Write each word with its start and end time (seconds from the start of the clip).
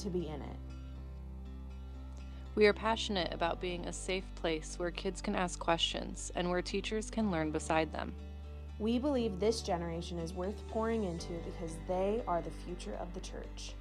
to 0.00 0.10
be 0.10 0.26
in 0.26 0.40
it. 0.40 0.56
We 2.56 2.66
are 2.66 2.72
passionate 2.72 3.32
about 3.32 3.60
being 3.60 3.86
a 3.86 3.92
safe 3.92 4.24
place 4.34 4.74
where 4.78 4.90
kids 4.90 5.22
can 5.22 5.36
ask 5.36 5.58
questions 5.58 6.32
and 6.34 6.50
where 6.50 6.62
teachers 6.62 7.10
can 7.10 7.30
learn 7.30 7.50
beside 7.50 7.92
them. 7.92 8.12
We 8.78 8.98
believe 8.98 9.38
this 9.38 9.60
generation 9.60 10.18
is 10.18 10.32
worth 10.32 10.66
pouring 10.68 11.04
into 11.04 11.34
because 11.44 11.76
they 11.86 12.22
are 12.26 12.42
the 12.42 12.50
future 12.50 12.96
of 13.00 13.12
the 13.14 13.20
church. 13.20 13.74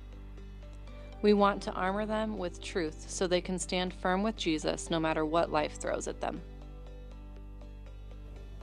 We 1.22 1.34
want 1.34 1.62
to 1.64 1.72
armor 1.72 2.06
them 2.06 2.38
with 2.38 2.62
truth 2.62 3.06
so 3.10 3.28
they 3.28 3.42
can 3.42 3.60
stand 3.60 3.94
firm 3.94 4.24
with 4.24 4.38
Jesus 4.38 4.90
no 4.90 5.00
matter 5.00 5.26
what 5.26 5.52
life 5.52 5.78
throws 5.80 6.08
at 6.08 6.22
them. 6.22 6.42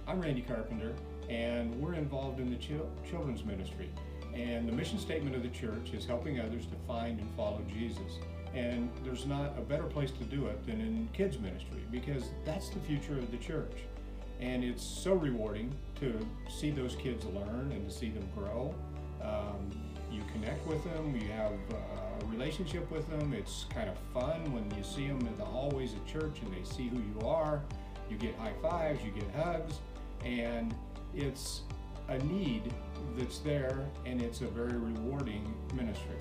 I'm 0.07 0.21
Randy 0.21 0.43
Carpenter, 0.43 0.95
and 1.29 1.75
we're 1.83 1.95
involved 1.95 2.39
in 2.39 2.49
the 2.49 2.57
chil- 2.57 2.89
children's 3.11 3.45
ministry. 3.45 3.91
And 4.37 4.69
the 4.69 4.73
mission 4.73 4.99
statement 4.99 5.35
of 5.35 5.43
the 5.43 5.49
church 5.49 5.93
is 5.95 6.05
helping 6.05 6.41
others 6.41 6.67
to 6.67 6.77
find 6.87 7.19
and 7.19 7.29
follow 7.37 7.63
Jesus. 7.73 8.19
And 8.55 8.91
there's 9.03 9.27
not 9.27 9.55
a 9.57 9.63
better 9.63 9.85
place 9.85 10.11
to 10.11 10.25
do 10.25 10.47
it 10.47 10.65
than 10.67 10.81
in 10.81 11.09
kids' 11.15 11.39
ministry 11.39 11.83
because 11.91 12.31
that's 12.45 12.69
the 12.69 12.81
future 12.81 13.19
of 13.19 13.31
the 13.31 13.39
church. 13.39 13.73
And 14.39 14.63
it's 14.63 14.85
so 14.85 15.15
rewarding 15.15 15.73
to 16.01 16.27
see 16.51 16.71
those 16.71 16.97
kids 16.97 17.25
learn 17.25 17.73
and 17.73 17.89
to 17.89 17.95
see 17.95 18.11
them 18.11 18.29
grow. 18.35 18.75
Um, 19.23 19.71
you 20.13 20.23
connect 20.33 20.67
with 20.67 20.85
them, 20.85 21.17
you 21.17 21.29
have 21.33 21.53
uh, 21.73 22.23
a 22.23 22.27
relationship 22.27 22.91
with 22.91 23.09
them. 23.09 23.33
It's 23.33 23.65
kind 23.71 23.89
of 23.89 23.97
fun 24.13 24.53
when 24.53 24.71
you 24.77 24.85
see 24.85 25.07
them 25.07 25.21
in 25.21 25.37
the 25.39 25.45
hallways 25.45 25.95
of 25.95 26.07
church 26.07 26.41
and 26.43 26.55
they 26.55 26.63
see 26.69 26.89
who 26.89 26.99
you 26.99 27.27
are. 27.27 27.63
You 28.11 28.17
get 28.17 28.37
high 28.37 28.53
fives, 28.63 29.01
you 29.03 29.11
get 29.11 29.31
hugs, 29.35 29.81
and 30.25 30.75
it's 31.15 31.63
a 32.09 32.19
need 32.19 32.73
that's 33.17 33.39
there 33.39 33.87
and 34.05 34.21
it's 34.23 34.41
a 34.41 34.47
very 34.47 34.77
rewarding 34.77 35.55
ministry. 35.75 36.17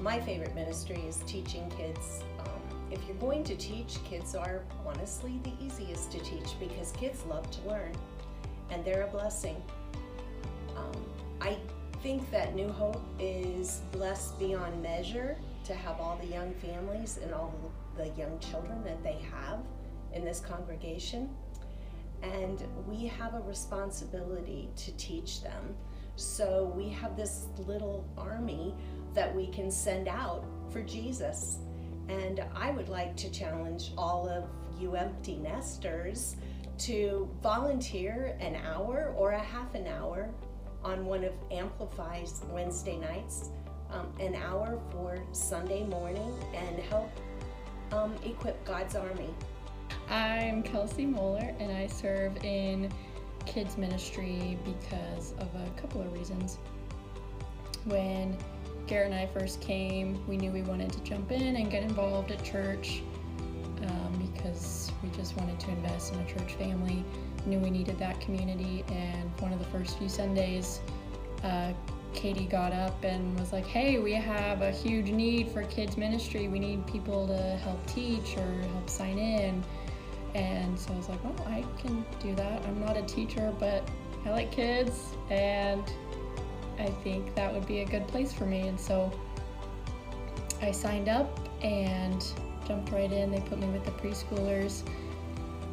My 0.00 0.20
favorite 0.20 0.54
ministry 0.54 1.02
is 1.06 1.22
teaching 1.26 1.70
kids. 1.76 2.22
Um, 2.40 2.60
if 2.90 3.00
you're 3.06 3.16
going 3.16 3.44
to 3.44 3.56
teach, 3.56 4.02
kids 4.04 4.34
are 4.34 4.62
honestly 4.86 5.40
the 5.42 5.52
easiest 5.64 6.10
to 6.12 6.18
teach 6.20 6.58
because 6.58 6.92
kids 6.92 7.24
love 7.28 7.50
to 7.50 7.68
learn 7.68 7.92
and 8.70 8.84
they're 8.84 9.02
a 9.02 9.08
blessing. 9.08 9.62
Um, 10.76 11.04
I 11.40 11.56
think 12.02 12.28
that 12.30 12.54
New 12.54 12.68
Hope 12.68 13.02
is 13.18 13.82
blessed 13.92 14.38
beyond 14.38 14.82
measure 14.82 15.36
to 15.64 15.74
have 15.74 16.00
all 16.00 16.18
the 16.20 16.26
young 16.26 16.52
families 16.54 17.18
and 17.22 17.32
all 17.32 17.54
the 17.96 18.08
young 18.18 18.38
children 18.40 18.82
that 18.84 19.02
they 19.02 19.18
have 19.30 19.60
in 20.12 20.24
this 20.24 20.40
congregation. 20.40 21.28
And 22.22 22.62
we 22.86 23.06
have 23.06 23.34
a 23.34 23.40
responsibility 23.40 24.70
to 24.76 24.92
teach 24.96 25.42
them. 25.42 25.74
So 26.16 26.72
we 26.76 26.88
have 26.90 27.16
this 27.16 27.46
little 27.58 28.06
army 28.16 28.74
that 29.14 29.34
we 29.34 29.48
can 29.48 29.70
send 29.70 30.08
out 30.08 30.44
for 30.70 30.82
Jesus. 30.82 31.58
And 32.08 32.44
I 32.54 32.70
would 32.70 32.88
like 32.88 33.16
to 33.16 33.30
challenge 33.30 33.92
all 33.96 34.28
of 34.28 34.44
you 34.80 34.94
empty 34.96 35.36
nesters 35.36 36.36
to 36.78 37.28
volunteer 37.42 38.36
an 38.40 38.56
hour 38.56 39.14
or 39.16 39.32
a 39.32 39.38
half 39.38 39.74
an 39.74 39.86
hour 39.86 40.30
on 40.82 41.06
one 41.06 41.24
of 41.24 41.32
Amplify's 41.50 42.42
Wednesday 42.50 42.98
nights, 42.98 43.50
um, 43.90 44.12
an 44.18 44.34
hour 44.34 44.80
for 44.90 45.18
Sunday 45.32 45.84
morning, 45.84 46.32
and 46.54 46.78
help 46.80 47.10
um, 47.92 48.14
equip 48.24 48.64
God's 48.64 48.96
army. 48.96 49.30
I'm 50.12 50.62
Kelsey 50.62 51.06
Moeller, 51.06 51.54
and 51.58 51.72
I 51.72 51.86
serve 51.86 52.36
in 52.44 52.92
kids 53.46 53.78
ministry 53.78 54.58
because 54.62 55.32
of 55.38 55.48
a 55.54 55.80
couple 55.80 56.02
of 56.02 56.12
reasons. 56.12 56.58
When 57.86 58.36
Garrett 58.86 59.12
and 59.12 59.14
I 59.14 59.24
first 59.26 59.62
came, 59.62 60.22
we 60.28 60.36
knew 60.36 60.50
we 60.50 60.60
wanted 60.60 60.92
to 60.92 61.00
jump 61.00 61.32
in 61.32 61.56
and 61.56 61.70
get 61.70 61.82
involved 61.82 62.30
at 62.30 62.44
church 62.44 63.02
um, 63.86 64.30
because 64.34 64.92
we 65.02 65.08
just 65.16 65.34
wanted 65.38 65.58
to 65.60 65.70
invest 65.70 66.12
in 66.12 66.20
a 66.20 66.26
church 66.26 66.52
family. 66.56 67.02
Knew 67.46 67.58
we 67.58 67.70
needed 67.70 67.98
that 67.98 68.20
community, 68.20 68.84
and 68.88 69.30
one 69.40 69.50
of 69.50 69.60
the 69.60 69.70
first 69.70 69.96
few 69.96 70.10
Sundays, 70.10 70.80
uh, 71.42 71.72
Katie 72.12 72.44
got 72.44 72.74
up 72.74 73.02
and 73.02 73.40
was 73.40 73.50
like, 73.50 73.64
Hey, 73.64 73.98
we 73.98 74.12
have 74.12 74.60
a 74.60 74.72
huge 74.72 75.08
need 75.08 75.48
for 75.48 75.62
kids' 75.62 75.96
ministry. 75.96 76.48
We 76.48 76.58
need 76.58 76.86
people 76.86 77.26
to 77.28 77.56
help 77.64 77.86
teach 77.86 78.36
or 78.36 78.62
help 78.74 78.90
sign 78.90 79.18
in. 79.18 79.64
And 80.34 80.78
so 80.78 80.92
I 80.92 80.96
was 80.96 81.08
like, 81.08 81.22
Well, 81.24 81.48
I 81.48 81.64
can 81.80 82.04
do 82.20 82.34
that. 82.34 82.62
I'm 82.66 82.80
not 82.80 82.96
a 82.96 83.02
teacher, 83.02 83.52
but 83.58 83.88
I 84.24 84.30
like 84.30 84.52
kids, 84.52 85.16
and 85.30 85.82
I 86.78 86.86
think 87.02 87.34
that 87.34 87.52
would 87.52 87.66
be 87.66 87.80
a 87.80 87.84
good 87.84 88.06
place 88.08 88.32
for 88.32 88.46
me. 88.46 88.68
And 88.68 88.80
so 88.80 89.12
I 90.60 90.70
signed 90.70 91.08
up 91.08 91.38
and 91.62 92.24
jumped 92.66 92.92
right 92.92 93.10
in. 93.10 93.30
They 93.30 93.40
put 93.40 93.58
me 93.58 93.66
with 93.66 93.84
the 93.84 93.90
preschoolers, 93.92 94.82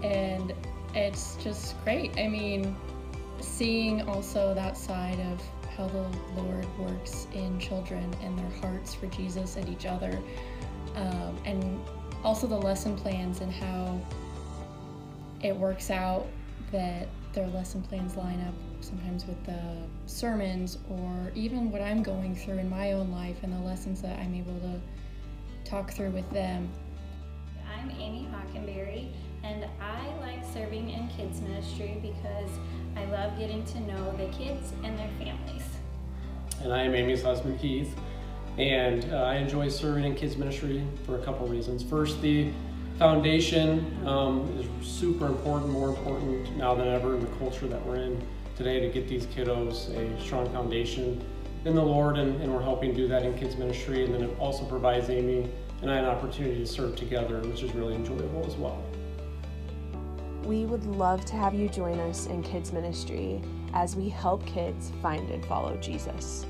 and 0.04 0.54
it's 0.96 1.36
just 1.36 1.82
great. 1.84 2.18
I 2.18 2.28
mean, 2.28 2.76
seeing 3.40 4.02
also 4.10 4.54
that 4.56 4.78
side 4.78 5.20
of 5.32 5.42
how 5.78 5.88
the 5.88 6.08
Lord 6.42 6.68
works 6.78 7.28
in 7.34 7.60
children 7.60 8.14
and 8.22 8.38
their 8.38 8.50
hearts 8.62 8.94
for 8.94 9.08
Jesus 9.08 9.56
and 9.56 9.70
each 9.70 9.86
other, 9.86 10.20
um, 10.96 11.38
and 11.46 11.80
also 12.24 12.48
the 12.48 12.58
lesson 12.58 12.98
plans 12.98 13.42
and 13.42 13.52
how 13.52 14.02
it 15.42 15.56
works 15.56 15.90
out 15.90 16.28
that 16.72 17.08
their 17.34 17.48
lesson 17.48 17.82
plans 17.82 18.16
line 18.16 18.42
up 18.48 18.54
sometimes 18.82 19.26
with 19.26 19.44
the 19.46 19.60
sermons 20.06 20.78
or 20.90 21.32
even 21.36 21.72
what 21.72 21.82
I'm 21.82 22.02
going 22.04 22.36
through 22.36 22.58
in 22.58 22.70
my 22.70 22.94
own 22.94 23.12
life 23.12 23.38
and 23.44 23.54
the 23.54 23.60
lessons 23.60 24.02
that 24.02 24.20
I'm 24.20 24.34
able 24.34 24.60
to 24.60 25.70
talk 25.70 25.92
through 25.92 26.12
with 26.12 26.30
them. 26.32 26.70
I'm 27.78 27.92
Amy 27.92 28.28
Hockenberry, 28.32 29.12
and 29.44 29.66
I 29.80 30.08
like 30.20 30.44
serving 30.54 30.90
in 30.90 31.08
kids 31.10 31.42
ministry 31.42 32.00
because 32.02 32.50
I 32.96 33.06
love 33.06 33.38
getting 33.38 33.64
to 33.66 33.80
know 33.82 34.16
the 34.18 34.26
kids 34.36 34.74
and 34.84 34.98
their 34.98 35.10
families. 35.20 35.64
And 36.64 36.74
I 36.74 36.84
am 36.84 36.96
Amy's 36.96 37.22
husband, 37.22 37.60
Keith, 37.60 37.96
and 38.58 39.06
uh, 39.14 39.18
I 39.18 39.36
enjoy 39.36 39.70
serving 39.70 40.04
in 40.04 40.16
kids 40.16 40.36
ministry 40.36 40.86
for 41.06 41.20
a 41.20 41.24
couple 41.24 41.48
reasons. 41.48 41.84
First, 41.84 42.22
the 42.22 42.52
foundation 43.00 43.98
um, 44.06 44.42
is 44.60 44.86
super 44.86 45.26
important, 45.26 45.72
more 45.72 45.88
important 45.88 46.56
now 46.58 46.76
than 46.76 46.90
ever 46.90 47.16
in 47.16 47.22
the 47.22 47.32
culture 47.38 47.66
that 47.66 47.84
we're 47.86 47.96
in 47.96 48.22
today 48.58 48.82
to 48.82 48.90
get 48.90 49.08
these 49.08 49.26
kiddos 49.28 49.90
a 49.96 50.22
strong 50.22 50.52
foundation 50.52 51.24
in 51.64 51.76
the 51.76 51.82
Lord, 51.82 52.18
and, 52.18 52.42
and 52.42 52.54
we're 52.54 52.62
helping 52.62 52.94
do 52.94 53.08
that 53.08 53.24
in 53.24 53.38
kids 53.38 53.56
ministry. 53.56 54.04
And 54.04 54.14
then 54.14 54.24
it 54.24 54.38
also 54.38 54.66
provides 54.66 55.10
Amy 55.10 55.50
and 55.82 55.90
I 55.90 55.96
an 55.96 56.06
opportunity 56.06 56.60
to 56.60 56.68
serve 56.68 56.98
together, 56.98 57.40
which 57.40 57.64
is 57.64 57.74
really 57.74 57.96
enjoyable 57.96 58.46
as 58.46 58.56
well. 58.58 58.84
We 60.44 60.66
would 60.66 60.86
love 60.86 61.24
to 61.26 61.36
have 61.38 61.54
you 61.54 61.70
join 61.70 62.00
us 62.02 62.26
in 62.26 62.44
kids 62.44 62.74
ministry 62.74 63.42
as 63.74 63.96
we 63.96 64.10
help 64.10 64.46
kids 64.46 64.92
find 65.02 65.30
and 65.30 65.46
follow 65.46 65.78
Jesus. 65.78 66.46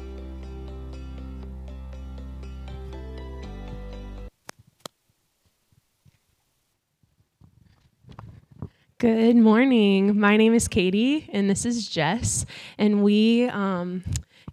Good 9.00 9.38
morning. 9.38 10.20
My 10.20 10.36
name 10.36 10.54
is 10.54 10.68
Katie, 10.68 11.30
and 11.32 11.50
this 11.50 11.66
is 11.66 11.88
Jess, 11.88 12.46
and 12.78 13.02
we 13.02 13.48
um, 13.48 14.04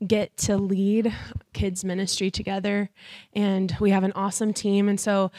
get 0.06 0.36
to 0.36 0.56
lead 0.56 1.12
kids 1.52 1.84
ministry 1.84 2.30
together, 2.30 2.88
and 3.32 3.76
we 3.80 3.90
have 3.90 4.04
an 4.04 4.12
awesome 4.12 4.52
team. 4.52 4.88
And 4.88 5.00
so, 5.00 5.32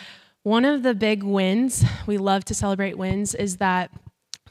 one 0.44 0.66
of 0.66 0.84
the 0.84 0.94
big 0.94 1.23
wins 1.23 1.85
we 2.06 2.18
love 2.18 2.44
to 2.45 2.53
celebrate 2.53 2.97
wins 2.97 3.34
is 3.34 3.56
that 3.57 3.91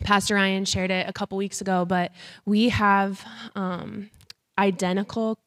Pastor 0.04 0.36
Ryan 0.36 0.64
shared 0.64 0.90
it 0.90 1.06
a 1.06 1.12
couple 1.12 1.36
weeks 1.36 1.60
ago, 1.60 1.84
but 1.84 2.12
we 2.46 2.70
have 2.70 3.26
um, 3.56 4.08
identical 4.58 5.38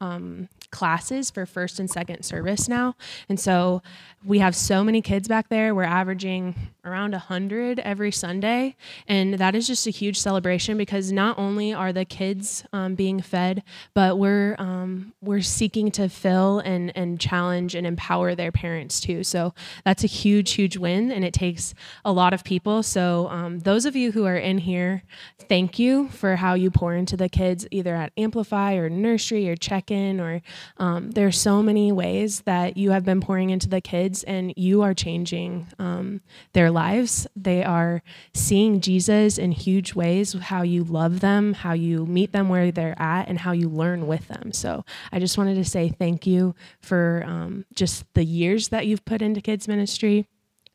um, 0.00 0.48
classes 0.70 1.30
for 1.30 1.46
first 1.46 1.78
and 1.80 1.90
second 1.90 2.22
service 2.22 2.68
now. 2.68 2.94
And 3.28 3.38
so 3.38 3.82
we 4.24 4.40
have 4.40 4.54
so 4.54 4.82
many 4.82 5.00
kids 5.00 5.28
back 5.28 5.48
there. 5.48 5.74
We're 5.74 5.84
averaging 5.84 6.54
around 6.84 7.12
100 7.12 7.78
every 7.80 8.10
Sunday. 8.10 8.76
And 9.06 9.34
that 9.34 9.54
is 9.54 9.66
just 9.66 9.86
a 9.86 9.90
huge 9.90 10.18
celebration 10.18 10.76
because 10.76 11.12
not 11.12 11.38
only 11.38 11.72
are 11.72 11.92
the 11.92 12.04
kids 12.04 12.64
um, 12.72 12.94
being 12.94 13.20
fed, 13.20 13.62
but 13.94 14.18
we're, 14.18 14.56
um, 14.58 15.12
we're 15.20 15.42
seeking 15.42 15.90
to 15.92 16.08
fill 16.08 16.58
and, 16.60 16.92
and 16.96 17.20
challenge 17.20 17.74
and 17.74 17.86
empower 17.86 18.34
their 18.34 18.50
parents 18.50 19.00
too. 19.00 19.22
So 19.22 19.54
that's 19.84 20.02
a 20.02 20.08
huge, 20.08 20.52
huge 20.52 20.76
win. 20.76 21.12
And 21.12 21.24
it 21.24 21.32
takes 21.32 21.74
a 22.04 22.12
lot 22.12 22.32
of 22.32 22.42
people. 22.42 22.82
So 22.82 23.28
um, 23.28 23.60
those 23.60 23.84
of 23.84 23.94
you 23.94 24.12
who 24.12 24.24
are 24.24 24.36
in 24.36 24.58
here, 24.58 25.02
thank 25.48 25.78
you 25.78 26.08
for 26.08 26.36
how 26.36 26.54
you 26.54 26.70
pour 26.70 26.94
into 26.94 27.16
the 27.16 27.28
kids, 27.28 27.66
either 27.70 27.94
at 27.94 28.12
Amplify 28.16 28.74
or 28.74 28.88
nursery 28.88 29.48
or 29.48 29.56
check 29.56 29.90
in 29.90 30.20
or 30.20 30.42
Um, 30.78 31.10
there 31.12 31.26
are 31.26 31.32
so 31.32 31.62
many 31.62 31.92
ways 31.92 32.40
that 32.42 32.76
you 32.76 32.90
have 32.90 33.04
been 33.04 33.20
pouring 33.20 33.50
into 33.50 33.68
the 33.68 33.80
kids, 33.80 34.24
and 34.24 34.52
you 34.56 34.82
are 34.82 34.94
changing 34.94 35.66
um, 35.78 36.20
their 36.52 36.70
lives. 36.70 37.26
They 37.36 37.62
are 37.64 38.02
seeing 38.34 38.80
Jesus 38.80 39.38
in 39.38 39.52
huge 39.52 39.94
ways, 39.94 40.32
how 40.34 40.62
you 40.62 40.84
love 40.84 41.20
them, 41.20 41.54
how 41.54 41.72
you 41.72 42.06
meet 42.06 42.32
them 42.32 42.48
where 42.48 42.70
they're 42.70 43.00
at, 43.00 43.28
and 43.28 43.38
how 43.38 43.52
you 43.52 43.68
learn 43.68 44.06
with 44.06 44.28
them. 44.28 44.52
So 44.52 44.84
I 45.12 45.18
just 45.18 45.38
wanted 45.38 45.54
to 45.56 45.64
say 45.64 45.88
thank 45.88 46.26
you 46.26 46.54
for 46.80 47.24
um, 47.26 47.64
just 47.74 48.04
the 48.14 48.24
years 48.24 48.68
that 48.68 48.86
you've 48.86 49.04
put 49.04 49.22
into 49.22 49.40
kids 49.40 49.68
ministry 49.68 50.26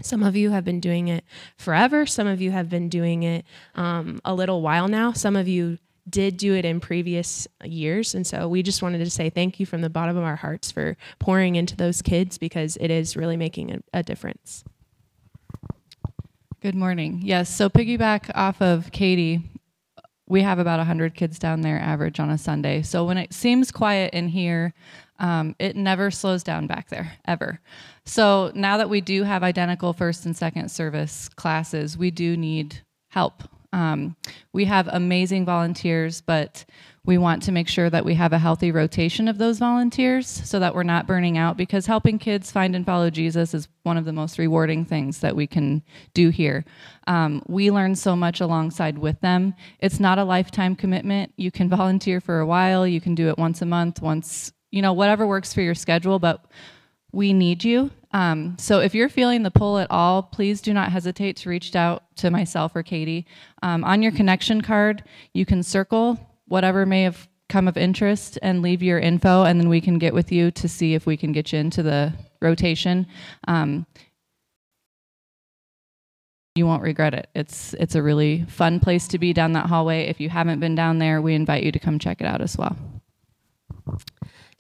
some 0.01 0.23
of 0.23 0.35
you 0.35 0.51
have 0.51 0.65
been 0.65 0.79
doing 0.79 1.07
it 1.07 1.23
forever. 1.57 2.05
Some 2.05 2.27
of 2.27 2.41
you 2.41 2.51
have 2.51 2.69
been 2.69 2.89
doing 2.89 3.23
it 3.23 3.45
um, 3.75 4.19
a 4.25 4.33
little 4.33 4.61
while 4.61 4.87
now. 4.87 5.13
Some 5.13 5.35
of 5.35 5.47
you 5.47 5.77
did 6.09 6.37
do 6.37 6.53
it 6.53 6.65
in 6.65 6.79
previous 6.79 7.47
years. 7.63 8.13
And 8.13 8.25
so 8.27 8.47
we 8.47 8.61
just 8.61 8.81
wanted 8.81 8.99
to 8.99 9.09
say 9.09 9.29
thank 9.29 9.59
you 9.59 9.65
from 9.65 9.81
the 9.81 9.89
bottom 9.89 10.17
of 10.17 10.23
our 10.23 10.35
hearts 10.35 10.71
for 10.71 10.97
pouring 11.19 11.55
into 11.55 11.75
those 11.75 12.01
kids 12.01 12.37
because 12.37 12.77
it 12.81 12.91
is 12.91 13.15
really 13.15 13.37
making 13.37 13.71
a, 13.71 13.99
a 13.99 14.03
difference. 14.03 14.63
Good 16.61 16.75
morning. 16.75 17.19
Yes, 17.23 17.53
so 17.53 17.69
piggyback 17.69 18.31
off 18.35 18.61
of 18.61 18.91
Katie, 18.91 19.41
we 20.27 20.41
have 20.41 20.59
about 20.59 20.77
100 20.77 21.13
kids 21.13 21.37
down 21.37 21.61
there 21.61 21.79
average 21.79 22.19
on 22.19 22.29
a 22.29 22.37
Sunday. 22.37 22.81
So 22.81 23.03
when 23.05 23.17
it 23.17 23.33
seems 23.33 23.71
quiet 23.71 24.13
in 24.13 24.29
here, 24.29 24.73
um, 25.19 25.55
it 25.59 25.75
never 25.75 26.09
slows 26.09 26.43
down 26.43 26.67
back 26.67 26.89
there, 26.89 27.17
ever. 27.25 27.59
So 28.05 28.51
now 28.55 28.77
that 28.77 28.89
we 28.89 29.01
do 29.01 29.23
have 29.23 29.43
identical 29.43 29.93
first 29.93 30.25
and 30.25 30.35
second 30.35 30.71
service 30.71 31.29
classes, 31.29 31.97
we 31.97 32.11
do 32.11 32.37
need 32.37 32.81
help. 33.09 33.43
Um, 33.73 34.15
we 34.53 34.65
have 34.65 34.87
amazing 34.87 35.45
volunteers, 35.45 36.21
but 36.21 36.63
we 37.05 37.17
want 37.17 37.43
to 37.43 37.51
make 37.51 37.67
sure 37.67 37.89
that 37.89 38.05
we 38.05 38.13
have 38.13 38.31
a 38.31 38.39
healthy 38.39 38.71
rotation 38.71 39.27
of 39.27 39.37
those 39.37 39.59
volunteers 39.59 40.27
so 40.27 40.59
that 40.59 40.73
we're 40.73 40.83
not 40.83 41.05
burning 41.05 41.37
out 41.37 41.57
because 41.57 41.85
helping 41.85 42.17
kids 42.17 42.49
find 42.49 42.75
and 42.75 42.85
follow 42.85 43.09
Jesus 43.09 43.53
is 43.53 43.67
one 43.81 43.97
of 43.97 44.05
the 44.05 44.13
most 44.13 44.37
rewarding 44.37 44.85
things 44.85 45.19
that 45.19 45.35
we 45.35 45.45
can 45.45 45.83
do 46.13 46.29
here. 46.29 46.63
Um, 47.07 47.41
we 47.47 47.71
learn 47.71 47.95
so 47.95 48.15
much 48.15 48.39
alongside 48.39 48.97
with 48.97 49.19
them. 49.19 49.53
It's 49.79 49.99
not 49.99 50.17
a 50.17 50.23
lifetime 50.23 50.75
commitment. 50.75 51.33
You 51.35 51.51
can 51.51 51.67
volunteer 51.77 52.21
for 52.21 52.39
a 52.39 52.45
while, 52.45 52.87
you 52.87 53.01
can 53.01 53.15
do 53.15 53.27
it 53.27 53.37
once 53.37 53.61
a 53.61 53.65
month, 53.65 54.01
once, 54.01 54.53
you 54.71 54.81
know, 54.81 54.93
whatever 54.93 55.27
works 55.27 55.53
for 55.53 55.61
your 55.61 55.75
schedule, 55.75 56.19
but 56.19 56.45
we 57.11 57.33
need 57.33 57.63
you. 57.63 57.91
Um, 58.13 58.55
so 58.59 58.79
if 58.79 58.93
you're 58.93 59.09
feeling 59.09 59.43
the 59.43 59.51
pull 59.51 59.79
at 59.79 59.89
all, 59.89 60.23
please 60.23 60.61
do 60.61 60.73
not 60.73 60.91
hesitate 60.91 61.35
to 61.37 61.49
reach 61.49 61.75
out 61.75 62.03
to 62.17 62.29
myself 62.29 62.75
or 62.75 62.83
Katie. 62.83 63.25
Um, 63.63 63.83
on 63.83 64.01
your 64.01 64.11
connection 64.11 64.61
card, 64.61 65.03
you 65.33 65.45
can 65.45 65.63
circle 65.63 66.19
whatever 66.47 66.85
may 66.85 67.03
have 67.03 67.27
come 67.49 67.67
of 67.67 67.75
interest 67.75 68.37
and 68.41 68.61
leave 68.61 68.81
your 68.83 68.99
info, 68.99 69.43
and 69.43 69.59
then 69.59 69.69
we 69.69 69.81
can 69.81 69.97
get 69.97 70.13
with 70.13 70.31
you 70.31 70.51
to 70.51 70.69
see 70.69 70.93
if 70.93 71.05
we 71.05 71.17
can 71.17 71.31
get 71.31 71.51
you 71.51 71.59
into 71.59 71.83
the 71.83 72.13
rotation. 72.41 73.07
Um, 73.47 73.85
you 76.55 76.67
won't 76.67 76.83
regret 76.83 77.15
it. 77.15 77.29
It's 77.33 77.73
it's 77.75 77.95
a 77.95 78.03
really 78.03 78.45
fun 78.47 78.79
place 78.79 79.07
to 79.09 79.17
be 79.17 79.33
down 79.33 79.53
that 79.53 79.65
hallway. 79.65 80.03
If 80.03 80.19
you 80.19 80.29
haven't 80.29 80.59
been 80.59 80.75
down 80.75 80.99
there, 80.99 81.19
we 81.19 81.33
invite 81.33 81.63
you 81.63 81.71
to 81.71 81.79
come 81.79 81.97
check 81.97 82.21
it 82.21 82.27
out 82.27 82.41
as 82.41 82.55
well. 82.57 82.77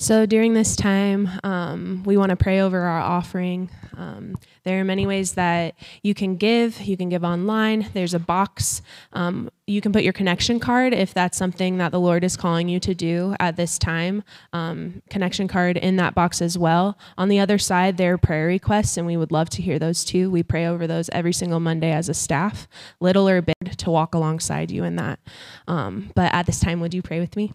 So 0.03 0.25
during 0.25 0.53
this 0.53 0.75
time, 0.75 1.29
um, 1.45 2.03
we 2.05 2.17
want 2.17 2.31
to 2.31 2.35
pray 2.35 2.59
over 2.59 2.77
our 2.77 2.99
offering. 2.99 3.69
Um, 3.95 4.37
there 4.65 4.81
are 4.81 4.83
many 4.83 5.07
ways 5.07 5.35
that 5.35 5.75
you 6.01 6.13
can 6.13 6.35
give. 6.35 6.81
You 6.81 6.97
can 6.97 7.07
give 7.07 7.23
online. 7.23 7.87
There's 7.93 8.13
a 8.13 8.19
box. 8.19 8.81
Um, 9.13 9.49
you 9.65 9.79
can 9.79 9.93
put 9.93 10.03
your 10.03 10.11
connection 10.11 10.59
card 10.59 10.93
if 10.93 11.13
that's 11.13 11.37
something 11.37 11.77
that 11.77 11.93
the 11.93 12.01
Lord 12.01 12.25
is 12.25 12.35
calling 12.35 12.67
you 12.67 12.81
to 12.81 12.93
do 12.93 13.33
at 13.39 13.55
this 13.55 13.79
time. 13.79 14.25
Um, 14.51 15.01
connection 15.09 15.47
card 15.47 15.77
in 15.77 15.95
that 15.95 16.13
box 16.13 16.41
as 16.41 16.57
well. 16.57 16.97
On 17.17 17.29
the 17.29 17.39
other 17.39 17.57
side, 17.57 17.95
there 17.95 18.15
are 18.15 18.17
prayer 18.17 18.47
requests, 18.47 18.97
and 18.97 19.07
we 19.07 19.15
would 19.15 19.31
love 19.31 19.49
to 19.51 19.61
hear 19.61 19.79
those 19.79 20.03
too. 20.03 20.29
We 20.29 20.43
pray 20.43 20.65
over 20.65 20.85
those 20.85 21.07
every 21.13 21.31
single 21.31 21.61
Monday 21.61 21.93
as 21.93 22.09
a 22.09 22.13
staff, 22.13 22.67
little 22.99 23.29
or 23.29 23.41
big, 23.41 23.77
to 23.77 23.89
walk 23.89 24.13
alongside 24.13 24.69
you 24.69 24.83
in 24.83 24.97
that. 24.97 25.19
Um, 25.65 26.11
but 26.13 26.33
at 26.33 26.45
this 26.45 26.59
time, 26.59 26.81
would 26.81 26.93
you 26.93 27.01
pray 27.01 27.21
with 27.21 27.37
me? 27.37 27.53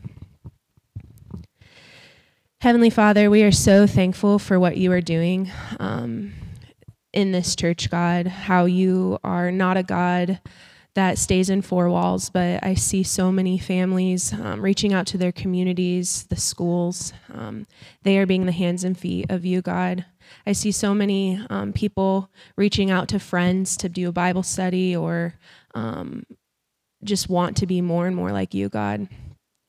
Heavenly 2.61 2.91
Father, 2.91 3.31
we 3.31 3.45
are 3.45 3.53
so 3.53 3.87
thankful 3.87 4.41
for 4.41 4.59
what 4.59 4.77
you 4.77 4.91
are 4.91 5.01
doing 5.01 5.49
um, 5.79 6.33
in 7.13 7.31
this 7.31 7.55
church, 7.55 7.89
God, 7.89 8.27
how 8.27 8.65
you 8.65 9.17
are 9.23 9.53
not 9.53 9.77
a 9.77 9.85
God 9.85 10.41
that 10.97 11.19
stays 11.19 11.51
in 11.51 11.63
four 11.63 11.89
walls, 11.89 12.31
but 12.31 12.65
I 12.65 12.75
see 12.75 13.05
so 13.05 13.31
many 13.31 13.59
families 13.59 14.33
um, 14.33 14.61
reaching 14.61 14.93
out 14.93 15.07
to 15.07 15.19
their 15.19 15.31
communities, 15.31 16.25
the 16.31 16.37
schools. 16.37 17.13
Um, 17.33 17.65
they 18.03 18.19
are 18.19 18.27
being 18.27 18.47
the 18.47 18.51
hands 18.51 18.83
and 18.83 18.99
feet 18.99 19.27
of 19.31 19.45
you, 19.45 19.63
God. 19.63 20.05
I 20.45 20.51
see 20.51 20.73
so 20.73 20.93
many 20.93 21.41
um, 21.51 21.73
people 21.73 22.29
reaching 22.57 22.91
out 22.91 23.07
to 23.11 23.21
friends 23.21 23.77
to 23.77 23.89
do 23.89 24.09
a 24.09 24.13
Bible 24.13 24.43
study 24.43 24.97
or 24.97 25.35
um, 25.77 26.27
just 27.05 27.29
want 27.29 27.57
to 27.59 27.69
be 27.69 27.81
more 27.81 28.09
and 28.09 28.17
more 28.17 28.33
like 28.33 28.53
you, 28.53 28.69
God. 28.69 29.07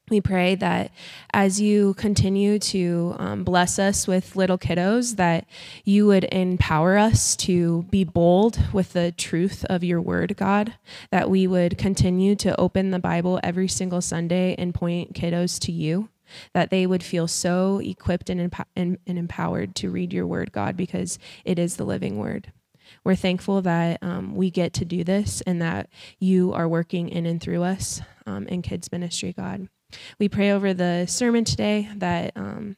We 0.10 0.22
pray 0.22 0.56
that 0.56 0.92
as 1.34 1.62
you 1.62 1.94
continue 1.94 2.58
to 2.60 3.16
um, 3.20 3.44
bless 3.44 3.78
us 3.78 4.08
with 4.08 4.36
little 4.36 4.58
kiddos, 4.58 5.18
that 5.18 5.46
you 5.86 6.08
would 6.08 6.24
empower 6.32 6.98
us 6.98 7.36
to 7.38 7.84
be 7.92 8.04
bold 8.04 8.60
with 8.74 8.94
the 8.94 9.12
truth 9.12 9.66
of 9.70 9.84
your 9.84 10.02
word, 10.02 10.36
God, 10.36 10.74
that 11.12 11.30
we 11.30 11.46
would 11.46 11.78
continue 11.78 12.36
to 12.38 12.60
open 12.60 12.90
the 12.90 13.00
Bible 13.00 13.40
every 13.44 13.68
single 13.68 14.02
Sunday 14.02 14.56
and 14.58 14.74
point 14.74 15.14
kiddos 15.14 15.60
to 15.60 15.72
you, 15.72 16.10
that 16.54 16.72
they 16.72 16.88
would 16.88 17.04
feel 17.04 17.28
so 17.28 17.78
equipped 17.78 18.30
and, 18.30 18.42
emp- 18.42 18.68
and, 18.76 18.98
and 19.06 19.20
empowered 19.20 19.76
to 19.76 19.92
read 19.92 20.12
your 20.12 20.26
word, 20.26 20.52
God, 20.52 20.76
because 20.76 21.20
it 21.46 21.60
is 21.60 21.76
the 21.76 21.86
living 21.86 22.18
word. 22.18 22.52
We're 23.04 23.16
thankful 23.16 23.62
that 23.62 24.02
um, 24.02 24.36
we 24.36 24.50
get 24.50 24.74
to 24.74 24.86
do 24.86 25.04
this 25.04 25.42
and 25.42 25.62
that 25.62 25.90
you 26.18 26.54
are 26.54 26.68
working 26.68 27.10
in 27.10 27.28
and 27.28 27.40
through 27.40 27.62
us 27.62 28.02
um, 28.26 28.48
in 28.48 28.64
kids' 28.64 28.92
ministry, 28.92 29.34
God. 29.34 29.70
We 30.20 30.30
pray 30.30 30.52
over 30.52 30.74
the 30.74 31.06
sermon 31.08 31.44
today 31.44 31.90
that 31.96 32.34
um, 32.36 32.78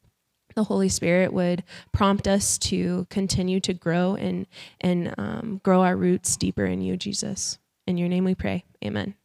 the 0.56 0.64
Holy 0.66 0.90
Spirit 0.90 1.34
would 1.34 1.64
prompt 1.92 2.28
us 2.28 2.58
to 2.58 3.08
continue 3.10 3.60
to 3.62 3.74
grow 3.74 4.16
and 4.16 4.48
and 4.80 5.14
um, 5.18 5.62
grow 5.64 5.82
our 5.82 5.96
roots 5.96 6.36
deeper 6.38 6.66
in 6.66 6.82
you, 6.82 6.98
Jesus. 6.98 7.58
In 7.88 7.98
your 7.98 8.10
name 8.10 8.26
we 8.26 8.36
pray. 8.36 8.64
Amen. 8.84 9.16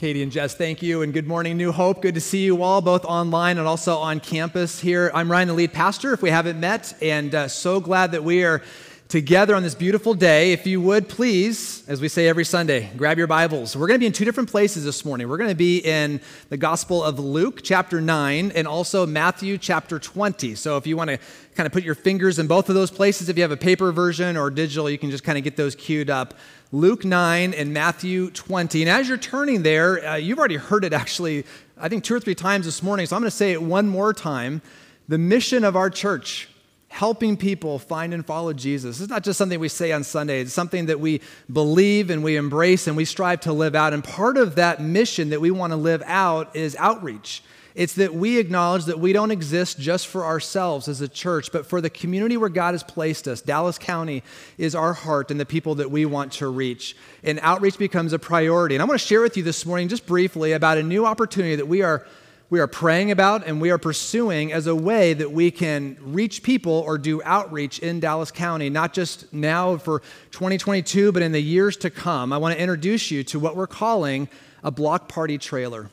Katie 0.00 0.22
and 0.22 0.32
Jess, 0.32 0.54
thank 0.54 0.80
you, 0.80 1.02
and 1.02 1.12
good 1.12 1.26
morning, 1.26 1.58
New 1.58 1.72
Hope. 1.72 2.00
Good 2.00 2.14
to 2.14 2.22
see 2.22 2.42
you 2.42 2.62
all, 2.62 2.80
both 2.80 3.04
online 3.04 3.58
and 3.58 3.66
also 3.66 3.98
on 3.98 4.18
campus 4.18 4.80
here. 4.80 5.10
I'm 5.12 5.30
Ryan, 5.30 5.48
the 5.48 5.54
lead 5.54 5.74
pastor, 5.74 6.14
if 6.14 6.22
we 6.22 6.30
haven't 6.30 6.58
met, 6.58 6.94
and 7.02 7.34
uh, 7.34 7.48
so 7.48 7.80
glad 7.80 8.12
that 8.12 8.24
we 8.24 8.42
are 8.44 8.62
together 9.10 9.56
on 9.56 9.64
this 9.64 9.74
beautiful 9.74 10.14
day. 10.14 10.52
If 10.52 10.68
you 10.68 10.80
would 10.82 11.08
please, 11.08 11.82
as 11.88 12.00
we 12.00 12.06
say 12.06 12.28
every 12.28 12.44
Sunday, 12.44 12.92
grab 12.96 13.18
your 13.18 13.26
Bibles. 13.26 13.74
We're 13.74 13.88
going 13.88 13.96
to 13.96 14.00
be 14.00 14.06
in 14.06 14.12
two 14.12 14.24
different 14.24 14.48
places 14.48 14.84
this 14.84 15.04
morning. 15.04 15.28
We're 15.28 15.36
going 15.36 15.50
to 15.50 15.56
be 15.56 15.78
in 15.78 16.20
the 16.48 16.56
Gospel 16.56 17.02
of 17.02 17.18
Luke, 17.18 17.62
chapter 17.64 18.00
9, 18.00 18.52
and 18.52 18.68
also 18.68 19.06
Matthew, 19.06 19.58
chapter 19.58 19.98
20. 19.98 20.54
So 20.54 20.76
if 20.76 20.86
you 20.86 20.96
want 20.96 21.10
to 21.10 21.18
kind 21.56 21.66
of 21.66 21.72
put 21.72 21.82
your 21.82 21.96
fingers 21.96 22.38
in 22.38 22.46
both 22.46 22.68
of 22.68 22.76
those 22.76 22.92
places, 22.92 23.28
if 23.28 23.36
you 23.36 23.42
have 23.42 23.50
a 23.50 23.56
paper 23.56 23.90
version 23.90 24.36
or 24.36 24.48
digital, 24.48 24.88
you 24.88 24.96
can 24.96 25.10
just 25.10 25.24
kind 25.24 25.36
of 25.36 25.42
get 25.42 25.56
those 25.56 25.74
queued 25.74 26.08
up. 26.08 26.34
Luke 26.70 27.04
9 27.04 27.52
and 27.52 27.74
Matthew 27.74 28.30
20. 28.30 28.82
And 28.82 28.88
as 28.88 29.08
you're 29.08 29.18
turning 29.18 29.64
there, 29.64 30.06
uh, 30.06 30.14
you've 30.14 30.38
already 30.38 30.54
heard 30.54 30.84
it 30.84 30.92
actually, 30.92 31.44
I 31.76 31.88
think, 31.88 32.04
two 32.04 32.14
or 32.14 32.20
three 32.20 32.36
times 32.36 32.64
this 32.64 32.80
morning. 32.80 33.06
So 33.06 33.16
I'm 33.16 33.22
going 33.22 33.30
to 33.30 33.36
say 33.36 33.50
it 33.50 33.60
one 33.60 33.88
more 33.88 34.14
time. 34.14 34.62
The 35.08 35.18
mission 35.18 35.64
of 35.64 35.74
our 35.74 35.90
church 35.90 36.48
helping 36.90 37.36
people 37.36 37.78
find 37.78 38.12
and 38.12 38.26
follow 38.26 38.52
Jesus. 38.52 39.00
It's 39.00 39.08
not 39.08 39.22
just 39.22 39.38
something 39.38 39.60
we 39.60 39.68
say 39.68 39.92
on 39.92 40.02
Sunday, 40.02 40.40
it's 40.40 40.52
something 40.52 40.86
that 40.86 40.98
we 40.98 41.20
believe 41.50 42.10
and 42.10 42.22
we 42.22 42.36
embrace 42.36 42.88
and 42.88 42.96
we 42.96 43.04
strive 43.04 43.40
to 43.42 43.52
live 43.52 43.76
out. 43.76 43.94
And 43.94 44.02
part 44.02 44.36
of 44.36 44.56
that 44.56 44.82
mission 44.82 45.30
that 45.30 45.40
we 45.40 45.52
want 45.52 45.72
to 45.72 45.76
live 45.76 46.02
out 46.04 46.54
is 46.54 46.74
outreach. 46.76 47.44
It's 47.76 47.94
that 47.94 48.12
we 48.12 48.38
acknowledge 48.38 48.86
that 48.86 48.98
we 48.98 49.12
don't 49.12 49.30
exist 49.30 49.78
just 49.78 50.08
for 50.08 50.24
ourselves 50.24 50.88
as 50.88 51.00
a 51.00 51.06
church, 51.06 51.52
but 51.52 51.64
for 51.64 51.80
the 51.80 51.88
community 51.88 52.36
where 52.36 52.48
God 52.48 52.72
has 52.74 52.82
placed 52.82 53.28
us. 53.28 53.40
Dallas 53.40 53.78
County 53.78 54.24
is 54.58 54.74
our 54.74 54.92
heart 54.92 55.30
and 55.30 55.38
the 55.38 55.46
people 55.46 55.76
that 55.76 55.92
we 55.92 56.04
want 56.04 56.32
to 56.32 56.48
reach. 56.48 56.96
And 57.22 57.38
outreach 57.40 57.78
becomes 57.78 58.12
a 58.12 58.18
priority. 58.18 58.74
And 58.74 58.82
I 58.82 58.84
want 58.84 59.00
to 59.00 59.06
share 59.06 59.22
with 59.22 59.36
you 59.36 59.44
this 59.44 59.64
morning, 59.64 59.86
just 59.86 60.06
briefly, 60.06 60.52
about 60.52 60.76
a 60.76 60.82
new 60.82 61.06
opportunity 61.06 61.54
that 61.54 61.68
we 61.68 61.82
are 61.82 62.04
we 62.50 62.58
are 62.58 62.66
praying 62.66 63.12
about 63.12 63.46
and 63.46 63.60
we 63.60 63.70
are 63.70 63.78
pursuing 63.78 64.52
as 64.52 64.66
a 64.66 64.74
way 64.74 65.14
that 65.14 65.30
we 65.30 65.52
can 65.52 65.96
reach 66.02 66.42
people 66.42 66.72
or 66.72 66.98
do 66.98 67.22
outreach 67.22 67.78
in 67.78 68.00
Dallas 68.00 68.32
County, 68.32 68.68
not 68.68 68.92
just 68.92 69.32
now 69.32 69.76
for 69.76 70.00
2022, 70.32 71.12
but 71.12 71.22
in 71.22 71.30
the 71.30 71.40
years 71.40 71.76
to 71.78 71.90
come. 71.90 72.32
I 72.32 72.38
want 72.38 72.54
to 72.56 72.60
introduce 72.60 73.12
you 73.12 73.22
to 73.24 73.38
what 73.38 73.54
we're 73.54 73.68
calling 73.68 74.28
a 74.64 74.72
block 74.72 75.08
party 75.08 75.38
trailer. 75.38 75.90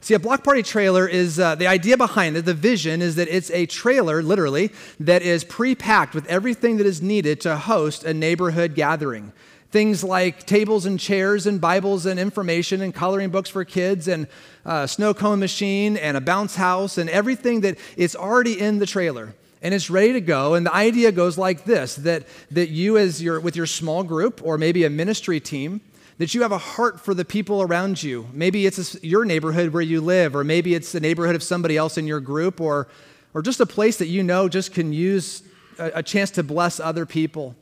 See, 0.00 0.14
a 0.14 0.18
block 0.18 0.42
party 0.42 0.62
trailer 0.62 1.06
is 1.06 1.38
uh, 1.38 1.54
the 1.56 1.66
idea 1.66 1.98
behind 1.98 2.34
it, 2.34 2.46
the 2.46 2.54
vision 2.54 3.02
is 3.02 3.16
that 3.16 3.28
it's 3.28 3.50
a 3.50 3.66
trailer, 3.66 4.22
literally, 4.22 4.72
that 4.98 5.20
is 5.20 5.44
pre 5.44 5.74
packed 5.74 6.14
with 6.14 6.26
everything 6.26 6.78
that 6.78 6.86
is 6.86 7.02
needed 7.02 7.42
to 7.42 7.58
host 7.58 8.04
a 8.04 8.14
neighborhood 8.14 8.74
gathering. 8.74 9.34
Things 9.70 10.02
like 10.02 10.46
tables 10.46 10.84
and 10.84 10.98
chairs 10.98 11.46
and 11.46 11.60
Bibles 11.60 12.04
and 12.06 12.18
information 12.18 12.80
and 12.80 12.94
coloring 12.94 13.30
books 13.30 13.48
for 13.48 13.64
kids 13.64 14.08
and 14.08 14.26
a 14.64 14.88
snow 14.88 15.14
cone 15.14 15.38
machine 15.38 15.96
and 15.96 16.16
a 16.16 16.20
bounce 16.20 16.56
house 16.56 16.98
and 16.98 17.08
everything 17.08 17.60
that 17.60 17.78
is 17.96 18.16
already 18.16 18.58
in 18.58 18.78
the 18.78 18.86
trailer 18.86 19.34
and 19.62 19.74
it's 19.74 19.90
ready 19.90 20.12
to 20.14 20.20
go. 20.20 20.54
And 20.54 20.66
the 20.66 20.74
idea 20.74 21.12
goes 21.12 21.36
like 21.36 21.64
this 21.64 21.96
that, 21.96 22.26
that 22.50 22.70
you, 22.70 22.96
as 22.96 23.22
your, 23.22 23.40
with 23.40 23.56
your 23.56 23.66
small 23.66 24.02
group 24.02 24.40
or 24.44 24.58
maybe 24.58 24.84
a 24.84 24.90
ministry 24.90 25.40
team, 25.40 25.80
that 26.18 26.34
you 26.34 26.42
have 26.42 26.52
a 26.52 26.58
heart 26.58 27.00
for 27.00 27.14
the 27.14 27.24
people 27.24 27.62
around 27.62 28.02
you. 28.02 28.26
Maybe 28.32 28.66
it's 28.66 29.02
your 29.02 29.24
neighborhood 29.24 29.72
where 29.72 29.82
you 29.82 30.00
live, 30.00 30.36
or 30.36 30.44
maybe 30.44 30.74
it's 30.74 30.92
the 30.92 31.00
neighborhood 31.00 31.34
of 31.34 31.42
somebody 31.42 31.76
else 31.76 31.96
in 31.96 32.06
your 32.06 32.20
group, 32.20 32.60
or, 32.60 32.88
or 33.32 33.42
just 33.42 33.60
a 33.60 33.66
place 33.66 33.96
that 33.98 34.08
you 34.08 34.22
know 34.22 34.48
just 34.48 34.74
can 34.74 34.92
use 34.92 35.42
a, 35.78 35.92
a 35.96 36.02
chance 36.02 36.30
to 36.32 36.42
bless 36.42 36.78
other 36.78 37.06
people 37.06 37.54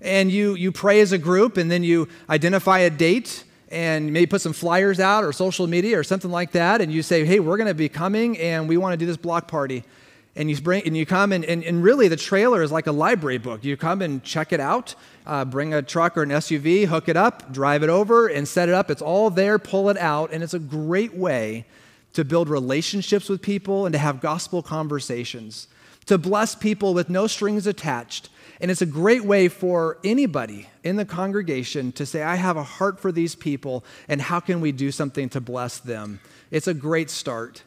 and 0.00 0.30
you, 0.30 0.54
you 0.54 0.72
pray 0.72 1.00
as 1.00 1.12
a 1.12 1.18
group 1.18 1.56
and 1.56 1.70
then 1.70 1.82
you 1.82 2.08
identify 2.28 2.80
a 2.80 2.90
date 2.90 3.44
and 3.70 4.12
maybe 4.12 4.26
put 4.26 4.40
some 4.40 4.52
flyers 4.52 4.98
out 4.98 5.24
or 5.24 5.32
social 5.32 5.66
media 5.66 5.98
or 5.98 6.02
something 6.02 6.30
like 6.30 6.52
that 6.52 6.80
and 6.80 6.92
you 6.92 7.02
say 7.02 7.24
hey 7.24 7.38
we're 7.38 7.56
going 7.56 7.68
to 7.68 7.74
be 7.74 7.88
coming 7.88 8.36
and 8.38 8.68
we 8.68 8.76
want 8.76 8.92
to 8.92 8.96
do 8.96 9.06
this 9.06 9.16
block 9.16 9.48
party. 9.48 9.84
And 10.36 10.48
you 10.48 10.60
bring 10.60 10.84
and 10.86 10.96
you 10.96 11.06
come 11.06 11.32
and, 11.32 11.44
and, 11.44 11.62
and 11.64 11.82
really 11.82 12.08
the 12.08 12.16
trailer 12.16 12.62
is 12.62 12.70
like 12.70 12.86
a 12.86 12.92
library 12.92 13.38
book. 13.38 13.64
You 13.64 13.76
come 13.76 14.00
and 14.00 14.22
check 14.22 14.52
it 14.52 14.60
out 14.60 14.94
uh, 15.26 15.44
bring 15.44 15.74
a 15.74 15.82
truck 15.82 16.16
or 16.16 16.22
an 16.22 16.30
suv 16.30 16.86
hook 16.86 17.08
it 17.08 17.16
up 17.16 17.52
drive 17.52 17.82
it 17.82 17.90
over 17.90 18.26
and 18.26 18.46
set 18.48 18.68
it 18.68 18.74
up. 18.74 18.90
It's 18.90 19.02
all 19.02 19.30
there 19.30 19.58
pull 19.58 19.90
it 19.90 19.98
out 19.98 20.32
and 20.32 20.42
it's 20.42 20.54
a 20.54 20.58
great 20.58 21.14
way 21.14 21.66
to 22.12 22.24
build 22.24 22.48
relationships 22.48 23.28
with 23.28 23.40
people 23.40 23.86
and 23.86 23.92
to 23.92 23.98
have 23.98 24.20
gospel 24.20 24.62
conversations. 24.62 25.68
To 26.06 26.18
bless 26.18 26.56
people 26.56 26.92
with 26.92 27.08
no 27.08 27.28
strings 27.28 27.66
attached 27.66 28.30
and 28.60 28.70
it's 28.70 28.82
a 28.82 28.86
great 28.86 29.24
way 29.24 29.48
for 29.48 29.98
anybody 30.04 30.68
in 30.84 30.96
the 30.96 31.04
congregation 31.04 31.92
to 31.92 32.04
say, 32.04 32.22
I 32.22 32.36
have 32.36 32.56
a 32.56 32.62
heart 32.62 33.00
for 33.00 33.10
these 33.10 33.34
people, 33.34 33.84
and 34.08 34.20
how 34.20 34.40
can 34.40 34.60
we 34.60 34.72
do 34.72 34.92
something 34.92 35.28
to 35.30 35.40
bless 35.40 35.78
them? 35.78 36.20
It's 36.50 36.66
a 36.66 36.74
great 36.74 37.10
start. 37.10 37.62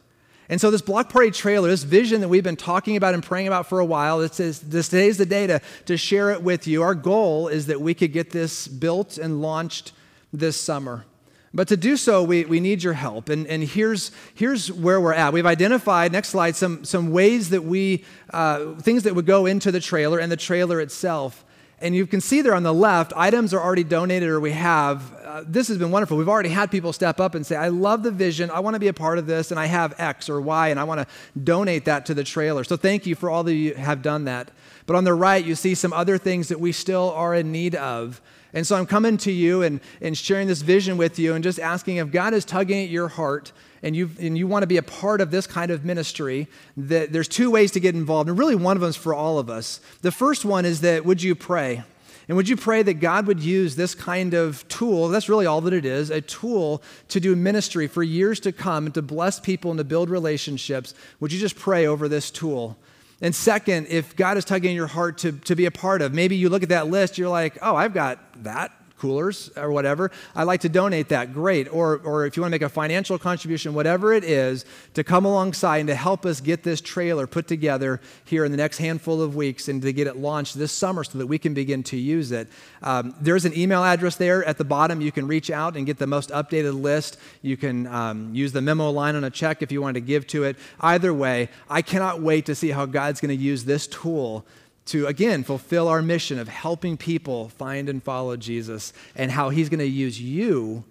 And 0.48 0.60
so, 0.60 0.70
this 0.70 0.82
block 0.82 1.08
party 1.08 1.30
trailer, 1.30 1.68
this 1.68 1.84
vision 1.84 2.20
that 2.20 2.28
we've 2.28 2.44
been 2.44 2.56
talking 2.56 2.96
about 2.96 3.14
and 3.14 3.22
praying 3.22 3.46
about 3.46 3.66
for 3.66 3.80
a 3.80 3.84
while, 3.84 4.18
this 4.18 4.38
is, 4.40 4.60
this, 4.60 4.88
today's 4.88 5.16
the 5.16 5.26
day 5.26 5.46
to, 5.46 5.60
to 5.86 5.96
share 5.96 6.30
it 6.30 6.42
with 6.42 6.66
you. 6.66 6.82
Our 6.82 6.94
goal 6.94 7.48
is 7.48 7.66
that 7.66 7.80
we 7.80 7.94
could 7.94 8.12
get 8.12 8.30
this 8.30 8.68
built 8.68 9.16
and 9.16 9.40
launched 9.40 9.92
this 10.32 10.60
summer. 10.60 11.06
But 11.54 11.68
to 11.68 11.76
do 11.76 11.96
so, 11.96 12.24
we, 12.24 12.44
we 12.44 12.58
need 12.58 12.82
your 12.82 12.94
help. 12.94 13.28
And, 13.28 13.46
and 13.46 13.62
here's, 13.62 14.10
here's 14.34 14.72
where 14.72 15.00
we're 15.00 15.12
at. 15.12 15.32
We've 15.32 15.46
identified, 15.46 16.10
next 16.10 16.30
slide, 16.30 16.56
some, 16.56 16.84
some 16.84 17.12
ways 17.12 17.50
that 17.50 17.62
we, 17.62 18.04
uh, 18.30 18.74
things 18.80 19.04
that 19.04 19.14
would 19.14 19.26
go 19.26 19.46
into 19.46 19.70
the 19.70 19.78
trailer 19.78 20.18
and 20.18 20.32
the 20.32 20.36
trailer 20.36 20.80
itself. 20.80 21.44
And 21.80 21.94
you 21.94 22.06
can 22.06 22.20
see 22.20 22.40
there 22.40 22.54
on 22.54 22.64
the 22.64 22.74
left, 22.74 23.12
items 23.14 23.54
are 23.54 23.60
already 23.60 23.84
donated 23.84 24.28
or 24.28 24.40
we 24.40 24.52
have. 24.52 25.14
Uh, 25.22 25.44
this 25.46 25.68
has 25.68 25.78
been 25.78 25.92
wonderful. 25.92 26.16
We've 26.16 26.28
already 26.28 26.48
had 26.48 26.72
people 26.72 26.92
step 26.92 27.20
up 27.20 27.36
and 27.36 27.46
say, 27.46 27.56
I 27.56 27.68
love 27.68 28.02
the 28.02 28.10
vision. 28.10 28.50
I 28.50 28.60
want 28.60 28.74
to 28.74 28.80
be 28.80 28.88
a 28.88 28.92
part 28.92 29.18
of 29.18 29.26
this, 29.26 29.50
and 29.50 29.60
I 29.60 29.66
have 29.66 29.94
X 29.98 30.28
or 30.28 30.40
Y, 30.40 30.68
and 30.68 30.80
I 30.80 30.84
want 30.84 31.00
to 31.00 31.06
donate 31.38 31.84
that 31.84 32.06
to 32.06 32.14
the 32.14 32.24
trailer. 32.24 32.64
So 32.64 32.76
thank 32.76 33.06
you 33.06 33.14
for 33.14 33.30
all 33.30 33.44
that 33.44 33.54
you 33.54 33.74
have 33.74 34.02
done 34.02 34.24
that. 34.24 34.50
But 34.86 34.96
on 34.96 35.04
the 35.04 35.14
right, 35.14 35.44
you 35.44 35.54
see 35.54 35.74
some 35.74 35.92
other 35.92 36.16
things 36.18 36.48
that 36.48 36.58
we 36.58 36.72
still 36.72 37.10
are 37.10 37.34
in 37.34 37.52
need 37.52 37.74
of. 37.74 38.20
And 38.54 38.64
so 38.64 38.76
I'm 38.76 38.86
coming 38.86 39.16
to 39.18 39.32
you 39.32 39.62
and, 39.62 39.80
and 40.00 40.16
sharing 40.16 40.46
this 40.46 40.62
vision 40.62 40.96
with 40.96 41.18
you 41.18 41.34
and 41.34 41.42
just 41.42 41.58
asking 41.58 41.96
if 41.96 42.12
God 42.12 42.32
is 42.32 42.44
tugging 42.44 42.84
at 42.84 42.88
your 42.88 43.08
heart 43.08 43.52
and 43.82 43.94
you 43.94 44.08
and 44.20 44.38
you 44.38 44.46
want 44.46 44.62
to 44.62 44.66
be 44.68 44.76
a 44.76 44.82
part 44.82 45.20
of 45.20 45.32
this 45.32 45.46
kind 45.46 45.72
of 45.72 45.84
ministry, 45.84 46.46
that 46.76 47.12
there's 47.12 47.28
two 47.28 47.50
ways 47.50 47.72
to 47.72 47.80
get 47.80 47.96
involved. 47.96 48.30
And 48.30 48.38
really 48.38 48.54
one 48.54 48.76
of 48.76 48.80
them 48.80 48.90
is 48.90 48.96
for 48.96 49.12
all 49.12 49.38
of 49.40 49.50
us. 49.50 49.80
The 50.02 50.12
first 50.12 50.44
one 50.44 50.64
is 50.64 50.80
that 50.82 51.04
would 51.04 51.22
you 51.22 51.34
pray? 51.34 51.82
And 52.28 52.36
would 52.36 52.48
you 52.48 52.56
pray 52.56 52.82
that 52.82 52.94
God 52.94 53.26
would 53.26 53.42
use 53.42 53.76
this 53.76 53.94
kind 53.94 54.32
of 54.32 54.66
tool? 54.68 55.08
That's 55.08 55.28
really 55.28 55.46
all 55.46 55.60
that 55.62 55.74
it 55.74 55.84
is 55.84 56.10
a 56.10 56.20
tool 56.20 56.82
to 57.08 57.20
do 57.20 57.36
ministry 57.36 57.86
for 57.86 58.02
years 58.02 58.40
to 58.40 58.52
come 58.52 58.86
and 58.86 58.94
to 58.94 59.02
bless 59.02 59.40
people 59.40 59.72
and 59.72 59.78
to 59.78 59.84
build 59.84 60.08
relationships. 60.08 60.94
Would 61.20 61.32
you 61.32 61.40
just 61.40 61.56
pray 61.56 61.86
over 61.86 62.08
this 62.08 62.30
tool? 62.30 62.78
And 63.24 63.34
second, 63.34 63.86
if 63.88 64.14
God 64.16 64.36
is 64.36 64.44
tugging 64.44 64.76
your 64.76 64.86
heart 64.86 65.16
to, 65.18 65.32
to 65.32 65.56
be 65.56 65.64
a 65.64 65.70
part 65.70 66.02
of, 66.02 66.12
maybe 66.12 66.36
you 66.36 66.50
look 66.50 66.62
at 66.62 66.68
that 66.68 66.88
list, 66.88 67.16
you're 67.16 67.30
like, 67.30 67.56
oh, 67.62 67.74
I've 67.74 67.94
got 67.94 68.18
that 68.42 68.70
coolers 68.98 69.50
or 69.56 69.70
whatever. 69.70 70.10
I'd 70.34 70.44
like 70.44 70.60
to 70.60 70.68
donate 70.68 71.08
that. 71.08 71.32
Great. 71.32 71.72
Or, 71.72 71.98
or 71.98 72.26
if 72.26 72.36
you 72.36 72.42
want 72.42 72.50
to 72.50 72.54
make 72.54 72.62
a 72.62 72.68
financial 72.68 73.18
contribution, 73.18 73.74
whatever 73.74 74.12
it 74.12 74.24
is, 74.24 74.64
to 74.94 75.04
come 75.04 75.24
alongside 75.24 75.78
and 75.78 75.88
to 75.88 75.94
help 75.94 76.24
us 76.24 76.40
get 76.40 76.62
this 76.62 76.80
trailer 76.80 77.26
put 77.26 77.46
together 77.46 78.00
here 78.24 78.44
in 78.44 78.50
the 78.50 78.56
next 78.56 78.78
handful 78.78 79.20
of 79.20 79.36
weeks 79.36 79.68
and 79.68 79.82
to 79.82 79.92
get 79.92 80.06
it 80.06 80.16
launched 80.16 80.56
this 80.56 80.72
summer 80.72 81.04
so 81.04 81.18
that 81.18 81.26
we 81.26 81.38
can 81.38 81.54
begin 81.54 81.82
to 81.84 81.96
use 81.96 82.32
it. 82.32 82.48
Um, 82.82 83.14
there's 83.20 83.44
an 83.44 83.56
email 83.56 83.82
address 83.84 84.16
there 84.16 84.44
at 84.44 84.58
the 84.58 84.64
bottom. 84.64 85.00
You 85.00 85.12
can 85.12 85.26
reach 85.26 85.50
out 85.50 85.76
and 85.76 85.86
get 85.86 85.98
the 85.98 86.06
most 86.06 86.30
updated 86.30 86.80
list. 86.80 87.18
You 87.42 87.56
can 87.56 87.86
um, 87.88 88.34
use 88.34 88.52
the 88.52 88.62
memo 88.62 88.90
line 88.90 89.16
on 89.16 89.24
a 89.24 89.30
check 89.30 89.62
if 89.62 89.72
you 89.72 89.82
want 89.82 89.94
to 89.94 90.00
give 90.00 90.26
to 90.28 90.44
it. 90.44 90.56
Either 90.80 91.12
way, 91.12 91.48
I 91.68 91.82
cannot 91.82 92.22
wait 92.22 92.46
to 92.46 92.54
see 92.54 92.70
how 92.70 92.86
God's 92.86 93.20
going 93.20 93.36
to 93.36 93.42
use 93.42 93.64
this 93.64 93.86
tool 93.86 94.46
to 94.86 95.06
again 95.06 95.42
fulfill 95.42 95.88
our 95.88 96.02
mission 96.02 96.38
of 96.38 96.48
helping 96.48 96.96
people 96.96 97.48
find 97.48 97.88
and 97.88 98.02
follow 98.02 98.36
Jesus 98.36 98.92
and 99.16 99.30
how 99.30 99.48
he's 99.50 99.68
going 99.68 99.80
to 99.80 99.86
use 99.86 100.20
you 100.20 100.84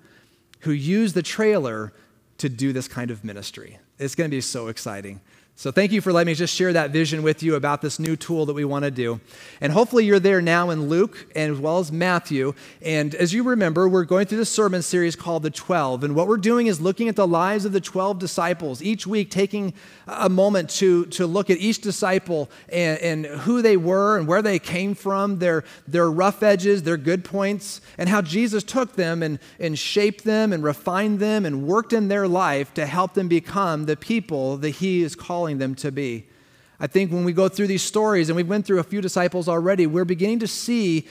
who 0.62 0.72
use 0.72 1.14
the 1.14 1.22
trailer 1.22 1.94
to 2.38 2.50
do 2.50 2.74
this 2.74 2.88
kind 2.88 3.12
of 3.12 3.24
ministry. 3.24 3.80
It's 4.00 4.16
going 4.16 4.30
to 4.30 4.36
be 4.36 4.42
so 4.42 4.68
exciting. 4.68 5.22
So, 5.56 5.70
thank 5.70 5.92
you 5.92 6.02
for 6.02 6.12
letting 6.12 6.32
me 6.32 6.34
just 6.34 6.56
share 6.56 6.74
that 6.74 6.90
vision 6.90 7.22
with 7.22 7.44
you 7.44 7.54
about 7.54 7.84
this 7.84 8.00
new 8.00 8.16
tool 8.16 8.48
that 8.48 8.56
we 8.56 8.66
want 8.66 8.86
to 8.86 8.92
do. 8.92 9.22
And 9.62 9.72
hopefully, 9.72 10.04
you're 10.04 10.20
there 10.20 10.42
now 10.42 10.72
in 10.72 10.90
Luke 10.90 11.28
and 11.36 11.54
as 11.54 11.60
well 11.60 11.78
as 11.78 11.92
Matthew. 11.92 12.56
And 12.82 13.14
as 13.14 13.34
you 13.34 13.44
remember, 13.44 13.88
we're 13.88 14.04
going 14.04 14.26
through 14.26 14.40
this 14.40 14.50
sermon 14.50 14.82
series 14.82 15.16
called 15.16 15.44
The 15.44 15.52
Twelve. 15.52 16.04
And 16.04 16.16
what 16.16 16.28
we're 16.28 16.38
doing 16.38 16.66
is 16.66 16.82
looking 16.82 17.08
at 17.08 17.16
the 17.16 17.28
lives 17.28 17.66
of 17.66 17.72
the 17.72 17.80
12 17.80 18.18
disciples, 18.18 18.82
each 18.82 19.06
week 19.06 19.30
taking 19.30 19.76
a 20.08 20.28
moment 20.28 20.72
to, 20.72 21.06
to 21.06 21.28
look 21.28 21.52
at 21.52 21.60
each 21.60 21.82
disciple 21.82 22.50
and, 22.70 23.00
and 23.00 23.26
who 23.42 23.62
they 23.62 23.78
were 23.78 24.18
and 24.18 24.28
where 24.28 24.42
they 24.42 24.58
came 24.58 24.96
from, 24.96 25.38
their, 25.38 25.64
their 25.88 26.10
rough 26.10 26.42
edges, 26.42 26.82
their 26.82 26.98
good 26.98 27.24
points, 27.24 27.80
and 28.00 28.10
how 28.10 28.24
Jesus 28.24 28.64
took 28.64 28.94
them 28.96 29.22
and, 29.22 29.38
and 29.60 29.78
shaped 29.78 30.24
them 30.24 30.52
and 30.52 30.64
refined 30.64 31.20
them 31.20 31.46
and 31.46 31.68
worked 31.68 31.94
in 31.94 32.08
their 32.08 32.28
life 32.28 32.74
to 32.74 32.88
help 32.88 33.14
them 33.14 33.28
become 33.28 33.86
the 33.86 33.96
people 33.96 34.58
that 34.58 34.72
He 34.72 35.04
is 35.04 35.16
calling 35.16 35.43
calling 35.44 35.58
them 35.58 35.76
to 35.76 35.92
be. 35.92 36.26
I 36.80 36.88
think 36.88 37.12
when 37.12 37.26
we 37.26 37.34
go 37.34 37.50
through 37.50 37.68
these 37.68 37.82
stories, 37.82 38.30
and 38.30 38.38
we've 38.38 38.48
went 38.48 38.66
through 38.66 38.80
a 38.80 38.84
few 38.84 39.02
disciples 39.02 39.50
already, 39.50 39.86
we're 39.86 40.06
beginning 40.06 40.40
to 40.40 40.48
see 40.48 41.06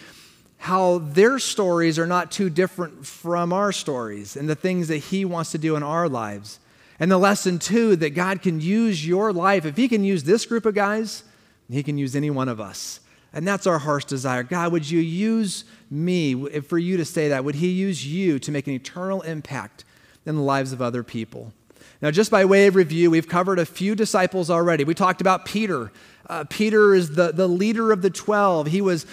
how 0.57 0.99
their 0.99 1.39
stories 1.39 1.99
are 1.99 2.07
not 2.07 2.33
too 2.33 2.49
different 2.49 3.05
from 3.07 3.53
our 3.53 3.73
stories 3.73 4.35
and 4.35 4.49
the 4.49 4.55
things 4.55 4.89
that 4.89 4.97
He 4.97 5.27
wants 5.27 5.51
to 5.53 5.59
do 5.59 5.77
in 5.77 5.83
our 5.83 6.09
lives. 6.09 6.61
And 6.99 7.11
the 7.11 7.19
lesson, 7.19 7.59
too, 7.59 7.95
that 7.97 8.11
God 8.11 8.41
can 8.41 8.59
use 8.59 9.07
your 9.07 9.35
life. 9.35 9.67
If 9.67 9.77
He 9.77 9.87
can 9.87 10.03
use 10.03 10.25
this 10.25 10.47
group 10.47 10.65
of 10.65 10.75
guys, 10.75 11.25
He 11.69 11.83
can 11.83 11.99
use 11.99 12.17
any 12.17 12.31
one 12.31 12.49
of 12.49 12.59
us. 12.59 13.01
And 13.35 13.47
that's 13.47 13.67
our 13.67 13.81
heart's 13.81 14.07
desire. 14.07 14.45
God, 14.45 14.73
would 14.73 14.91
you 14.91 15.01
use 15.01 15.67
me 15.91 16.61
for 16.63 16.79
you 16.79 16.97
to 16.97 17.05
say 17.05 17.29
that? 17.29 17.45
Would 17.45 17.57
He 17.57 17.69
use 17.69 18.07
you 18.07 18.39
to 18.39 18.51
make 18.51 18.67
an 18.67 18.73
eternal 18.73 19.21
impact 19.21 19.85
in 20.25 20.37
the 20.37 20.43
lives 20.43 20.73
of 20.73 20.81
other 20.81 21.03
people? 21.03 21.53
Now, 22.01 22.11
just 22.11 22.31
by 22.31 22.45
way 22.45 22.67
of 22.67 22.75
review, 22.75 23.11
we've 23.11 23.29
covered 23.29 23.59
a 23.59 23.67
few 23.67 23.95
disciples 23.95 24.51
already. 24.51 24.85
We 24.85 24.95
talked 24.95 25.21
about 25.21 25.45
Peter. 25.45 25.93
Uh, 26.29 26.45
Peter 26.49 26.95
is 26.95 27.15
the, 27.15 27.33
the 27.33 27.49
leader 27.49 27.93
of 27.93 28.03
the 28.03 28.11
12. 28.11 28.69
He 28.69 28.81
was 28.81 29.07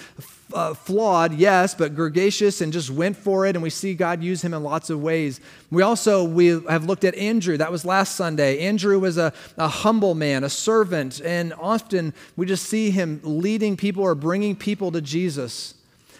uh, 0.54 0.74
flawed, 0.74 1.34
yes, 1.34 1.76
but 1.76 1.96
gregarious 1.96 2.62
and 2.62 2.74
just 2.74 2.90
went 2.90 3.16
for 3.16 3.46
it, 3.46 3.56
and 3.56 3.62
we 3.64 3.70
see 3.70 3.94
God 3.94 4.24
use 4.24 4.42
him 4.42 4.54
in 4.54 4.64
lots 4.64 4.90
of 4.90 5.02
ways. 5.02 5.40
We 5.70 5.82
also 5.82 6.24
we 6.24 6.48
have 6.48 6.86
looked 6.86 7.04
at 7.04 7.16
Andrew. 7.16 7.58
That 7.58 7.72
was 7.72 7.86
last 7.86 8.16
Sunday. 8.16 8.60
Andrew 8.60 9.00
was 9.00 9.18
a, 9.18 9.34
a 9.58 9.68
humble 9.68 10.16
man, 10.16 10.44
a 10.44 10.50
servant, 10.50 11.22
and 11.22 11.54
often 11.54 12.14
we 12.36 12.46
just 12.46 12.66
see 12.66 12.90
him 12.90 13.22
leading 13.24 13.78
people 13.78 14.04
or 14.04 14.16
bringing 14.16 14.56
people 14.56 14.92
to 14.92 15.02
Jesus. 15.02 15.76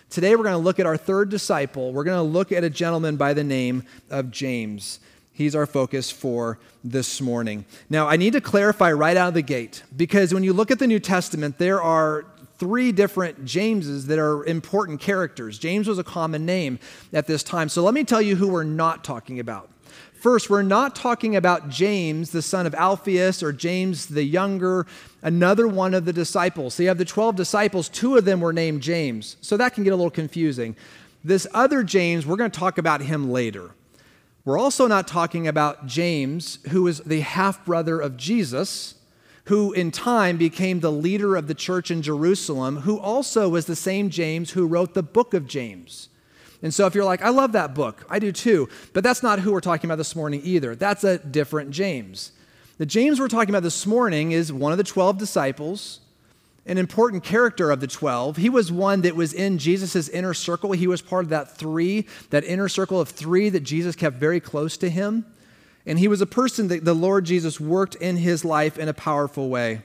Today 0.10 0.36
we're 0.36 0.44
going 0.44 0.54
to 0.54 0.58
look 0.58 0.80
at 0.80 0.86
our 0.86 0.98
third 0.98 1.30
disciple. 1.30 1.94
We're 1.94 2.04
going 2.04 2.18
to 2.18 2.32
look 2.32 2.52
at 2.52 2.64
a 2.64 2.70
gentleman 2.70 3.16
by 3.16 3.34
the 3.34 3.44
name 3.44 3.84
of 4.10 4.32
James. 4.32 5.00
He's 5.40 5.56
our 5.56 5.66
focus 5.66 6.12
for 6.12 6.60
this 6.84 7.22
morning. 7.22 7.64
Now, 7.90 8.10
I 8.10 8.18
need 8.18 8.34
to 8.34 8.42
clarify 8.42 8.92
right 8.92 9.16
out 9.16 9.30
of 9.30 9.34
the 9.36 9.42
gate 9.42 9.84
because 9.96 10.34
when 10.34 10.44
you 10.44 10.52
look 10.52 10.70
at 10.70 10.80
the 10.80 10.86
New 10.86 11.00
Testament, 11.00 11.58
there 11.58 11.82
are 11.82 12.26
three 12.58 12.92
different 12.92 13.46
Jameses 13.46 14.08
that 14.08 14.20
are 14.20 14.44
important 14.44 15.00
characters. 15.00 15.58
James 15.58 15.88
was 15.88 15.98
a 15.98 16.04
common 16.04 16.46
name 16.46 16.78
at 17.14 17.26
this 17.26 17.42
time. 17.42 17.70
So 17.70 17.84
let 17.84 17.94
me 17.94 18.04
tell 18.04 18.22
you 18.22 18.36
who 18.36 18.50
we're 18.50 18.66
not 18.66 19.06
talking 19.06 19.40
about. 19.40 19.70
First, 20.12 20.50
we're 20.50 20.62
not 20.62 20.94
talking 20.94 21.38
about 21.38 21.70
James, 21.70 22.32
the 22.32 22.42
son 22.42 22.68
of 22.68 22.76
Alphaeus, 22.76 23.42
or 23.42 23.54
James 23.54 24.08
the 24.08 24.26
younger, 24.26 24.88
another 25.22 25.70
one 25.70 25.94
of 25.94 26.04
the 26.04 26.12
disciples. 26.12 26.74
So 26.74 26.84
you 26.84 26.90
have 26.90 26.98
the 26.98 27.06
12 27.06 27.38
disciples, 27.38 27.88
two 27.88 28.18
of 28.18 28.26
them 28.26 28.42
were 28.42 28.52
named 28.52 28.82
James. 28.82 29.38
So 29.40 29.56
that 29.56 29.74
can 29.74 29.86
get 29.86 29.94
a 29.94 29.96
little 29.96 30.12
confusing. 30.12 30.76
This 31.24 31.48
other 31.54 31.82
James, 31.82 32.26
we're 32.26 32.36
going 32.36 32.52
to 32.52 32.60
talk 32.60 32.78
about 32.78 33.00
him 33.00 33.32
later. 33.32 33.72
We're 34.46 34.58
also 34.58 34.88
not 34.88 35.08
talking 35.08 35.48
about 35.48 35.86
James, 35.86 36.60
who 36.70 36.88
is 36.88 37.00
the 37.00 37.20
half 37.20 37.66
brother 37.66 38.00
of 38.00 38.18
Jesus, 38.18 38.96
who 39.46 39.74
in 39.74 39.92
time 39.92 40.38
became 40.38 40.80
the 40.80 40.92
leader 40.92 41.36
of 41.36 41.48
the 41.48 41.54
church 41.54 41.92
in 41.92 42.02
Jerusalem, 42.02 42.78
who 42.78 43.00
also 43.00 43.50
was 43.50 43.66
the 43.66 43.76
same 43.76 44.10
James 44.10 44.52
who 44.52 44.66
wrote 44.66 44.94
the 44.94 45.04
book 45.04 45.34
of 45.34 45.48
James. 45.48 46.10
And 46.62 46.74
so 46.74 46.86
if 46.86 46.96
you're 46.96 47.06
like, 47.06 47.22
I 47.22 47.30
love 47.30 47.54
that 47.54 47.74
book, 47.74 48.06
I 48.10 48.20
do 48.20 48.32
too, 48.32 48.70
but 48.94 49.04
that's 49.04 49.24
not 49.24 49.40
who 49.40 49.52
we're 49.52 49.62
talking 49.62 49.90
about 49.90 49.98
this 49.98 50.16
morning 50.16 50.42
either. 50.44 50.76
That's 50.76 51.04
a 51.04 51.18
different 51.18 51.72
James. 51.72 52.32
The 52.78 52.86
James 52.86 53.20
we're 53.20 53.28
talking 53.28 53.50
about 53.50 53.64
this 53.64 53.86
morning 53.86 54.32
is 54.32 54.54
one 54.54 54.72
of 54.72 54.78
the 54.78 54.84
12 54.84 55.18
disciples, 55.18 56.00
an 56.70 56.78
important 56.78 57.24
character 57.24 57.72
of 57.72 57.80
the 57.80 57.88
12. 57.88 58.38
He 58.38 58.48
was 58.48 58.72
one 58.72 59.02
that 59.02 59.16
was 59.16 59.34
in 59.34 59.58
Jesus' 59.58 60.08
inner 60.08 60.36
circle. 60.36 60.72
He 60.72 60.86
was 60.86 61.02
part 61.02 61.26
of 61.26 61.30
that 61.32 61.58
three, 61.58 62.06
that 62.30 62.44
inner 62.44 62.70
circle 62.70 63.02
of 63.02 63.10
three 63.10 63.50
that 63.50 63.62
Jesus 63.62 63.96
kept 63.96 64.18
very 64.18 64.40
close 64.40 64.78
to 64.78 64.90
him. 64.90 65.26
And 65.88 65.98
he 65.98 66.08
was 66.08 66.22
a 66.22 66.28
person 66.28 66.68
that 66.68 66.86
the 66.86 66.94
Lord 66.94 67.26
Jesus 67.26 67.60
worked 67.60 67.96
in 67.96 68.18
his 68.18 68.46
life 68.46 68.78
in 68.78 68.88
a 68.88 68.94
powerful 68.94 69.50
way. 69.50 69.82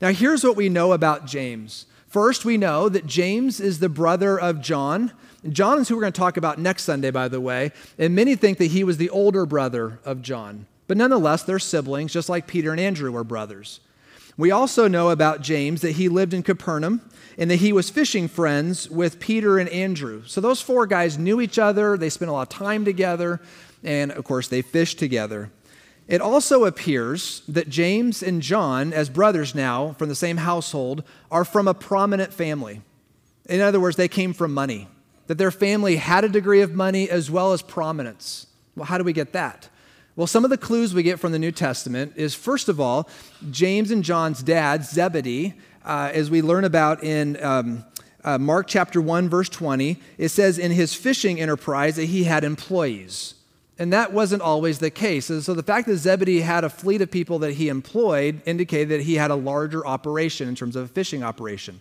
Now, 0.00 0.08
here's 0.08 0.42
what 0.42 0.56
we 0.56 0.68
know 0.68 0.92
about 0.92 1.26
James. 1.26 1.86
First, 2.08 2.44
we 2.44 2.56
know 2.56 2.88
that 2.88 3.06
James 3.06 3.60
is 3.60 3.78
the 3.78 3.88
brother 3.88 4.38
of 4.38 4.60
John. 4.60 5.12
John 5.48 5.78
is 5.78 5.88
who 5.88 5.94
we're 5.94 6.02
going 6.02 6.12
to 6.12 6.20
talk 6.20 6.36
about 6.36 6.58
next 6.58 6.82
Sunday, 6.82 7.12
by 7.12 7.28
the 7.28 7.40
way. 7.40 7.70
And 7.96 8.14
many 8.14 8.34
think 8.34 8.58
that 8.58 8.66
he 8.66 8.82
was 8.82 8.96
the 8.96 9.10
older 9.10 9.46
brother 9.46 10.00
of 10.04 10.20
John. 10.20 10.66
But 10.88 10.96
nonetheless, 10.96 11.44
they're 11.44 11.60
siblings, 11.60 12.12
just 12.12 12.28
like 12.28 12.48
Peter 12.48 12.72
and 12.72 12.80
Andrew 12.80 13.12
were 13.12 13.24
brothers. 13.24 13.78
We 14.36 14.50
also 14.50 14.88
know 14.88 15.10
about 15.10 15.42
James 15.42 15.80
that 15.82 15.92
he 15.92 16.08
lived 16.08 16.34
in 16.34 16.42
Capernaum 16.42 17.00
and 17.38 17.50
that 17.50 17.56
he 17.56 17.72
was 17.72 17.90
fishing 17.90 18.28
friends 18.28 18.90
with 18.90 19.20
Peter 19.20 19.58
and 19.58 19.68
Andrew. 19.68 20.22
So 20.26 20.40
those 20.40 20.60
four 20.60 20.86
guys 20.86 21.18
knew 21.18 21.40
each 21.40 21.58
other, 21.58 21.96
they 21.96 22.10
spent 22.10 22.30
a 22.30 22.32
lot 22.32 22.42
of 22.42 22.48
time 22.48 22.84
together, 22.84 23.40
and 23.82 24.12
of 24.12 24.24
course, 24.24 24.48
they 24.48 24.62
fished 24.62 24.98
together. 24.98 25.50
It 26.06 26.20
also 26.20 26.64
appears 26.64 27.42
that 27.48 27.68
James 27.68 28.22
and 28.22 28.42
John, 28.42 28.92
as 28.92 29.08
brothers 29.08 29.54
now 29.54 29.92
from 29.92 30.08
the 30.08 30.14
same 30.14 30.36
household, 30.38 31.02
are 31.30 31.44
from 31.44 31.66
a 31.66 31.74
prominent 31.74 32.32
family. 32.32 32.82
In 33.46 33.60
other 33.60 33.80
words, 33.80 33.96
they 33.96 34.08
came 34.08 34.32
from 34.32 34.52
money, 34.52 34.88
that 35.28 35.38
their 35.38 35.50
family 35.50 35.96
had 35.96 36.24
a 36.24 36.28
degree 36.28 36.60
of 36.60 36.74
money 36.74 37.08
as 37.08 37.30
well 37.30 37.52
as 37.52 37.62
prominence. 37.62 38.46
Well, 38.76 38.86
how 38.86 38.98
do 38.98 39.04
we 39.04 39.12
get 39.12 39.32
that? 39.32 39.68
Well, 40.16 40.28
some 40.28 40.44
of 40.44 40.50
the 40.50 40.58
clues 40.58 40.94
we 40.94 41.02
get 41.02 41.18
from 41.18 41.32
the 41.32 41.40
New 41.40 41.50
Testament 41.50 42.12
is 42.14 42.36
first 42.36 42.68
of 42.68 42.78
all, 42.78 43.08
James 43.50 43.90
and 43.90 44.04
John's 44.04 44.44
dad, 44.44 44.84
Zebedee, 44.84 45.54
uh, 45.84 46.10
as 46.14 46.30
we 46.30 46.40
learn 46.40 46.62
about 46.62 47.02
in 47.02 47.42
um, 47.42 47.84
uh, 48.22 48.38
Mark 48.38 48.68
chapter 48.68 49.00
1, 49.00 49.28
verse 49.28 49.48
20, 49.48 49.98
it 50.16 50.28
says 50.28 50.56
in 50.56 50.70
his 50.70 50.94
fishing 50.94 51.40
enterprise 51.40 51.96
that 51.96 52.04
he 52.04 52.24
had 52.24 52.44
employees. 52.44 53.34
And 53.76 53.92
that 53.92 54.12
wasn't 54.12 54.40
always 54.40 54.78
the 54.78 54.88
case. 54.88 55.30
And 55.30 55.42
so 55.42 55.52
the 55.52 55.64
fact 55.64 55.88
that 55.88 55.96
Zebedee 55.96 56.42
had 56.42 56.62
a 56.62 56.70
fleet 56.70 57.02
of 57.02 57.10
people 57.10 57.40
that 57.40 57.54
he 57.54 57.68
employed 57.68 58.40
indicated 58.46 58.90
that 58.90 59.00
he 59.00 59.16
had 59.16 59.32
a 59.32 59.34
larger 59.34 59.84
operation 59.84 60.48
in 60.48 60.54
terms 60.54 60.76
of 60.76 60.84
a 60.84 60.88
fishing 60.88 61.24
operation. 61.24 61.80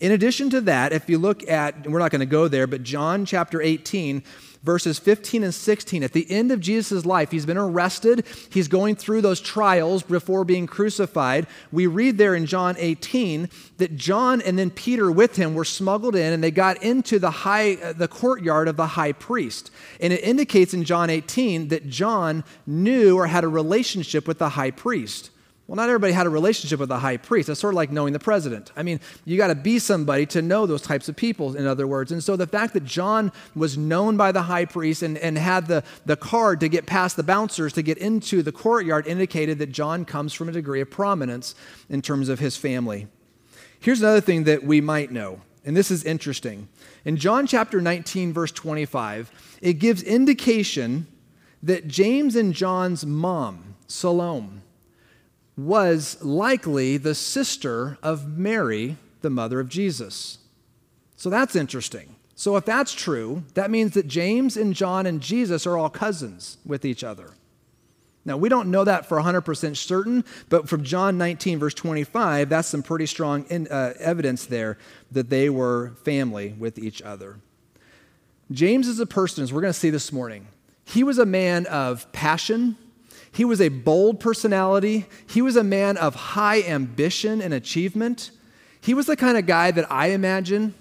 In 0.00 0.10
addition 0.12 0.48
to 0.50 0.62
that, 0.62 0.94
if 0.94 1.10
you 1.10 1.18
look 1.18 1.46
at, 1.50 1.86
we're 1.86 1.98
not 1.98 2.10
going 2.10 2.20
to 2.20 2.26
go 2.26 2.48
there, 2.48 2.66
but 2.66 2.82
John 2.82 3.26
chapter 3.26 3.60
18, 3.60 4.22
verses 4.64 4.98
15 4.98 5.44
and 5.44 5.54
16. 5.54 6.02
At 6.02 6.12
the 6.12 6.28
end 6.30 6.50
of 6.50 6.60
Jesus' 6.60 7.04
life, 7.04 7.30
he's 7.30 7.46
been 7.46 7.58
arrested. 7.58 8.26
He's 8.50 8.66
going 8.66 8.96
through 8.96 9.20
those 9.20 9.40
trials 9.40 10.02
before 10.02 10.44
being 10.44 10.66
crucified. 10.66 11.46
We 11.70 11.86
read 11.86 12.18
there 12.18 12.34
in 12.34 12.46
John 12.46 12.74
18 12.78 13.50
that 13.76 13.94
John 13.96 14.40
and 14.40 14.58
then 14.58 14.70
Peter 14.70 15.12
with 15.12 15.36
him 15.36 15.54
were 15.54 15.64
smuggled 15.64 16.16
in 16.16 16.32
and 16.32 16.42
they 16.42 16.50
got 16.50 16.82
into 16.82 17.18
the 17.18 17.30
high 17.30 17.74
uh, 17.74 17.92
the 17.92 18.08
courtyard 18.08 18.66
of 18.66 18.76
the 18.76 18.86
high 18.88 19.12
priest. 19.12 19.70
And 20.00 20.12
it 20.12 20.24
indicates 20.24 20.74
in 20.74 20.84
John 20.84 21.10
18 21.10 21.68
that 21.68 21.88
John 21.88 22.42
knew 22.66 23.16
or 23.16 23.26
had 23.26 23.44
a 23.44 23.48
relationship 23.48 24.26
with 24.26 24.38
the 24.38 24.50
high 24.50 24.70
priest. 24.70 25.30
Well, 25.66 25.76
not 25.76 25.88
everybody 25.88 26.12
had 26.12 26.26
a 26.26 26.30
relationship 26.30 26.78
with 26.78 26.90
the 26.90 26.98
high 26.98 27.16
priest. 27.16 27.46
That's 27.46 27.58
sort 27.58 27.72
of 27.72 27.76
like 27.76 27.90
knowing 27.90 28.12
the 28.12 28.18
president. 28.18 28.70
I 28.76 28.82
mean, 28.82 29.00
you 29.24 29.38
got 29.38 29.46
to 29.46 29.54
be 29.54 29.78
somebody 29.78 30.26
to 30.26 30.42
know 30.42 30.66
those 30.66 30.82
types 30.82 31.08
of 31.08 31.16
people, 31.16 31.56
in 31.56 31.66
other 31.66 31.86
words. 31.86 32.12
And 32.12 32.22
so 32.22 32.36
the 32.36 32.46
fact 32.46 32.74
that 32.74 32.84
John 32.84 33.32
was 33.54 33.78
known 33.78 34.18
by 34.18 34.30
the 34.30 34.42
high 34.42 34.66
priest 34.66 35.02
and, 35.02 35.16
and 35.16 35.38
had 35.38 35.66
the, 35.66 35.82
the 36.04 36.16
card 36.16 36.60
to 36.60 36.68
get 36.68 36.84
past 36.84 37.16
the 37.16 37.22
bouncers 37.22 37.72
to 37.74 37.82
get 37.82 37.96
into 37.96 38.42
the 38.42 38.52
courtyard 38.52 39.06
indicated 39.06 39.58
that 39.58 39.72
John 39.72 40.04
comes 40.04 40.34
from 40.34 40.50
a 40.50 40.52
degree 40.52 40.82
of 40.82 40.90
prominence 40.90 41.54
in 41.88 42.02
terms 42.02 42.28
of 42.28 42.40
his 42.40 42.58
family. 42.58 43.06
Here's 43.80 44.02
another 44.02 44.20
thing 44.20 44.44
that 44.44 44.64
we 44.64 44.82
might 44.82 45.12
know, 45.12 45.40
and 45.64 45.74
this 45.74 45.90
is 45.90 46.04
interesting. 46.04 46.68
In 47.06 47.16
John 47.16 47.46
chapter 47.46 47.80
19, 47.80 48.34
verse 48.34 48.52
25, 48.52 49.58
it 49.62 49.74
gives 49.74 50.02
indication 50.02 51.06
that 51.62 51.88
James 51.88 52.36
and 52.36 52.52
John's 52.52 53.06
mom, 53.06 53.76
Salome, 53.86 54.60
was 55.56 56.22
likely 56.22 56.96
the 56.96 57.14
sister 57.14 57.98
of 58.02 58.26
Mary, 58.26 58.96
the 59.22 59.30
mother 59.30 59.60
of 59.60 59.68
Jesus. 59.68 60.38
So 61.16 61.30
that's 61.30 61.54
interesting. 61.54 62.16
So 62.34 62.56
if 62.56 62.64
that's 62.64 62.92
true, 62.92 63.44
that 63.54 63.70
means 63.70 63.94
that 63.94 64.08
James 64.08 64.56
and 64.56 64.74
John 64.74 65.06
and 65.06 65.20
Jesus 65.20 65.66
are 65.66 65.78
all 65.78 65.88
cousins 65.88 66.58
with 66.66 66.84
each 66.84 67.04
other. 67.04 67.30
Now, 68.24 68.38
we 68.38 68.48
don't 68.48 68.70
know 68.70 68.84
that 68.84 69.06
for 69.06 69.18
100% 69.18 69.76
certain, 69.76 70.24
but 70.48 70.68
from 70.68 70.82
John 70.82 71.18
19, 71.18 71.58
verse 71.58 71.74
25, 71.74 72.48
that's 72.48 72.68
some 72.68 72.82
pretty 72.82 73.06
strong 73.06 73.44
in, 73.50 73.68
uh, 73.68 73.92
evidence 73.98 74.46
there 74.46 74.78
that 75.12 75.28
they 75.28 75.50
were 75.50 75.92
family 76.04 76.54
with 76.58 76.78
each 76.78 77.02
other. 77.02 77.36
James 78.50 78.88
is 78.88 78.98
a 78.98 79.06
person, 79.06 79.44
as 79.44 79.52
we're 79.52 79.60
going 79.60 79.72
to 79.72 79.78
see 79.78 79.90
this 79.90 80.10
morning, 80.10 80.46
he 80.84 81.04
was 81.04 81.18
a 81.18 81.26
man 81.26 81.66
of 81.66 82.10
passion, 82.12 82.76
he 83.34 83.44
was 83.44 83.60
a 83.60 83.68
bold 83.68 84.20
personality. 84.20 85.06
He 85.26 85.42
was 85.42 85.56
a 85.56 85.64
man 85.64 85.96
of 85.96 86.14
high 86.14 86.62
ambition 86.62 87.42
and 87.42 87.52
achievement. 87.52 88.30
He 88.80 88.94
was 88.94 89.06
the 89.06 89.16
kind 89.16 89.36
of 89.36 89.44
guy 89.44 89.72
that 89.72 89.90
I 89.90 90.08
imagine 90.08 90.74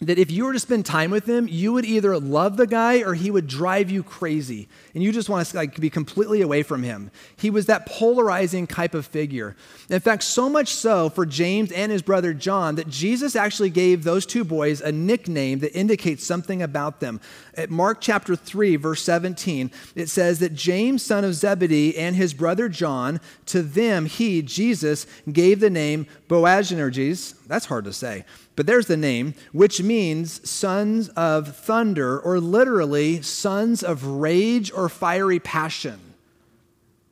that 0.00 0.18
if 0.18 0.30
you 0.30 0.44
were 0.44 0.52
to 0.52 0.60
spend 0.60 0.84
time 0.84 1.10
with 1.10 1.26
him, 1.26 1.48
you 1.48 1.72
would 1.72 1.86
either 1.86 2.18
love 2.18 2.58
the 2.58 2.66
guy 2.66 2.98
or 3.00 3.14
he 3.14 3.30
would 3.30 3.46
drive 3.46 3.90
you 3.90 4.02
crazy, 4.02 4.68
and 4.94 5.02
you 5.02 5.10
just 5.10 5.30
want 5.30 5.46
to 5.46 5.56
like 5.56 5.80
be 5.80 5.88
completely 5.88 6.42
away 6.42 6.62
from 6.62 6.82
him. 6.82 7.10
He 7.36 7.48
was 7.48 7.66
that 7.66 7.86
polarizing 7.86 8.66
type 8.66 8.92
of 8.92 9.06
figure. 9.06 9.56
In 9.88 10.00
fact, 10.00 10.22
so 10.22 10.50
much 10.50 10.74
so 10.74 11.08
for 11.08 11.24
James 11.24 11.72
and 11.72 11.90
his 11.90 12.02
brother 12.02 12.34
John 12.34 12.74
that 12.74 12.88
Jesus 12.88 13.34
actually 13.34 13.70
gave 13.70 14.04
those 14.04 14.26
two 14.26 14.44
boys 14.44 14.82
a 14.82 14.92
nickname 14.92 15.60
that 15.60 15.76
indicates 15.76 16.26
something 16.26 16.60
about 16.60 17.00
them. 17.00 17.18
At 17.54 17.70
Mark 17.70 18.02
chapter 18.02 18.36
3, 18.36 18.76
verse 18.76 19.02
17, 19.02 19.70
it 19.94 20.10
says 20.10 20.40
that 20.40 20.52
James, 20.52 21.02
son 21.02 21.24
of 21.24 21.34
Zebedee, 21.34 21.96
and 21.96 22.14
his 22.14 22.34
brother 22.34 22.68
John, 22.68 23.18
to 23.46 23.62
them 23.62 24.04
he, 24.04 24.42
Jesus, 24.42 25.06
gave 25.32 25.60
the 25.60 25.70
name 25.70 26.06
Boanerges. 26.28 27.34
That's 27.46 27.64
hard 27.64 27.86
to 27.86 27.94
say 27.94 28.26
but 28.56 28.66
there's 28.66 28.86
the 28.86 28.96
name, 28.96 29.34
which 29.52 29.82
means 29.82 30.48
sons 30.48 31.10
of 31.10 31.54
thunder, 31.54 32.18
or 32.18 32.40
literally 32.40 33.22
sons 33.22 33.82
of 33.82 34.04
rage 34.04 34.72
or 34.72 34.88
fiery 34.88 35.38
passion. 35.38 36.00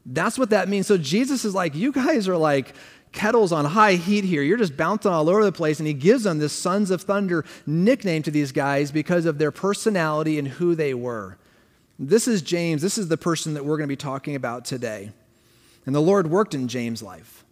That's 0.07 0.38
what 0.38 0.50
that 0.50 0.68
means. 0.68 0.87
So 0.87 0.98
Jesus 0.98 1.44
is 1.44 1.54
like, 1.54 1.74
you 1.74 1.92
guys 1.92 2.28
are 2.28 2.37
like 2.37 2.74
kettles 3.12 3.52
on 3.52 3.64
high 3.64 3.94
heat 3.94 4.24
here. 4.24 4.42
You're 4.42 4.59
just 4.59 4.76
bouncing 4.76 5.12
all 5.12 5.30
over 5.30 5.44
the 5.44 5.52
place. 5.52 5.78
And 5.78 5.87
he 5.87 5.94
gives 5.94 6.24
them 6.24 6.38
this 6.38 6.52
sons 6.52 6.90
of 6.90 7.02
thunder 7.02 7.44
nickname 7.66 8.22
to 8.24 8.30
these 8.30 8.52
guys 8.52 8.90
because 8.90 9.24
of 9.24 9.38
their 9.38 9.52
personality 9.52 10.38
and 10.38 10.48
who 10.48 10.74
they 10.74 10.94
were. 10.94 11.38
This 11.98 12.26
is 12.26 12.42
James. 12.42 12.83
This 12.83 12.98
is 12.98 13.09
the 13.09 13.16
person 13.16 13.54
that 13.54 13.64
we're 13.64 13.76
going 13.76 13.88
to 13.88 13.92
be 13.92 13.96
talking 13.96 14.35
about 14.35 14.64
today. 14.64 15.12
And 15.87 15.94
the 15.94 16.00
Lord 16.00 16.26
worked 16.26 16.54
in 16.54 16.68
James' 16.68 17.02
life. 17.02 17.43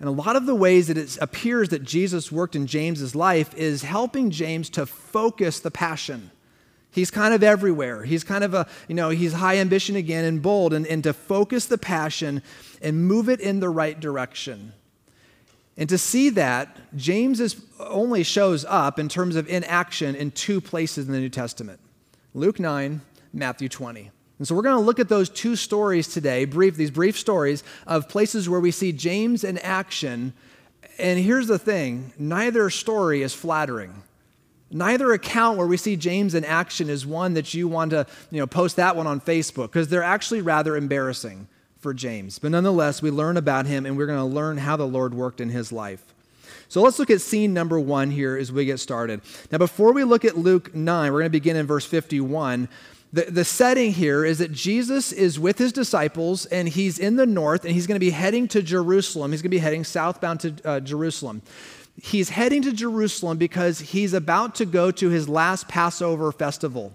And 0.00 0.08
a 0.08 0.12
lot 0.12 0.36
of 0.36 0.46
the 0.46 0.54
ways 0.54 0.86
that 0.86 0.96
it 0.96 1.18
appears 1.20 1.70
that 1.70 1.82
Jesus 1.82 2.30
worked 2.30 2.54
in 2.54 2.66
James's 2.66 3.14
life 3.14 3.54
is 3.56 3.82
helping 3.82 4.30
James 4.30 4.70
to 4.70 4.86
focus 4.86 5.58
the 5.58 5.70
passion. 5.70 6.30
He's 6.90 7.10
kind 7.10 7.34
of 7.34 7.42
everywhere. 7.42 8.04
He's 8.04 8.24
kind 8.24 8.44
of 8.44 8.54
a, 8.54 8.66
you 8.86 8.94
know, 8.94 9.10
he's 9.10 9.32
high 9.32 9.58
ambition 9.58 9.96
again 9.96 10.24
and 10.24 10.40
bold, 10.40 10.72
and, 10.72 10.86
and 10.86 11.02
to 11.04 11.12
focus 11.12 11.66
the 11.66 11.78
passion 11.78 12.42
and 12.80 13.06
move 13.06 13.28
it 13.28 13.40
in 13.40 13.60
the 13.60 13.68
right 13.68 13.98
direction. 13.98 14.72
And 15.76 15.88
to 15.88 15.98
see 15.98 16.30
that, 16.30 16.76
James 16.96 17.40
is, 17.40 17.60
only 17.78 18.22
shows 18.22 18.64
up 18.64 18.98
in 18.98 19.08
terms 19.08 19.36
of 19.36 19.48
inaction 19.48 20.14
in 20.14 20.30
two 20.32 20.60
places 20.60 21.06
in 21.06 21.12
the 21.12 21.20
New 21.20 21.28
Testament 21.28 21.80
Luke 22.34 22.60
9, 22.60 23.00
Matthew 23.32 23.68
20. 23.68 24.10
And 24.38 24.46
so 24.46 24.54
we're 24.54 24.62
going 24.62 24.76
to 24.76 24.84
look 24.84 25.00
at 25.00 25.08
those 25.08 25.28
two 25.28 25.56
stories 25.56 26.08
today, 26.08 26.44
brief 26.44 26.76
these 26.76 26.90
brief 26.90 27.18
stories 27.18 27.64
of 27.86 28.08
places 28.08 28.48
where 28.48 28.60
we 28.60 28.70
see 28.70 28.92
James 28.92 29.42
in 29.42 29.58
action. 29.58 30.32
And 30.98 31.18
here's 31.18 31.48
the 31.48 31.58
thing, 31.58 32.12
neither 32.18 32.70
story 32.70 33.22
is 33.22 33.34
flattering. 33.34 34.02
Neither 34.70 35.12
account 35.12 35.56
where 35.56 35.66
we 35.66 35.78
see 35.78 35.96
James 35.96 36.34
in 36.34 36.44
action 36.44 36.90
is 36.90 37.06
one 37.06 37.34
that 37.34 37.54
you 37.54 37.66
want 37.68 37.92
to, 37.92 38.06
you 38.30 38.38
know, 38.38 38.46
post 38.46 38.76
that 38.76 38.96
one 38.96 39.06
on 39.06 39.20
Facebook 39.20 39.68
because 39.68 39.88
they're 39.88 40.02
actually 40.02 40.42
rather 40.42 40.76
embarrassing 40.76 41.48
for 41.78 41.94
James. 41.94 42.38
But 42.38 42.50
nonetheless, 42.50 43.00
we 43.00 43.10
learn 43.10 43.38
about 43.38 43.66
him 43.66 43.86
and 43.86 43.96
we're 43.96 44.06
going 44.06 44.18
to 44.18 44.24
learn 44.24 44.58
how 44.58 44.76
the 44.76 44.86
Lord 44.86 45.14
worked 45.14 45.40
in 45.40 45.48
his 45.48 45.72
life. 45.72 46.04
So 46.68 46.82
let's 46.82 46.98
look 46.98 47.08
at 47.10 47.22
scene 47.22 47.54
number 47.54 47.80
one 47.80 48.10
here 48.10 48.36
as 48.36 48.52
we 48.52 48.66
get 48.66 48.78
started. 48.78 49.22
Now, 49.50 49.56
before 49.56 49.94
we 49.94 50.04
look 50.04 50.26
at 50.26 50.36
Luke 50.36 50.74
9, 50.74 51.12
we're 51.12 51.20
going 51.20 51.26
to 51.26 51.30
begin 51.30 51.56
in 51.56 51.66
verse 51.66 51.86
51. 51.86 52.68
The, 53.12 53.24
the 53.24 53.44
setting 53.44 53.92
here 53.92 54.24
is 54.24 54.38
that 54.38 54.52
Jesus 54.52 55.12
is 55.12 55.38
with 55.38 55.58
his 55.58 55.72
disciples 55.72 56.44
and 56.46 56.68
he's 56.68 56.98
in 56.98 57.16
the 57.16 57.24
north 57.24 57.64
and 57.64 57.72
he's 57.72 57.86
going 57.86 57.96
to 57.96 58.00
be 58.00 58.10
heading 58.10 58.48
to 58.48 58.62
Jerusalem. 58.62 59.32
He's 59.32 59.40
going 59.40 59.50
to 59.50 59.56
be 59.56 59.58
heading 59.58 59.84
southbound 59.84 60.40
to 60.40 60.54
uh, 60.64 60.80
Jerusalem. 60.80 61.40
He's 62.00 62.28
heading 62.28 62.62
to 62.62 62.72
Jerusalem 62.72 63.38
because 63.38 63.80
he's 63.80 64.12
about 64.12 64.54
to 64.56 64.66
go 64.66 64.90
to 64.90 65.08
his 65.08 65.28
last 65.28 65.68
Passover 65.68 66.30
festival. 66.32 66.94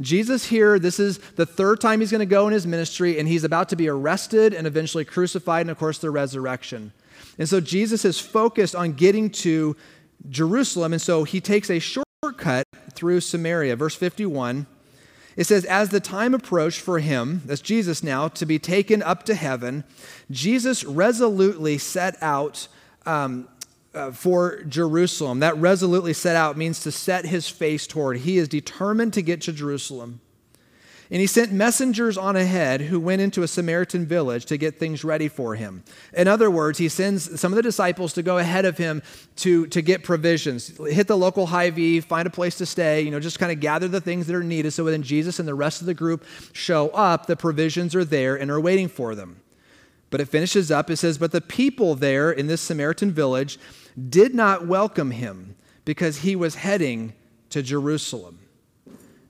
Jesus 0.00 0.46
here, 0.46 0.78
this 0.78 0.98
is 0.98 1.18
the 1.36 1.44
third 1.44 1.80
time 1.80 2.00
he's 2.00 2.10
going 2.10 2.20
to 2.20 2.26
go 2.26 2.46
in 2.46 2.54
his 2.54 2.66
ministry, 2.66 3.18
and 3.18 3.28
he's 3.28 3.44
about 3.44 3.68
to 3.68 3.76
be 3.76 3.86
arrested 3.86 4.54
and 4.54 4.66
eventually 4.66 5.04
crucified, 5.04 5.62
and 5.62 5.70
of 5.70 5.78
course, 5.78 5.98
the 5.98 6.10
resurrection. 6.10 6.92
And 7.38 7.46
so 7.46 7.60
Jesus 7.60 8.06
is 8.06 8.18
focused 8.18 8.74
on 8.74 8.94
getting 8.94 9.28
to 9.30 9.76
Jerusalem, 10.30 10.94
and 10.94 11.02
so 11.02 11.24
he 11.24 11.40
takes 11.40 11.70
a 11.70 11.78
shortcut 11.78 12.66
through 12.94 13.20
Samaria. 13.20 13.76
Verse 13.76 13.94
51. 13.94 14.66
It 15.40 15.46
says, 15.46 15.64
As 15.64 15.88
the 15.88 16.00
time 16.00 16.34
approached 16.34 16.82
for 16.82 16.98
him, 16.98 17.40
that's 17.46 17.62
Jesus 17.62 18.02
now, 18.02 18.28
to 18.28 18.44
be 18.44 18.58
taken 18.58 19.02
up 19.02 19.22
to 19.22 19.34
heaven, 19.34 19.84
Jesus 20.30 20.84
resolutely 20.84 21.78
set 21.78 22.22
out 22.22 22.68
um, 23.06 23.48
uh, 23.94 24.10
for 24.10 24.62
Jerusalem. 24.64 25.40
That 25.40 25.56
resolutely 25.56 26.12
set 26.12 26.36
out 26.36 26.58
means 26.58 26.80
to 26.80 26.92
set 26.92 27.24
his 27.24 27.48
face 27.48 27.86
toward. 27.86 28.18
He 28.18 28.36
is 28.36 28.48
determined 28.48 29.14
to 29.14 29.22
get 29.22 29.40
to 29.40 29.52
Jerusalem. 29.54 30.20
And 31.12 31.20
he 31.20 31.26
sent 31.26 31.50
messengers 31.50 32.16
on 32.16 32.36
ahead 32.36 32.82
who 32.82 33.00
went 33.00 33.20
into 33.20 33.42
a 33.42 33.48
Samaritan 33.48 34.06
village 34.06 34.44
to 34.46 34.56
get 34.56 34.78
things 34.78 35.02
ready 35.02 35.26
for 35.26 35.56
him. 35.56 35.82
In 36.16 36.28
other 36.28 36.48
words, 36.48 36.78
he 36.78 36.88
sends 36.88 37.40
some 37.40 37.52
of 37.52 37.56
the 37.56 37.62
disciples 37.62 38.12
to 38.12 38.22
go 38.22 38.38
ahead 38.38 38.64
of 38.64 38.78
him 38.78 39.02
to, 39.36 39.66
to 39.68 39.82
get 39.82 40.04
provisions, 40.04 40.78
hit 40.86 41.08
the 41.08 41.16
local 41.16 41.46
Hy-Vee, 41.46 42.00
find 42.00 42.28
a 42.28 42.30
place 42.30 42.56
to 42.58 42.66
stay, 42.66 43.02
you 43.02 43.10
know, 43.10 43.18
just 43.18 43.40
kind 43.40 43.50
of 43.50 43.58
gather 43.58 43.88
the 43.88 44.00
things 44.00 44.28
that 44.28 44.36
are 44.36 44.44
needed 44.44 44.70
so 44.70 44.84
when 44.84 45.02
Jesus 45.02 45.40
and 45.40 45.48
the 45.48 45.54
rest 45.54 45.80
of 45.80 45.88
the 45.88 45.94
group 45.94 46.24
show 46.52 46.90
up, 46.90 47.26
the 47.26 47.36
provisions 47.36 47.96
are 47.96 48.04
there 48.04 48.36
and 48.36 48.48
are 48.48 48.60
waiting 48.60 48.88
for 48.88 49.16
them. 49.16 49.40
But 50.10 50.20
it 50.20 50.26
finishes 50.26 50.70
up, 50.70 50.90
it 50.90 50.96
says, 50.96 51.18
But 51.18 51.32
the 51.32 51.40
people 51.40 51.96
there 51.96 52.30
in 52.30 52.46
this 52.46 52.60
Samaritan 52.60 53.10
village 53.12 53.58
did 54.08 54.34
not 54.34 54.66
welcome 54.66 55.12
him 55.12 55.56
because 55.84 56.18
he 56.18 56.36
was 56.36 56.56
heading 56.56 57.14
to 57.50 57.62
Jerusalem. 57.62 58.39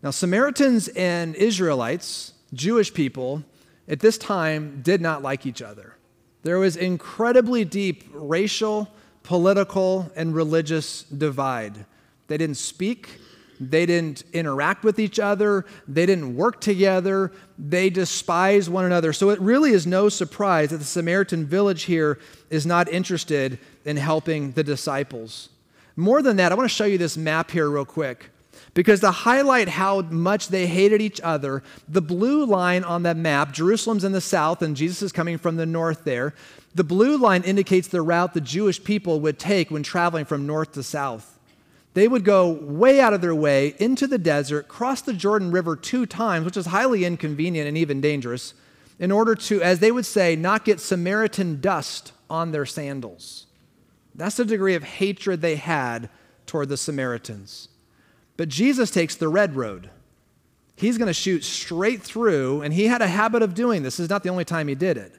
Now, 0.02 0.10
Samaritans 0.10 0.88
and 0.88 1.34
Israelites, 1.34 2.32
Jewish 2.54 2.92
people, 2.94 3.44
at 3.86 4.00
this 4.00 4.16
time 4.16 4.80
did 4.82 5.00
not 5.00 5.22
like 5.22 5.44
each 5.44 5.60
other. 5.60 5.96
There 6.42 6.58
was 6.58 6.76
incredibly 6.76 7.64
deep 7.64 8.04
racial, 8.12 8.88
political, 9.22 10.10
and 10.16 10.34
religious 10.34 11.02
divide. 11.02 11.84
They 12.28 12.38
didn't 12.38 12.56
speak, 12.56 13.20
they 13.60 13.84
didn't 13.84 14.22
interact 14.32 14.84
with 14.84 14.98
each 14.98 15.18
other, 15.18 15.66
they 15.86 16.06
didn't 16.06 16.34
work 16.34 16.62
together, 16.62 17.30
they 17.58 17.90
despised 17.90 18.70
one 18.70 18.86
another. 18.86 19.12
So 19.12 19.28
it 19.28 19.38
really 19.40 19.72
is 19.72 19.86
no 19.86 20.08
surprise 20.08 20.70
that 20.70 20.78
the 20.78 20.84
Samaritan 20.84 21.44
village 21.44 21.82
here 21.82 22.18
is 22.48 22.64
not 22.64 22.88
interested 22.88 23.58
in 23.84 23.98
helping 23.98 24.52
the 24.52 24.64
disciples. 24.64 25.50
More 25.94 26.22
than 26.22 26.36
that, 26.38 26.52
I 26.52 26.54
want 26.54 26.70
to 26.70 26.74
show 26.74 26.86
you 26.86 26.96
this 26.96 27.18
map 27.18 27.50
here, 27.50 27.68
real 27.68 27.84
quick. 27.84 28.30
Because 28.80 29.00
to 29.00 29.10
highlight 29.10 29.68
how 29.68 30.00
much 30.00 30.48
they 30.48 30.66
hated 30.66 31.02
each 31.02 31.20
other, 31.20 31.62
the 31.86 32.00
blue 32.00 32.46
line 32.46 32.82
on 32.82 33.02
that 33.02 33.18
map, 33.18 33.52
Jerusalem's 33.52 34.04
in 34.04 34.12
the 34.12 34.22
south 34.22 34.62
and 34.62 34.74
Jesus 34.74 35.02
is 35.02 35.12
coming 35.12 35.36
from 35.36 35.56
the 35.56 35.66
north 35.66 36.04
there. 36.04 36.32
The 36.74 36.82
blue 36.82 37.18
line 37.18 37.42
indicates 37.42 37.88
the 37.88 38.00
route 38.00 38.32
the 38.32 38.40
Jewish 38.40 38.82
people 38.82 39.20
would 39.20 39.38
take 39.38 39.70
when 39.70 39.82
traveling 39.82 40.24
from 40.24 40.46
north 40.46 40.72
to 40.72 40.82
south. 40.82 41.38
They 41.92 42.08
would 42.08 42.24
go 42.24 42.48
way 42.48 43.02
out 43.02 43.12
of 43.12 43.20
their 43.20 43.34
way 43.34 43.74
into 43.78 44.06
the 44.06 44.16
desert, 44.16 44.66
cross 44.66 45.02
the 45.02 45.12
Jordan 45.12 45.50
River 45.50 45.76
two 45.76 46.06
times, 46.06 46.46
which 46.46 46.56
is 46.56 46.64
highly 46.64 47.04
inconvenient 47.04 47.68
and 47.68 47.76
even 47.76 48.00
dangerous, 48.00 48.54
in 48.98 49.12
order 49.12 49.34
to, 49.34 49.60
as 49.60 49.80
they 49.80 49.92
would 49.92 50.06
say, 50.06 50.36
not 50.36 50.64
get 50.64 50.80
Samaritan 50.80 51.60
dust 51.60 52.14
on 52.30 52.52
their 52.52 52.64
sandals. 52.64 53.44
That's 54.14 54.38
the 54.38 54.46
degree 54.46 54.74
of 54.74 54.84
hatred 54.84 55.42
they 55.42 55.56
had 55.56 56.08
toward 56.46 56.70
the 56.70 56.78
Samaritans. 56.78 57.68
But 58.40 58.48
Jesus 58.48 58.90
takes 58.90 59.16
the 59.16 59.28
red 59.28 59.54
road. 59.54 59.90
He's 60.74 60.96
going 60.96 61.08
to 61.08 61.12
shoot 61.12 61.44
straight 61.44 62.02
through, 62.02 62.62
and 62.62 62.72
he 62.72 62.86
had 62.86 63.02
a 63.02 63.06
habit 63.06 63.42
of 63.42 63.52
doing 63.52 63.82
this. 63.82 63.98
This 63.98 64.04
is 64.04 64.08
not 64.08 64.22
the 64.22 64.30
only 64.30 64.46
time 64.46 64.66
he 64.66 64.74
did 64.74 64.96
it. 64.96 65.14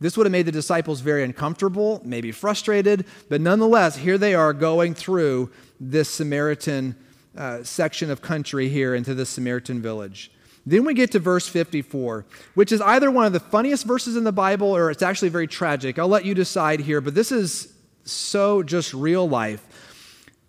This 0.00 0.16
would 0.16 0.24
have 0.24 0.32
made 0.32 0.46
the 0.46 0.50
disciples 0.50 1.02
very 1.02 1.22
uncomfortable, 1.22 2.00
maybe 2.06 2.32
frustrated, 2.32 3.04
but 3.28 3.42
nonetheless, 3.42 3.98
here 3.98 4.16
they 4.16 4.34
are 4.34 4.54
going 4.54 4.94
through 4.94 5.50
this 5.78 6.08
Samaritan 6.08 6.96
uh, 7.36 7.64
section 7.64 8.10
of 8.10 8.22
country 8.22 8.70
here 8.70 8.94
into 8.94 9.12
this 9.12 9.28
Samaritan 9.28 9.82
village. 9.82 10.30
Then 10.64 10.86
we 10.86 10.94
get 10.94 11.12
to 11.12 11.18
verse 11.18 11.46
54, 11.46 12.24
which 12.54 12.72
is 12.72 12.80
either 12.80 13.10
one 13.10 13.26
of 13.26 13.34
the 13.34 13.40
funniest 13.40 13.84
verses 13.84 14.16
in 14.16 14.24
the 14.24 14.32
Bible 14.32 14.74
or 14.74 14.90
it's 14.90 15.02
actually 15.02 15.28
very 15.28 15.48
tragic. 15.48 15.98
I'll 15.98 16.08
let 16.08 16.24
you 16.24 16.32
decide 16.32 16.80
here, 16.80 17.02
but 17.02 17.14
this 17.14 17.30
is 17.30 17.74
so 18.04 18.62
just 18.62 18.94
real 18.94 19.28
life. 19.28 19.66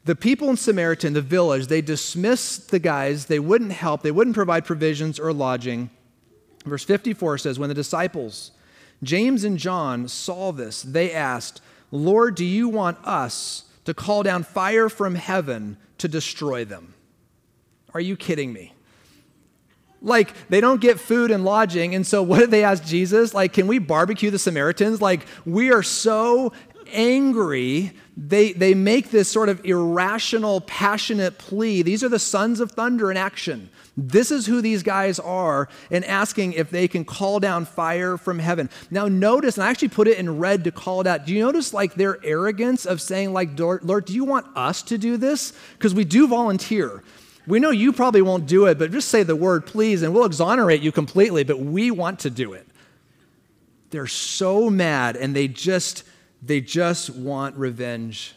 The 0.06 0.16
people 0.16 0.50
in 0.50 0.58
Samaritan, 0.58 1.14
the 1.14 1.22
village, 1.22 1.68
they 1.68 1.82
dismissed 1.82 2.72
the 2.72 2.80
guys. 2.80 3.26
They 3.26 3.40
wouldn't 3.40 3.74
help, 3.74 4.02
they 4.02 4.12
wouldn't 4.12 4.36
provide 4.36 4.66
provisions 4.66 5.20
or 5.20 5.34
lodging. 5.34 5.90
Verse 6.66 6.84
54 6.84 7.40
says, 7.40 7.60
When 7.60 7.70
the 7.70 7.76
disciples, 7.76 8.52
James 9.04 9.44
and 9.44 9.58
John, 9.58 10.08
saw 10.08 10.52
this, 10.52 10.82
they 10.82 11.12
asked, 11.12 11.62
Lord, 11.92 12.36
do 12.36 12.46
you 12.46 12.70
want 12.70 12.98
us 13.06 13.64
to 13.86 13.94
call 13.94 14.24
down 14.24 14.44
fire 14.44 14.90
from 14.90 15.16
heaven 15.16 15.78
to 15.98 16.08
destroy 16.08 16.66
them? 16.66 16.94
Are 17.94 18.02
you 18.02 18.16
kidding 18.16 18.54
me? 18.54 18.74
Like, 20.02 20.34
they 20.48 20.62
don't 20.62 20.80
get 20.80 21.00
food 21.00 21.30
and 21.30 21.44
lodging. 21.44 21.94
And 21.94 22.08
so, 22.08 22.24
what 22.24 22.40
did 22.40 22.52
they 22.52 22.64
ask 22.64 22.86
Jesus? 22.86 23.34
Like, 23.34 23.52
can 23.52 23.68
we 23.68 23.80
barbecue 23.80 24.32
the 24.32 24.40
Samaritans? 24.40 25.02
Like, 25.02 25.26
we 25.46 25.72
are 25.72 25.84
so 25.84 26.54
angry, 26.92 27.94
they, 28.18 28.52
they 28.54 28.74
make 28.74 29.12
this 29.12 29.30
sort 29.30 29.50
of 29.50 29.64
irrational, 29.66 30.62
passionate 30.62 31.38
plea. 31.38 31.82
These 31.82 32.04
are 32.04 32.10
the 32.10 32.20
sons 32.20 32.60
of 32.60 32.72
thunder 32.72 33.10
in 33.12 33.18
action. 33.18 33.70
This 33.96 34.32
is 34.32 34.46
who 34.46 34.62
these 34.62 34.82
guys 34.82 35.20
are, 35.20 35.68
and 35.92 36.06
asking 36.06 36.54
if 36.54 36.70
they 36.70 36.88
can 36.88 37.04
call 37.04 37.40
down 37.40 37.66
fire 37.66 38.18
from 38.18 38.40
heaven. 38.40 38.70
Now, 38.90 39.08
notice, 39.08 39.58
and 39.58 39.64
I 39.64 39.70
actually 39.70 39.90
put 39.90 40.08
it 40.08 40.18
in 40.18 40.38
red 40.40 40.64
to 40.64 40.72
call 40.72 41.02
it 41.02 41.08
out. 41.08 41.26
Do 41.26 41.34
you 41.34 41.44
notice 41.44 41.74
like 41.74 41.96
their 41.96 42.24
arrogance 42.24 42.86
of 42.86 43.02
saying, 43.02 43.34
like, 43.34 43.60
Lord, 43.60 44.06
do 44.06 44.14
you 44.14 44.24
want 44.24 44.46
us 44.56 44.84
to 44.84 44.98
do 44.98 45.18
this? 45.18 45.54
Because 45.74 45.94
we 45.94 46.06
do 46.06 46.28
volunteer. 46.28 47.04
We 47.46 47.60
know 47.60 47.72
you 47.72 47.92
probably 47.92 48.22
won't 48.22 48.46
do 48.46 48.68
it, 48.68 48.78
but 48.78 48.92
just 48.92 49.10
say 49.10 49.24
the 49.24 49.36
word, 49.36 49.66
please, 49.66 50.02
and 50.02 50.14
we'll 50.14 50.26
exonerate 50.26 50.82
you 50.82 50.92
completely, 50.92 51.44
but 51.44 51.60
we 51.60 51.90
want 51.92 52.20
to 52.20 52.30
do 52.30 52.54
it. 52.54 52.68
They're 53.90 54.08
so 54.08 54.70
mad, 54.70 55.16
and 55.18 55.36
they 55.36 55.48
just 55.48 56.04
they 56.42 56.62
just 56.62 57.10
want 57.10 57.56
revenge. 57.56 58.34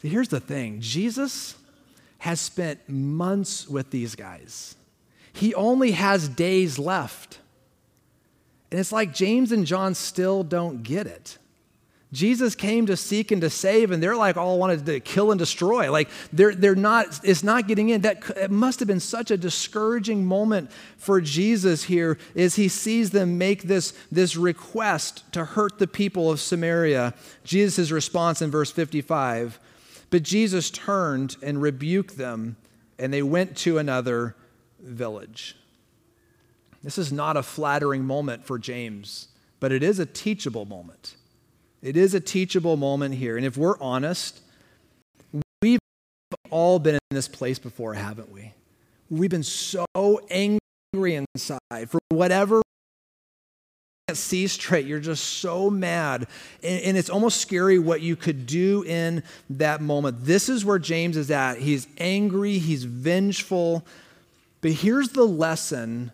Here's 0.00 0.28
the 0.28 0.40
thing 0.40 0.80
Jesus 0.80 1.54
has 2.18 2.40
spent 2.40 2.88
months 2.88 3.68
with 3.68 3.90
these 3.90 4.14
guys, 4.14 4.74
he 5.32 5.54
only 5.54 5.92
has 5.92 6.28
days 6.28 6.78
left. 6.78 7.38
And 8.70 8.80
it's 8.80 8.92
like 8.92 9.12
James 9.12 9.52
and 9.52 9.66
John 9.66 9.94
still 9.94 10.42
don't 10.42 10.82
get 10.82 11.06
it. 11.06 11.36
Jesus 12.12 12.54
came 12.54 12.84
to 12.86 12.96
seek 12.96 13.30
and 13.30 13.40
to 13.40 13.48
save, 13.48 13.90
and 13.90 14.02
they're 14.02 14.16
like 14.16 14.36
all 14.36 14.58
wanted 14.58 14.84
to 14.84 15.00
kill 15.00 15.30
and 15.30 15.38
destroy. 15.38 15.90
Like 15.90 16.10
they're, 16.30 16.54
they're 16.54 16.74
not, 16.74 17.20
it's 17.24 17.42
not 17.42 17.66
getting 17.66 17.88
in. 17.88 18.02
That 18.02 18.28
it 18.36 18.50
must 18.50 18.80
have 18.80 18.88
been 18.88 19.00
such 19.00 19.30
a 19.30 19.38
discouraging 19.38 20.26
moment 20.26 20.70
for 20.98 21.22
Jesus 21.22 21.84
here 21.84 22.18
as 22.36 22.56
he 22.56 22.68
sees 22.68 23.10
them 23.10 23.38
make 23.38 23.62
this, 23.62 23.94
this 24.10 24.36
request 24.36 25.24
to 25.32 25.46
hurt 25.46 25.78
the 25.78 25.86
people 25.86 26.30
of 26.30 26.38
Samaria. 26.38 27.14
Jesus' 27.44 27.90
response 27.90 28.42
in 28.42 28.50
verse 28.50 28.70
55 28.70 29.58
But 30.10 30.22
Jesus 30.22 30.70
turned 30.70 31.36
and 31.42 31.62
rebuked 31.62 32.18
them, 32.18 32.56
and 32.98 33.10
they 33.10 33.22
went 33.22 33.56
to 33.58 33.78
another 33.78 34.36
village. 34.78 35.56
This 36.82 36.98
is 36.98 37.10
not 37.10 37.38
a 37.38 37.42
flattering 37.42 38.04
moment 38.04 38.44
for 38.44 38.58
James, 38.58 39.28
but 39.60 39.72
it 39.72 39.82
is 39.82 39.98
a 39.98 40.04
teachable 40.04 40.66
moment. 40.66 41.14
It 41.82 41.96
is 41.96 42.14
a 42.14 42.20
teachable 42.20 42.76
moment 42.76 43.14
here. 43.14 43.36
And 43.36 43.44
if 43.44 43.56
we're 43.56 43.78
honest, 43.80 44.40
we've 45.60 45.80
all 46.50 46.78
been 46.78 46.94
in 46.94 47.00
this 47.10 47.28
place 47.28 47.58
before, 47.58 47.94
haven't 47.94 48.30
we? 48.32 48.52
We've 49.10 49.30
been 49.30 49.42
so 49.42 49.86
angry 50.30 50.60
inside 51.34 51.90
for 51.90 51.98
whatever 52.08 52.62
can't 54.12 54.18
see 54.18 54.46
straight. 54.46 54.84
You're 54.84 55.00
just 55.00 55.24
so 55.24 55.70
mad. 55.70 56.26
And, 56.62 56.82
and, 56.82 56.96
it's 56.98 57.08
almost 57.08 57.40
scary 57.40 57.78
what 57.78 58.02
you 58.02 58.14
could 58.14 58.46
do 58.46 58.82
in 58.82 59.22
that 59.48 59.80
moment. 59.80 60.24
This 60.24 60.50
is 60.50 60.64
where 60.66 60.78
James 60.78 61.16
is 61.16 61.30
at. 61.30 61.58
He's 61.58 61.86
angry, 61.96 62.58
he's 62.58 62.84
vengeful. 62.84 63.86
But 64.60 64.72
here's 64.72 65.10
the 65.10 65.24
lesson 65.24 66.12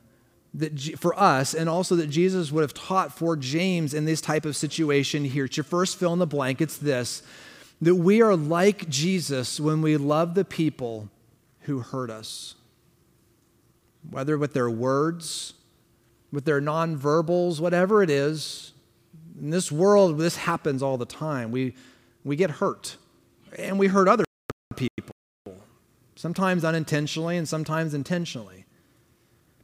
that 0.59 0.99
for 0.99 1.19
us 1.19 1.55
and 1.55 1.69
also 1.69 1.97
that 1.97 2.09
Jesus 2.09 2.53
would 2.53 2.63
have 2.63 2.75
taught 2.75 3.17
for 3.17 3.37
James 3.37 3.95
in 3.95 4.05
this 4.05 4.21
type 4.21 4.45
of 4.45 4.57
situation 4.57 5.25
here. 5.25 5.47
It's 5.47 5.57
your 5.57 5.65
first 5.65 5.99
fill 5.99 6.13
in 6.13 6.19
the 6.19 6.27
blank. 6.27 6.61
It's 6.61 6.77
this 6.77 7.23
that 7.81 7.95
we 7.95 8.21
are 8.21 8.35
like 8.35 8.89
Jesus 8.89 9.61
when 9.61 9.81
we 9.83 9.97
love 9.97 10.35
the 10.35 10.45
people 10.45 11.09
who 11.61 11.79
hurt 11.79 12.11
us. 12.11 12.57
Whether 14.11 14.37
with 14.37 14.53
their 14.53 14.69
words, 14.69 15.55
with 16.33 16.45
their 16.45 16.61
nonverbals, 16.61 17.61
whatever 17.61 18.03
it 18.03 18.11
is. 18.11 18.73
In 19.41 19.51
this 19.51 19.71
world, 19.71 20.19
this 20.19 20.37
happens 20.37 20.83
all 20.83 20.99
the 20.99 21.07
time. 21.07 21.53
We, 21.53 21.75
we 22.25 22.35
get 22.35 22.51
hurt, 22.51 22.97
and 23.57 23.79
we 23.79 23.87
hurt 23.87 24.09
other 24.09 24.25
people. 24.75 25.15
sometimes 26.17 26.65
unintentionally 26.65 27.37
and 27.37 27.49
sometimes 27.49 27.95
intentionally. 27.95 28.58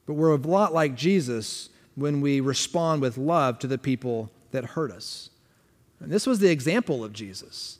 But 0.07 0.15
we're 0.15 0.35
a 0.35 0.37
lot 0.37 0.75
like 0.75 0.95
Jesus 0.95 1.71
when 1.95 2.21
we 2.21 2.41
respond 2.41 3.03
with 3.03 3.17
love 3.17 3.59
to 3.61 3.67
the 3.67 3.79
people 3.79 4.31
that 4.51 4.65
hurt 4.65 4.91
us. 4.91 5.31
And 6.01 6.11
this 6.11 6.27
was 6.27 6.39
the 6.39 6.51
example 6.51 7.05
of 7.05 7.13
Jesus. 7.13 7.79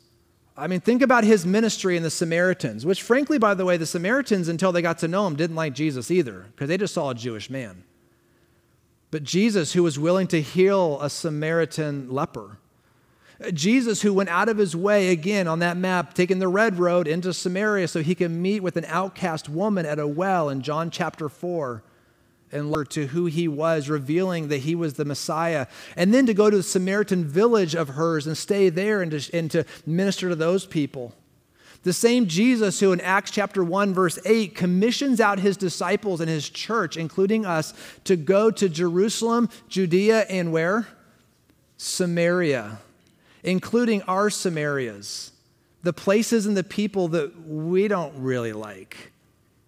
I 0.57 0.67
mean, 0.67 0.79
think 0.79 1.01
about 1.01 1.25
his 1.25 1.45
ministry 1.45 1.97
in 1.97 2.03
the 2.03 2.09
Samaritans, 2.09 2.85
which, 2.85 3.03
frankly, 3.03 3.37
by 3.37 3.53
the 3.53 3.65
way, 3.65 3.75
the 3.75 3.85
Samaritans, 3.85 4.47
until 4.47 4.71
they 4.71 4.81
got 4.81 4.99
to 4.99 5.07
know 5.07 5.27
him, 5.27 5.35
didn't 5.35 5.57
like 5.57 5.73
Jesus 5.73 6.09
either, 6.09 6.45
because 6.51 6.69
they 6.69 6.77
just 6.77 6.93
saw 6.93 7.09
a 7.09 7.15
Jewish 7.15 7.49
man. 7.49 7.83
But 9.11 9.23
Jesus, 9.23 9.73
who 9.73 9.83
was 9.83 9.99
willing 9.99 10.27
to 10.27 10.41
heal 10.41 10.99
a 11.01 11.09
Samaritan 11.09 12.09
leper, 12.09 12.57
Jesus, 13.53 14.01
who 14.01 14.13
went 14.13 14.29
out 14.29 14.47
of 14.47 14.57
his 14.57 14.77
way 14.77 15.09
again 15.09 15.45
on 15.47 15.59
that 15.59 15.75
map, 15.75 16.13
taking 16.13 16.39
the 16.39 16.47
red 16.47 16.79
road 16.79 17.05
into 17.05 17.33
Samaria 17.33 17.89
so 17.89 18.01
he 18.01 18.15
could 18.15 18.31
meet 18.31 18.63
with 18.63 18.77
an 18.77 18.85
outcast 18.87 19.49
woman 19.49 19.85
at 19.85 19.99
a 19.99 20.07
well 20.07 20.49
in 20.49 20.61
John 20.61 20.89
chapter 20.89 21.27
4 21.27 21.83
and 22.55 22.89
to 22.91 23.07
who 23.07 23.25
he 23.25 23.47
was, 23.47 23.89
revealing 23.89 24.47
that 24.47 24.59
he 24.59 24.75
was 24.75 24.93
the 24.93 25.05
Messiah. 25.05 25.67
And 25.95 26.13
then 26.13 26.25
to 26.25 26.33
go 26.33 26.49
to 26.49 26.57
the 26.57 26.63
Samaritan 26.63 27.25
village 27.25 27.75
of 27.75 27.89
hers 27.89 28.25
and 28.25 28.37
stay 28.37 28.69
there 28.69 29.01
and 29.01 29.11
to, 29.11 29.37
and 29.37 29.51
to 29.51 29.65
minister 29.85 30.29
to 30.29 30.35
those 30.35 30.65
people. 30.65 31.13
The 31.83 31.93
same 31.93 32.27
Jesus 32.27 32.79
who 32.79 32.93
in 32.93 33.01
Acts 33.01 33.29
chapter 33.29 33.63
1, 33.63 33.93
verse 33.93 34.17
8, 34.25 34.55
commissions 34.55 35.21
out 35.21 35.37
his 35.37 35.55
disciples 35.55 36.19
and 36.19 36.29
his 36.29 36.49
church, 36.49 36.97
including 36.97 37.45
us, 37.45 37.73
to 38.05 38.15
go 38.15 38.49
to 38.49 38.67
Jerusalem, 38.67 39.49
Judea, 39.69 40.21
and 40.21 40.51
where? 40.51 40.87
Samaria, 41.77 42.79
including 43.43 44.01
our 44.03 44.29
Samarias, 44.29 45.31
the 45.83 45.93
places 45.93 46.47
and 46.47 46.57
the 46.57 46.63
people 46.63 47.09
that 47.09 47.47
we 47.47 47.87
don't 47.87 48.15
really 48.17 48.53
like 48.53 49.11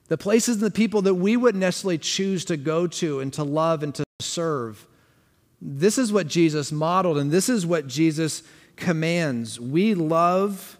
the 0.07 0.17
places 0.17 0.55
and 0.55 0.65
the 0.65 0.71
people 0.71 1.01
that 1.03 1.15
we 1.15 1.35
wouldn't 1.35 1.61
necessarily 1.61 1.97
choose 1.97 2.45
to 2.45 2.57
go 2.57 2.87
to 2.87 3.19
and 3.19 3.33
to 3.33 3.43
love 3.43 3.83
and 3.83 3.93
to 3.95 4.03
serve. 4.21 4.87
This 5.61 5.97
is 5.97 6.13
what 6.13 6.27
Jesus 6.27 6.71
modeled, 6.71 7.17
and 7.17 7.31
this 7.31 7.49
is 7.49 7.65
what 7.65 7.87
Jesus 7.87 8.43
commands. 8.75 9.59
We 9.59 9.95
love, 9.95 10.77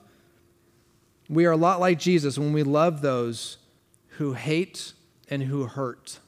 we 1.30 1.46
are 1.46 1.52
a 1.52 1.58
lot 1.58 1.80
like 1.80 2.00
Jesus 2.00 2.38
when 2.38 2.54
we 2.54 2.64
love 2.64 3.02
those 3.02 3.58
who 4.18 4.34
hate 4.34 4.94
and 5.30 5.44
who 5.44 5.66
hurt. 5.66 6.20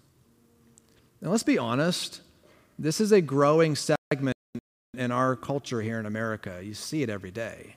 Now, 1.22 1.30
let's 1.30 1.44
be 1.44 1.58
honest, 1.58 2.22
this 2.78 3.00
is 3.00 3.12
a 3.12 3.22
growing 3.22 3.76
segment 3.76 4.36
in 4.98 5.12
our 5.12 5.36
culture 5.36 5.82
here 5.82 6.00
in 6.00 6.06
America. 6.06 6.62
You 6.64 6.74
see 6.74 7.04
it 7.04 7.10
every 7.10 7.32
day. 7.32 7.76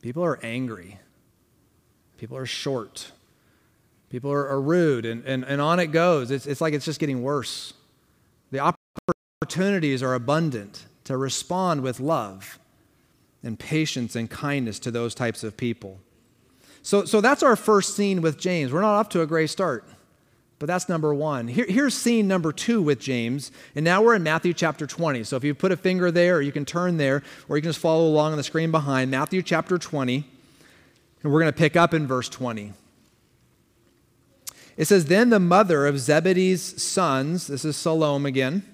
People 0.00 0.24
are 0.24 0.40
angry, 0.42 0.98
people 2.18 2.36
are 2.36 2.46
short. 2.46 3.12
People 4.12 4.30
are, 4.30 4.46
are 4.46 4.60
rude, 4.60 5.06
and, 5.06 5.24
and, 5.24 5.42
and 5.42 5.58
on 5.58 5.80
it 5.80 5.86
goes. 5.86 6.30
It's, 6.30 6.46
it's 6.46 6.60
like 6.60 6.74
it's 6.74 6.84
just 6.84 7.00
getting 7.00 7.22
worse. 7.22 7.72
The 8.50 8.74
opportunities 9.40 10.02
are 10.02 10.12
abundant 10.12 10.84
to 11.04 11.16
respond 11.16 11.80
with 11.80 11.98
love 11.98 12.58
and 13.42 13.58
patience 13.58 14.14
and 14.14 14.28
kindness 14.28 14.78
to 14.80 14.90
those 14.90 15.14
types 15.14 15.42
of 15.42 15.56
people. 15.56 15.98
So, 16.82 17.06
so 17.06 17.22
that's 17.22 17.42
our 17.42 17.56
first 17.56 17.96
scene 17.96 18.20
with 18.20 18.38
James. 18.38 18.70
We're 18.70 18.82
not 18.82 18.92
off 18.92 19.08
to 19.10 19.22
a 19.22 19.26
great 19.26 19.48
start, 19.48 19.88
but 20.58 20.66
that's 20.66 20.90
number 20.90 21.14
one. 21.14 21.48
Here, 21.48 21.66
here's 21.66 21.94
scene 21.94 22.28
number 22.28 22.52
two 22.52 22.82
with 22.82 23.00
James, 23.00 23.50
and 23.74 23.82
now 23.82 24.02
we're 24.02 24.16
in 24.16 24.22
Matthew 24.22 24.52
chapter 24.52 24.86
20. 24.86 25.24
So 25.24 25.36
if 25.36 25.44
you 25.44 25.54
put 25.54 25.72
a 25.72 25.76
finger 25.78 26.10
there, 26.10 26.36
or 26.36 26.42
you 26.42 26.52
can 26.52 26.66
turn 26.66 26.98
there, 26.98 27.22
or 27.48 27.56
you 27.56 27.62
can 27.62 27.70
just 27.70 27.80
follow 27.80 28.06
along 28.06 28.32
on 28.32 28.36
the 28.36 28.44
screen 28.44 28.70
behind, 28.70 29.10
Matthew 29.10 29.40
chapter 29.40 29.78
20, 29.78 30.16
and 31.22 31.32
we're 31.32 31.40
going 31.40 31.50
to 31.50 31.58
pick 31.58 31.76
up 31.76 31.94
in 31.94 32.06
verse 32.06 32.28
20. 32.28 32.74
It 34.76 34.86
says, 34.86 35.06
Then 35.06 35.30
the 35.30 35.40
mother 35.40 35.86
of 35.86 35.98
Zebedee's 35.98 36.82
sons, 36.82 37.46
this 37.46 37.64
is 37.64 37.76
Salome 37.76 38.28
again, 38.28 38.64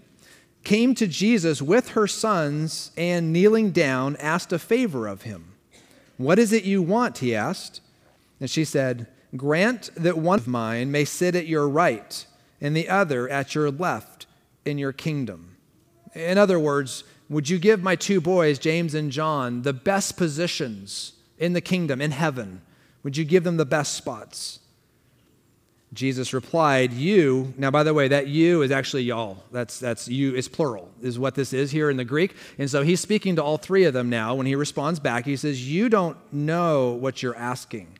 came 0.64 0.94
to 0.94 1.06
Jesus 1.06 1.62
with 1.62 1.90
her 1.90 2.06
sons 2.06 2.90
and 2.96 3.32
kneeling 3.32 3.70
down 3.70 4.16
asked 4.16 4.52
a 4.52 4.58
favor 4.58 5.06
of 5.06 5.22
him. 5.22 5.54
What 6.16 6.38
is 6.38 6.52
it 6.52 6.64
you 6.64 6.82
want? 6.82 7.18
He 7.18 7.34
asked. 7.34 7.80
And 8.40 8.50
she 8.50 8.64
said, 8.64 9.06
Grant 9.37 9.90
that 9.94 10.18
one 10.18 10.38
of 10.38 10.48
mine 10.48 10.90
may 10.90 11.04
sit 11.04 11.34
at 11.34 11.46
your 11.46 11.68
right 11.68 12.26
and 12.61 12.76
the 12.76 12.88
other 12.88 13.28
at 13.28 13.54
your 13.54 13.70
left 13.70 14.26
in 14.64 14.78
your 14.78 14.92
kingdom. 14.92 15.56
In 16.14 16.38
other 16.38 16.58
words, 16.58 17.04
would 17.28 17.48
you 17.48 17.58
give 17.58 17.82
my 17.82 17.94
two 17.94 18.20
boys, 18.20 18.58
James 18.58 18.94
and 18.94 19.12
John, 19.12 19.62
the 19.62 19.72
best 19.72 20.16
positions 20.16 21.12
in 21.38 21.52
the 21.52 21.61
kingdom, 21.61 22.00
in 22.00 22.11
heaven? 22.11 22.62
Would 23.02 23.16
you 23.16 23.24
give 23.24 23.44
them 23.44 23.58
the 23.58 23.66
best 23.66 23.94
spots? 23.94 24.61
Jesus 25.94 26.35
replied, 26.35 26.92
You, 26.92 27.55
now 27.57 27.70
by 27.70 27.83
the 27.83 27.94
way, 27.94 28.09
that 28.09 28.29
you 28.29 28.62
is 28.62 28.70
actually 28.70 29.05
y'all. 29.05 29.42
That's, 29.51 29.79
that's 29.79 30.07
you, 30.09 30.35
it's 30.35 30.48
plural, 30.48 30.90
is 31.01 31.18
what 31.18 31.35
this 31.35 31.53
is 31.53 31.70
here 31.70 31.88
in 31.88 31.96
the 31.96 32.05
Greek. 32.05 32.35
And 32.59 32.70
so 32.70 32.83
he's 32.83 33.01
speaking 33.01 33.37
to 33.37 33.42
all 33.42 33.57
three 33.57 33.85
of 33.85 33.94
them 33.94 34.11
now. 34.11 34.35
When 34.35 34.46
he 34.46 34.55
responds 34.55 35.01
back, 35.01 35.24
he 35.24 35.37
says, 35.37 35.68
You 35.68 35.88
don't 35.88 36.16
know 36.33 36.92
what 36.92 37.22
you're 37.22 37.37
asking. 37.37 37.98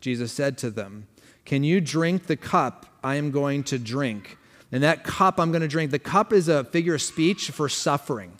Jesus 0.00 0.32
said 0.32 0.56
to 0.58 0.70
them, 0.70 1.08
Can 1.44 1.64
you 1.64 1.80
drink 1.80 2.26
the 2.26 2.36
cup 2.36 2.86
I 3.02 3.16
am 3.16 3.30
going 3.32 3.64
to 3.64 3.78
drink? 3.78 4.38
And 4.70 4.82
that 4.82 5.04
cup 5.04 5.40
I'm 5.40 5.50
going 5.50 5.62
to 5.62 5.68
drink, 5.68 5.90
the 5.90 5.98
cup 5.98 6.32
is 6.32 6.48
a 6.48 6.64
figure 6.64 6.94
of 6.94 7.02
speech 7.02 7.50
for 7.50 7.68
suffering. 7.68 8.32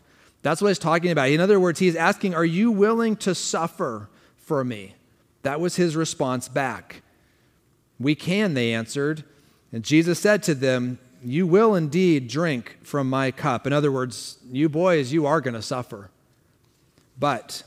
That's 0.42 0.60
what 0.60 0.68
he's 0.68 0.78
talking 0.78 1.10
about. 1.10 1.30
In 1.30 1.40
other 1.40 1.58
words, 1.58 1.80
he's 1.80 1.96
asking, 1.96 2.34
Are 2.34 2.44
you 2.44 2.70
willing 2.70 3.16
to 3.16 3.34
suffer 3.34 4.08
for 4.36 4.62
me? 4.62 4.94
That 5.42 5.60
was 5.60 5.76
his 5.76 5.96
response 5.96 6.48
back. 6.48 7.02
We 7.98 8.14
can, 8.14 8.54
they 8.54 8.72
answered. 8.72 9.24
And 9.72 9.84
Jesus 9.84 10.18
said 10.18 10.42
to 10.44 10.54
them, 10.54 10.98
You 11.22 11.46
will 11.46 11.74
indeed 11.74 12.28
drink 12.28 12.78
from 12.82 13.08
my 13.08 13.30
cup. 13.30 13.66
In 13.66 13.72
other 13.72 13.92
words, 13.92 14.38
you 14.50 14.68
boys, 14.68 15.12
you 15.12 15.26
are 15.26 15.40
going 15.40 15.54
to 15.54 15.62
suffer. 15.62 16.10
But 17.18 17.62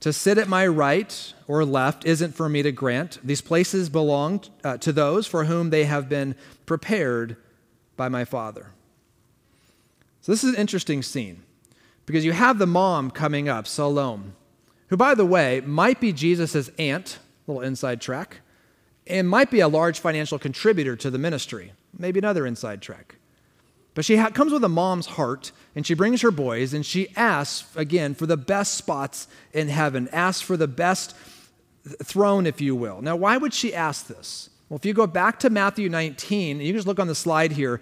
to 0.00 0.12
sit 0.12 0.38
at 0.38 0.48
my 0.48 0.66
right 0.66 1.32
or 1.46 1.64
left 1.64 2.04
isn't 2.04 2.34
for 2.34 2.48
me 2.48 2.62
to 2.62 2.72
grant. 2.72 3.18
These 3.22 3.40
places 3.40 3.88
belong 3.88 4.42
uh, 4.64 4.78
to 4.78 4.92
those 4.92 5.26
for 5.26 5.44
whom 5.44 5.70
they 5.70 5.84
have 5.84 6.08
been 6.08 6.34
prepared 6.66 7.36
by 7.96 8.08
my 8.08 8.24
Father. 8.24 8.70
So, 10.20 10.32
this 10.32 10.44
is 10.44 10.54
an 10.54 10.60
interesting 10.60 11.02
scene 11.02 11.42
because 12.06 12.24
you 12.24 12.32
have 12.32 12.58
the 12.58 12.66
mom 12.66 13.10
coming 13.10 13.48
up, 13.48 13.66
Salome, 13.66 14.32
who, 14.88 14.96
by 14.96 15.14
the 15.14 15.26
way, 15.26 15.60
might 15.60 16.00
be 16.00 16.12
Jesus' 16.12 16.70
aunt, 16.78 17.18
little 17.46 17.62
inside 17.62 18.00
track 18.00 18.41
and 19.06 19.28
might 19.28 19.50
be 19.50 19.60
a 19.60 19.68
large 19.68 19.98
financial 19.98 20.38
contributor 20.38 20.96
to 20.96 21.10
the 21.10 21.18
ministry. 21.18 21.72
Maybe 21.96 22.18
another 22.18 22.46
inside 22.46 22.82
track. 22.82 23.16
But 23.94 24.04
she 24.04 24.16
ha- 24.16 24.30
comes 24.30 24.52
with 24.52 24.64
a 24.64 24.68
mom's 24.68 25.06
heart, 25.06 25.52
and 25.74 25.86
she 25.86 25.94
brings 25.94 26.22
her 26.22 26.30
boys, 26.30 26.72
and 26.72 26.84
she 26.84 27.08
asks, 27.16 27.74
again, 27.76 28.14
for 28.14 28.26
the 28.26 28.36
best 28.36 28.74
spots 28.74 29.28
in 29.52 29.68
heaven, 29.68 30.08
asks 30.12 30.40
for 30.40 30.56
the 30.56 30.68
best 30.68 31.14
throne, 32.02 32.46
if 32.46 32.60
you 32.60 32.74
will. 32.74 33.02
Now, 33.02 33.16
why 33.16 33.36
would 33.36 33.52
she 33.52 33.74
ask 33.74 34.06
this? 34.06 34.48
Well, 34.68 34.78
if 34.78 34.86
you 34.86 34.94
go 34.94 35.06
back 35.06 35.38
to 35.40 35.50
Matthew 35.50 35.88
19, 35.88 36.60
you 36.60 36.68
can 36.68 36.76
just 36.76 36.86
look 36.86 37.00
on 37.00 37.08
the 37.08 37.14
slide 37.14 37.52
here. 37.52 37.80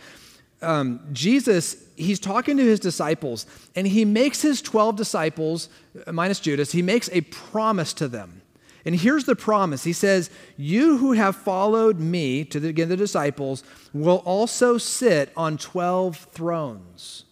Um, 0.62 1.00
Jesus, 1.12 1.76
he's 1.96 2.18
talking 2.18 2.56
to 2.56 2.64
his 2.64 2.80
disciples, 2.80 3.46
and 3.76 3.86
he 3.86 4.04
makes 4.04 4.42
his 4.42 4.60
12 4.60 4.96
disciples, 4.96 5.68
minus 6.10 6.40
Judas, 6.40 6.72
he 6.72 6.82
makes 6.82 7.08
a 7.12 7.20
promise 7.20 7.92
to 7.94 8.08
them. 8.08 8.42
And 8.84 8.96
here's 8.96 9.24
the 9.24 9.36
promise 9.36 9.84
He 9.84 9.92
says, 9.92 10.30
You 10.56 10.98
who 10.98 11.12
have 11.12 11.36
followed 11.36 11.98
me, 11.98 12.44
to 12.46 12.60
the, 12.60 12.68
again 12.68 12.88
the 12.88 12.96
disciples, 12.96 13.62
will 13.92 14.22
also 14.24 14.78
sit 14.78 15.32
on 15.36 15.58
12 15.58 16.16
thrones. 16.32 17.24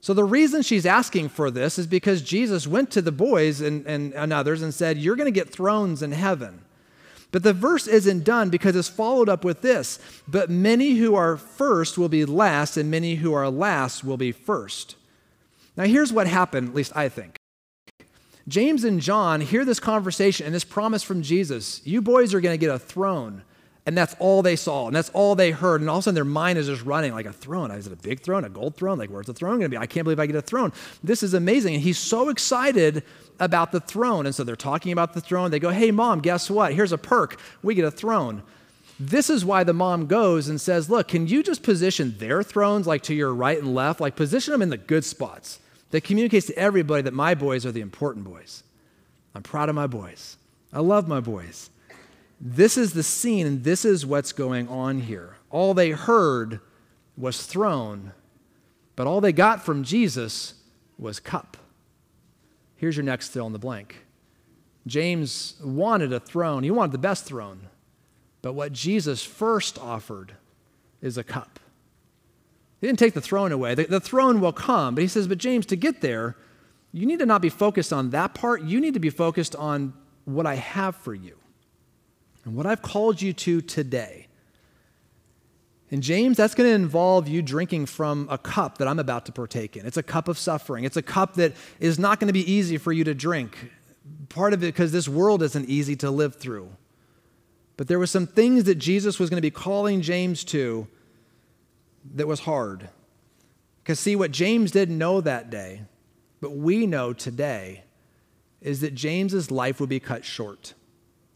So 0.00 0.14
the 0.14 0.24
reason 0.24 0.62
she's 0.62 0.86
asking 0.86 1.28
for 1.28 1.50
this 1.50 1.78
is 1.78 1.86
because 1.86 2.22
Jesus 2.22 2.66
went 2.66 2.90
to 2.92 3.02
the 3.02 3.12
boys 3.12 3.60
and, 3.60 3.86
and, 3.86 4.14
and 4.14 4.32
others 4.32 4.62
and 4.62 4.72
said, 4.72 4.98
You're 4.98 5.16
going 5.16 5.26
to 5.26 5.30
get 5.30 5.50
thrones 5.50 6.02
in 6.02 6.12
heaven. 6.12 6.62
But 7.32 7.44
the 7.44 7.52
verse 7.52 7.86
isn't 7.86 8.24
done 8.24 8.50
because 8.50 8.74
it's 8.74 8.88
followed 8.88 9.28
up 9.28 9.44
with 9.44 9.62
this 9.62 9.98
But 10.26 10.50
many 10.50 10.94
who 10.94 11.14
are 11.14 11.36
first 11.36 11.98
will 11.98 12.08
be 12.08 12.24
last, 12.24 12.76
and 12.76 12.90
many 12.90 13.16
who 13.16 13.32
are 13.32 13.50
last 13.50 14.02
will 14.02 14.16
be 14.16 14.32
first. 14.32 14.96
Now, 15.76 15.84
here's 15.84 16.12
what 16.12 16.26
happened, 16.26 16.68
at 16.68 16.74
least 16.74 16.92
I 16.96 17.08
think. 17.08 17.39
James 18.50 18.82
and 18.82 19.00
John 19.00 19.40
hear 19.40 19.64
this 19.64 19.78
conversation 19.78 20.44
and 20.44 20.52
this 20.54 20.64
promise 20.64 21.04
from 21.04 21.22
Jesus 21.22 21.80
you 21.84 22.02
boys 22.02 22.34
are 22.34 22.40
going 22.40 22.52
to 22.52 22.60
get 22.60 22.74
a 22.74 22.78
throne. 22.78 23.42
And 23.86 23.96
that's 23.96 24.14
all 24.18 24.42
they 24.42 24.56
saw, 24.56 24.86
and 24.88 24.94
that's 24.94 25.08
all 25.10 25.34
they 25.34 25.52
heard. 25.52 25.80
And 25.80 25.88
all 25.88 25.96
of 25.96 26.00
a 26.00 26.04
sudden, 26.04 26.14
their 26.14 26.24
mind 26.24 26.58
is 26.58 26.66
just 26.66 26.84
running 26.84 27.14
like 27.14 27.24
a 27.24 27.32
throne. 27.32 27.70
Is 27.70 27.86
it 27.86 27.92
a 27.94 27.96
big 27.96 28.20
throne, 28.20 28.44
a 28.44 28.50
gold 28.50 28.76
throne? 28.76 28.98
Like, 28.98 29.08
where's 29.08 29.26
the 29.26 29.32
throne 29.32 29.58
going 29.58 29.62
to 29.62 29.68
be? 29.70 29.78
I 29.78 29.86
can't 29.86 30.04
believe 30.04 30.20
I 30.20 30.26
get 30.26 30.36
a 30.36 30.42
throne. 30.42 30.72
This 31.02 31.22
is 31.22 31.32
amazing. 31.32 31.74
And 31.74 31.82
he's 31.82 31.98
so 31.98 32.28
excited 32.28 33.02
about 33.40 33.72
the 33.72 33.80
throne. 33.80 34.26
And 34.26 34.34
so 34.34 34.44
they're 34.44 34.54
talking 34.54 34.92
about 34.92 35.14
the 35.14 35.20
throne. 35.22 35.50
They 35.50 35.58
go, 35.58 35.70
Hey, 35.70 35.90
mom, 35.92 36.20
guess 36.20 36.50
what? 36.50 36.74
Here's 36.74 36.92
a 36.92 36.98
perk. 36.98 37.40
We 37.62 37.74
get 37.74 37.86
a 37.86 37.90
throne. 37.90 38.42
This 39.00 39.30
is 39.30 39.46
why 39.46 39.64
the 39.64 39.72
mom 39.72 40.06
goes 40.06 40.48
and 40.48 40.60
says, 40.60 40.90
Look, 40.90 41.08
can 41.08 41.26
you 41.26 41.42
just 41.42 41.62
position 41.62 42.16
their 42.18 42.42
thrones 42.42 42.86
like 42.86 43.02
to 43.04 43.14
your 43.14 43.32
right 43.32 43.58
and 43.58 43.74
left? 43.74 43.98
Like, 43.98 44.14
position 44.14 44.52
them 44.52 44.62
in 44.62 44.68
the 44.68 44.76
good 44.76 45.06
spots 45.06 45.58
that 45.90 46.04
communicates 46.04 46.46
to 46.46 46.58
everybody 46.58 47.02
that 47.02 47.14
my 47.14 47.34
boys 47.34 47.66
are 47.66 47.72
the 47.72 47.80
important 47.80 48.24
boys. 48.24 48.62
I'm 49.34 49.42
proud 49.42 49.68
of 49.68 49.74
my 49.74 49.86
boys. 49.86 50.36
I 50.72 50.80
love 50.80 51.08
my 51.08 51.20
boys. 51.20 51.70
This 52.40 52.76
is 52.78 52.92
the 52.92 53.02
scene, 53.02 53.46
and 53.46 53.64
this 53.64 53.84
is 53.84 54.06
what's 54.06 54.32
going 54.32 54.68
on 54.68 55.00
here. 55.00 55.36
All 55.50 55.74
they 55.74 55.90
heard 55.90 56.60
was 57.16 57.44
throne, 57.44 58.12
but 58.96 59.06
all 59.06 59.20
they 59.20 59.32
got 59.32 59.64
from 59.64 59.84
Jesus 59.84 60.54
was 60.98 61.20
cup. 61.20 61.56
Here's 62.76 62.96
your 62.96 63.04
next 63.04 63.28
fill 63.28 63.46
in 63.46 63.52
the 63.52 63.58
blank. 63.58 64.06
James 64.86 65.56
wanted 65.62 66.12
a 66.12 66.20
throne, 66.20 66.62
he 66.62 66.70
wanted 66.70 66.92
the 66.92 66.98
best 66.98 67.24
throne. 67.26 67.68
But 68.42 68.54
what 68.54 68.72
Jesus 68.72 69.22
first 69.22 69.78
offered 69.78 70.32
is 71.02 71.18
a 71.18 71.24
cup. 71.24 71.60
He 72.80 72.86
didn't 72.86 72.98
take 72.98 73.14
the 73.14 73.20
throne 73.20 73.52
away. 73.52 73.74
The, 73.74 73.84
the, 73.84 74.00
throne 74.00 74.40
will 74.40 74.52
come. 74.52 74.94
But 74.94 75.02
he 75.02 75.08
says, 75.08 75.28
But 75.28 75.38
James, 75.38 75.66
to 75.66 75.76
get 75.76 76.00
there, 76.00 76.36
you 76.92 77.06
need 77.06 77.18
to 77.18 77.26
not 77.26 77.42
be 77.42 77.50
focused 77.50 77.92
on 77.92 78.10
that 78.10 78.34
part. 78.34 78.62
You 78.62 78.80
need 78.80 78.94
to 78.94 79.00
be 79.00 79.10
focused 79.10 79.54
on 79.54 79.92
what 80.24 80.46
I 80.46 80.54
have 80.54 80.96
for 80.96 81.14
you 81.14 81.36
and 82.44 82.56
what 82.56 82.66
I've 82.66 82.82
called 82.82 83.20
you 83.20 83.32
to 83.34 83.60
today. 83.60 84.28
And 85.90 86.02
James, 86.02 86.36
that's 86.36 86.54
going 86.54 86.70
to 86.70 86.74
involve 86.74 87.26
you 87.26 87.42
drinking 87.42 87.86
from 87.86 88.28
a 88.30 88.38
cup 88.38 88.78
that 88.78 88.86
I'm 88.86 89.00
about 89.00 89.26
to 89.26 89.32
partake 89.32 89.76
in. 89.76 89.84
It's 89.84 89.96
a 89.96 90.02
cup 90.02 90.28
of 90.28 90.38
suffering. 90.38 90.84
It's 90.84 90.96
a 90.96 91.02
cup 91.02 91.34
that 91.34 91.54
is 91.80 91.98
not 91.98 92.20
going 92.20 92.28
to 92.28 92.32
be 92.32 92.50
easy 92.50 92.78
for 92.78 92.92
you 92.92 93.02
to 93.04 93.14
drink. 93.14 93.72
Part 94.28 94.52
of 94.52 94.62
it 94.62 94.66
because 94.66 94.92
this 94.92 95.08
world 95.08 95.42
isn't 95.42 95.68
easy 95.68 95.96
to 95.96 96.10
live 96.10 96.36
through. 96.36 96.70
But 97.76 97.88
there 97.88 97.98
were 97.98 98.06
some 98.06 98.26
things 98.26 98.64
that 98.64 98.76
Jesus 98.76 99.18
was 99.18 99.30
going 99.30 99.38
to 99.38 99.42
be 99.42 99.50
calling 99.50 100.00
James 100.00 100.44
to 100.44 100.86
that 102.14 102.26
was 102.26 102.40
hard. 102.40 102.88
Because, 103.82 104.00
see, 104.00 104.16
what 104.16 104.30
James 104.30 104.70
didn't 104.70 104.98
know 104.98 105.20
that 105.20 105.50
day, 105.50 105.82
but 106.40 106.52
we 106.52 106.86
know 106.86 107.12
today, 107.12 107.84
is 108.60 108.80
that 108.80 108.94
James's 108.94 109.50
life 109.50 109.80
would 109.80 109.88
be 109.88 110.00
cut 110.00 110.24
short. 110.24 110.74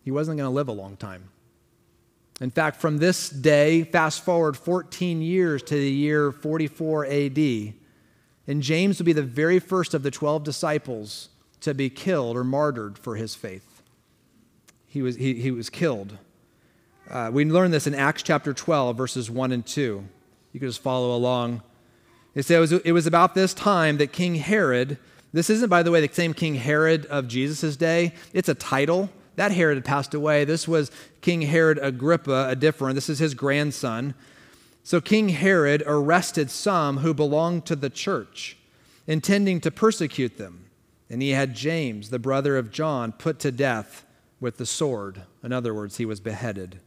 He 0.03 0.11
wasn't 0.11 0.38
going 0.38 0.48
to 0.48 0.55
live 0.55 0.68
a 0.68 0.72
long 0.72 0.96
time. 0.96 1.31
In 2.40 2.50
fact, 2.50 2.81
from 2.81 2.98
this 2.98 3.31
day, 3.31 3.85
fast 3.85 4.24
forward 4.24 4.57
14 4.57 5.22
years 5.22 5.62
to 5.64 5.74
the 5.74 5.90
year 5.90 6.33
44 6.33 7.07
AD, 7.07 7.38
and 8.46 8.61
James 8.61 8.98
would 8.98 9.07
be 9.07 9.12
the 9.12 9.22
very 9.22 9.59
first 9.59 9.94
of 9.94 10.03
the 10.03 10.11
12 10.11 10.44
disciples 10.44 11.31
to 11.61 11.72
be 11.72 11.88
killed 11.88 12.37
or 12.37 12.44
martyred 12.44 12.98
for 12.98 13.16
his 13.16 13.35
faith. 13.35 13.83
He 14.87 15.00
was, 15.00 15.16
he, 15.16 15.35
he 15.35 15.50
was 15.50 15.70
killed. 15.70 16.18
Uh, 17.09 17.31
we 17.33 17.44
learn 17.44 17.70
this 17.70 17.87
in 17.87 17.94
Acts 17.94 18.22
chapter 18.22 18.53
12, 18.53 18.96
verses 18.96 19.31
1 19.31 19.53
and 19.53 19.64
2. 19.64 20.05
You 20.54 20.60
can 20.60 20.70
just 20.70 20.80
follow 20.80 21.14
along. 21.14 21.62
It 22.34 22.44
says 22.44 22.72
it 22.72 22.92
was 22.92 23.06
about 23.06 23.34
this 23.34 23.52
time 23.52 23.98
that 23.98 24.12
King 24.12 24.36
Herod, 24.36 24.98
this 25.32 25.50
isn't, 25.50 25.68
by 25.68 25.82
the 25.82 25.90
way, 25.90 26.00
the 26.00 26.14
same 26.14 26.32
King 26.32 26.54
Herod 26.54 27.04
of 27.06 27.28
Jesus' 27.28 27.76
day, 27.76 28.14
it's 28.32 28.48
a 28.48 28.54
title. 28.54 29.10
That 29.36 29.50
Herod 29.50 29.76
had 29.76 29.84
passed 29.84 30.14
away. 30.14 30.44
This 30.44 30.68
was 30.68 30.92
King 31.20 31.42
Herod 31.42 31.80
Agrippa, 31.82 32.48
a 32.48 32.54
different. 32.54 32.94
This 32.94 33.08
is 33.08 33.18
his 33.18 33.34
grandson. 33.34 34.14
So 34.84 35.00
King 35.00 35.30
Herod 35.30 35.82
arrested 35.86 36.52
some 36.52 36.98
who 36.98 37.12
belonged 37.12 37.66
to 37.66 37.74
the 37.74 37.90
church, 37.90 38.56
intending 39.08 39.60
to 39.62 39.72
persecute 39.72 40.38
them. 40.38 40.66
And 41.10 41.20
he 41.20 41.30
had 41.30 41.54
James, 41.54 42.10
the 42.10 42.20
brother 42.20 42.56
of 42.56 42.70
John, 42.70 43.10
put 43.10 43.40
to 43.40 43.50
death 43.50 44.06
with 44.38 44.56
the 44.56 44.66
sword. 44.66 45.22
In 45.42 45.52
other 45.52 45.74
words, 45.74 45.96
he 45.96 46.06
was 46.06 46.20
beheaded. 46.20 46.78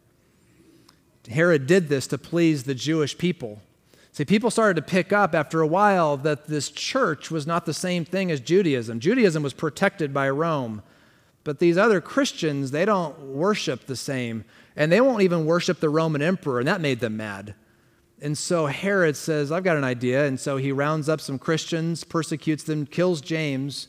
Herod 1.29 1.67
did 1.67 1.89
this 1.89 2.07
to 2.07 2.17
please 2.17 2.63
the 2.63 2.75
Jewish 2.75 3.17
people. 3.17 3.61
See, 4.11 4.25
people 4.25 4.49
started 4.49 4.75
to 4.77 4.81
pick 4.81 5.13
up 5.13 5.35
after 5.35 5.61
a 5.61 5.67
while 5.67 6.17
that 6.17 6.47
this 6.47 6.71
church 6.71 7.29
was 7.29 7.45
not 7.45 7.65
the 7.65 7.73
same 7.73 8.03
thing 8.03 8.31
as 8.31 8.39
Judaism. 8.39 8.99
Judaism 8.99 9.43
was 9.43 9.53
protected 9.53 10.13
by 10.13 10.29
Rome. 10.29 10.81
But 11.43 11.59
these 11.59 11.77
other 11.77 12.01
Christians, 12.01 12.71
they 12.71 12.83
don't 12.83 13.17
worship 13.19 13.85
the 13.85 13.95
same. 13.95 14.43
And 14.75 14.91
they 14.91 15.01
won't 15.01 15.21
even 15.21 15.45
worship 15.45 15.79
the 15.79 15.89
Roman 15.89 16.21
emperor, 16.21 16.59
and 16.59 16.67
that 16.67 16.81
made 16.81 16.99
them 16.99 17.15
mad. 17.17 17.55
And 18.21 18.37
so 18.37 18.65
Herod 18.65 19.15
says, 19.15 19.51
I've 19.51 19.63
got 19.63 19.77
an 19.77 19.83
idea. 19.83 20.25
And 20.25 20.39
so 20.39 20.57
he 20.57 20.71
rounds 20.71 21.07
up 21.07 21.21
some 21.21 21.37
Christians, 21.37 22.03
persecutes 22.03 22.63
them, 22.63 22.85
kills 22.85 23.21
James. 23.21 23.87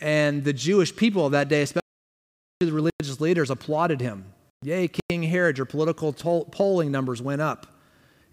And 0.00 0.44
the 0.44 0.52
Jewish 0.52 0.94
people 0.94 1.30
that 1.30 1.48
day, 1.48 1.62
especially 1.62 1.80
the 2.58 2.72
religious 2.72 3.20
leaders, 3.20 3.50
applauded 3.50 4.00
him. 4.00 4.24
Yay, 4.62 4.90
King 5.08 5.22
Herod, 5.22 5.56
your 5.56 5.64
political 5.64 6.12
polling 6.12 6.92
numbers 6.92 7.22
went 7.22 7.40
up. 7.40 7.66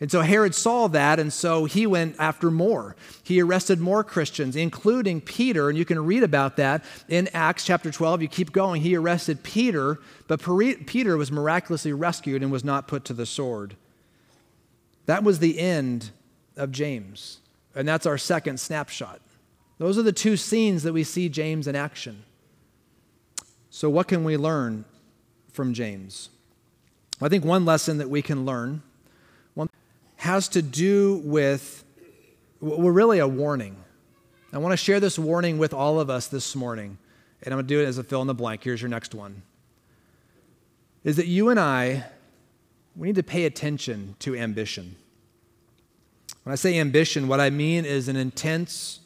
And 0.01 0.11
so 0.11 0.21
Herod 0.21 0.53
saw 0.53 0.87
that, 0.89 1.19
and 1.19 1.31
so 1.31 1.63
he 1.63 1.87
went 1.87 2.17
after 2.19 2.51
more. 2.51 2.97
He 3.23 3.41
arrested 3.41 3.79
more 3.79 4.03
Christians, 4.03 4.57
including 4.57 5.21
Peter, 5.21 5.69
and 5.69 5.77
you 5.77 5.85
can 5.85 6.05
read 6.05 6.23
about 6.23 6.57
that 6.57 6.83
in 7.07 7.29
Acts 7.33 7.65
chapter 7.65 7.91
12. 7.91 8.21
You 8.21 8.27
keep 8.27 8.51
going. 8.51 8.81
He 8.81 8.95
arrested 8.95 9.41
Peter, 9.41 9.99
but 10.27 10.41
Peter 10.85 11.15
was 11.15 11.31
miraculously 11.31 11.93
rescued 11.93 12.43
and 12.43 12.51
was 12.51 12.63
not 12.63 12.87
put 12.87 13.05
to 13.05 13.13
the 13.13 13.25
sword. 13.25 13.77
That 15.05 15.23
was 15.23 15.39
the 15.39 15.57
end 15.57 16.11
of 16.57 16.71
James, 16.71 17.39
and 17.73 17.87
that's 17.87 18.05
our 18.05 18.17
second 18.17 18.59
snapshot. 18.59 19.21
Those 19.77 19.97
are 19.97 20.03
the 20.03 20.11
two 20.11 20.35
scenes 20.35 20.83
that 20.83 20.93
we 20.93 21.05
see 21.05 21.29
James 21.29 21.67
in 21.67 21.75
action. 21.75 22.23
So, 23.69 23.89
what 23.89 24.09
can 24.09 24.23
we 24.23 24.35
learn 24.35 24.83
from 25.57 25.73
James? 25.73 26.29
I 27.19 27.27
think 27.27 27.43
one 27.43 27.65
lesson 27.65 27.97
that 27.97 28.09
we 28.09 28.21
can 28.21 28.45
learn 28.45 28.81
has 30.17 30.49
to 30.49 30.61
do 30.63 31.21
with, 31.23 31.83
well, 32.59 32.79
really 32.89 33.19
a 33.19 33.27
warning. 33.27 33.75
I 34.51 34.57
want 34.57 34.73
to 34.73 34.77
share 34.77 34.99
this 34.99 35.19
warning 35.19 35.59
with 35.59 35.73
all 35.73 35.99
of 35.99 36.09
us 36.09 36.27
this 36.27 36.55
morning, 36.55 36.97
and 37.43 37.53
I'm 37.53 37.57
going 37.57 37.67
to 37.67 37.73
do 37.75 37.81
it 37.81 37.85
as 37.85 37.97
a 37.99 38.03
fill 38.03 38.21
in 38.21 38.27
the 38.27 38.33
blank. 38.33 38.63
Here's 38.63 38.81
your 38.81 38.89
next 38.89 39.13
one. 39.13 39.43
Is 41.03 41.17
that 41.17 41.27
you 41.27 41.49
and 41.49 41.59
I, 41.59 42.05
we 42.95 43.07
need 43.07 43.15
to 43.15 43.23
pay 43.23 43.45
attention 43.45 44.15
to 44.19 44.35
ambition. 44.35 44.95
When 46.43 46.51
I 46.51 46.55
say 46.55 46.79
ambition, 46.79 47.27
what 47.27 47.39
I 47.39 47.51
mean 47.51 47.85
is 47.85 48.07
an 48.07 48.15
intense 48.15 49.01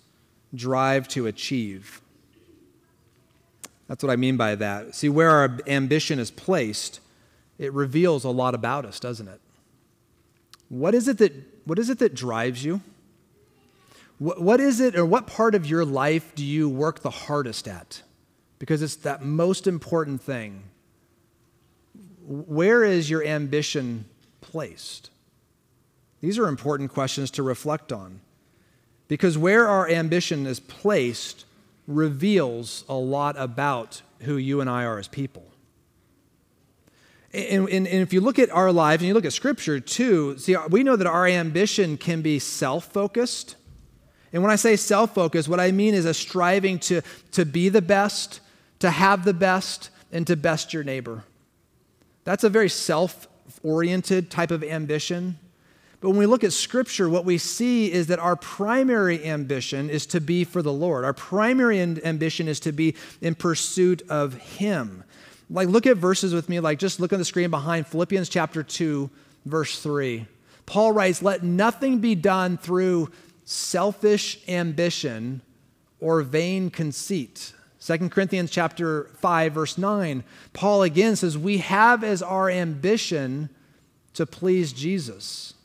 drive 0.56 1.10
to 1.10 1.28
achieve. 1.28 2.02
That's 3.92 4.06
what 4.06 4.10
I 4.10 4.16
mean 4.16 4.38
by 4.38 4.56
that. 4.56 4.96
See, 4.96 5.10
where 5.10 5.30
our 5.30 5.60
ambition 5.68 6.18
is 6.18 6.32
placed, 6.32 7.02
it 7.60 7.74
reveals 7.74 8.24
a 8.24 8.30
lot 8.30 8.56
about 8.56 8.86
us, 8.86 9.02
doesn't 9.02 9.28
it? 9.28 9.42
What 10.70 10.96
is 10.96 11.10
it 11.10 11.18
that, 11.18 11.34
what 11.66 11.78
is 11.78 11.90
it 11.90 12.00
that 12.00 12.16
drives 12.16 12.64
you? 12.64 12.80
What, 14.18 14.42
what 14.42 14.62
is 14.62 14.80
it, 14.80 14.96
or 14.96 15.06
what 15.06 15.28
part 15.28 15.56
of 15.56 15.66
your 15.66 15.84
life 15.84 16.34
do 16.36 16.46
you 16.46 16.70
work 16.70 17.02
the 17.02 17.10
hardest 17.10 17.68
at? 17.68 18.02
Because 18.60 18.82
it's 18.82 18.96
that 18.96 19.26
most 19.26 19.68
important 19.68 20.22
thing. 20.22 20.64
Where 22.26 22.86
is 22.86 23.10
your 23.10 23.26
ambition 23.26 24.06
placed? 24.40 25.10
These 26.22 26.40
are 26.40 26.48
important 26.48 26.94
questions 26.94 27.30
to 27.32 27.44
reflect 27.44 27.92
on. 27.92 28.22
Because 29.10 29.38
where 29.38 29.68
our 29.68 29.90
ambition 29.90 30.48
is 30.48 30.62
placed 30.62 31.44
reveals 31.96 32.84
a 32.90 32.96
lot 32.96 33.36
about 33.38 34.02
who 34.22 34.38
you 34.38 34.62
and 34.62 34.70
I 34.70 34.86
are 34.86 35.00
as 35.00 35.08
people. 35.08 35.46
And, 37.34 37.70
and, 37.70 37.88
and, 37.88 38.02
if 38.02 38.12
you 38.12 38.20
look 38.20 38.40
at 38.40 38.50
our 38.52 38.74
lives 38.74 39.02
and 39.02 39.08
you 39.08 39.14
look 39.14 39.26
at 39.26 39.32
Scripture 39.32 39.80
too, 39.80 40.38
see, 40.38 40.56
we 40.70 40.84
know 40.84 40.98
that 40.98 41.08
our 41.08 41.26
ambition 41.26 41.98
can 41.98 42.22
be 42.22 42.40
self 42.40 42.86
focused. 42.92 43.56
And 44.34 44.44
when 44.44 44.52
I 44.52 44.58
say 44.58 44.76
self 44.76 45.14
focused, 45.14 45.48
what 45.48 45.60
I 45.60 45.72
mean 45.72 45.94
is 45.94 46.06
a 46.06 46.14
striving 46.14 46.78
to, 46.80 47.02
to 47.32 47.46
be 47.46 47.70
the 47.70 47.82
best, 47.82 48.42
to 48.80 48.90
have 48.90 49.24
the 49.24 49.34
best, 49.34 49.92
and 50.12 50.28
to 50.28 50.36
best 50.36 50.74
your 50.74 50.84
neighbor. 50.84 51.24
That's 52.26 52.44
a 52.44 52.50
very 52.50 52.70
self 52.70 53.28
oriented 53.64 54.30
type 54.30 54.52
of 54.52 54.64
ambition. 54.64 55.38
But 56.02 56.10
when 56.10 56.18
we 56.18 56.26
look 56.26 56.44
at 56.44 56.52
Scripture, 56.52 57.08
what 57.08 57.26
we 57.26 57.38
see 57.38 57.92
is 57.92 58.08
that 58.08 58.18
our 58.18 58.36
primary 58.36 59.24
ambition 59.24 59.88
is 59.88 60.08
to 60.08 60.20
be 60.20 60.44
for 60.44 60.64
the 60.64 60.74
Lord. 60.74 61.06
Our 61.06 61.14
primary 61.14 61.80
ambition 61.80 62.48
is 62.48 62.60
to 62.62 62.72
be 62.72 62.96
in 63.22 63.36
pursuit 63.36 64.02
of 64.10 64.34
Him. 64.34 65.04
Like, 65.50 65.68
look 65.68 65.86
at 65.86 65.98
verses 65.98 66.34
with 66.34 66.50
me, 66.50 66.60
like, 66.60 66.80
just 66.80 67.00
look 67.00 67.14
on 67.14 67.20
the 67.20 67.26
screen 67.26 67.52
behind 67.52 67.86
Philippians 67.86 68.30
chapter 68.30 68.64
2, 68.64 69.12
verse 69.46 69.80
3. 69.80 70.26
Paul 70.66 70.92
writes, 70.92 71.22
Let 71.22 71.44
nothing 71.44 72.00
be 72.00 72.16
done 72.16 72.58
through 72.58 73.12
selfish 73.46 74.40
ambition 74.48 75.42
or 76.00 76.24
vain 76.24 76.72
conceit. 76.72 77.54
2 77.80 78.10
Corinthians 78.10 78.52
chapter 78.52 79.06
5 79.16 79.54
verse 79.54 79.76
9 79.76 80.24
Paul 80.54 80.84
again 80.84 81.16
says 81.16 81.36
we 81.36 81.58
have 81.58 82.04
as 82.04 82.22
our 82.22 82.48
ambition 82.48 83.50
to 84.14 84.28
please 84.28 84.72
Jesus. 84.72 85.56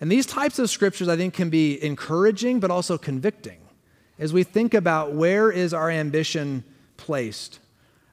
And 0.00 0.10
these 0.10 0.26
types 0.26 0.58
of 0.58 0.70
scriptures, 0.70 1.08
I 1.08 1.16
think, 1.16 1.34
can 1.34 1.50
be 1.50 1.82
encouraging 1.82 2.60
but 2.60 2.70
also 2.70 2.98
convicting 2.98 3.58
as 4.18 4.32
we 4.32 4.42
think 4.42 4.74
about 4.74 5.12
where 5.12 5.50
is 5.50 5.72
our 5.72 5.90
ambition 5.90 6.64
placed. 6.96 7.60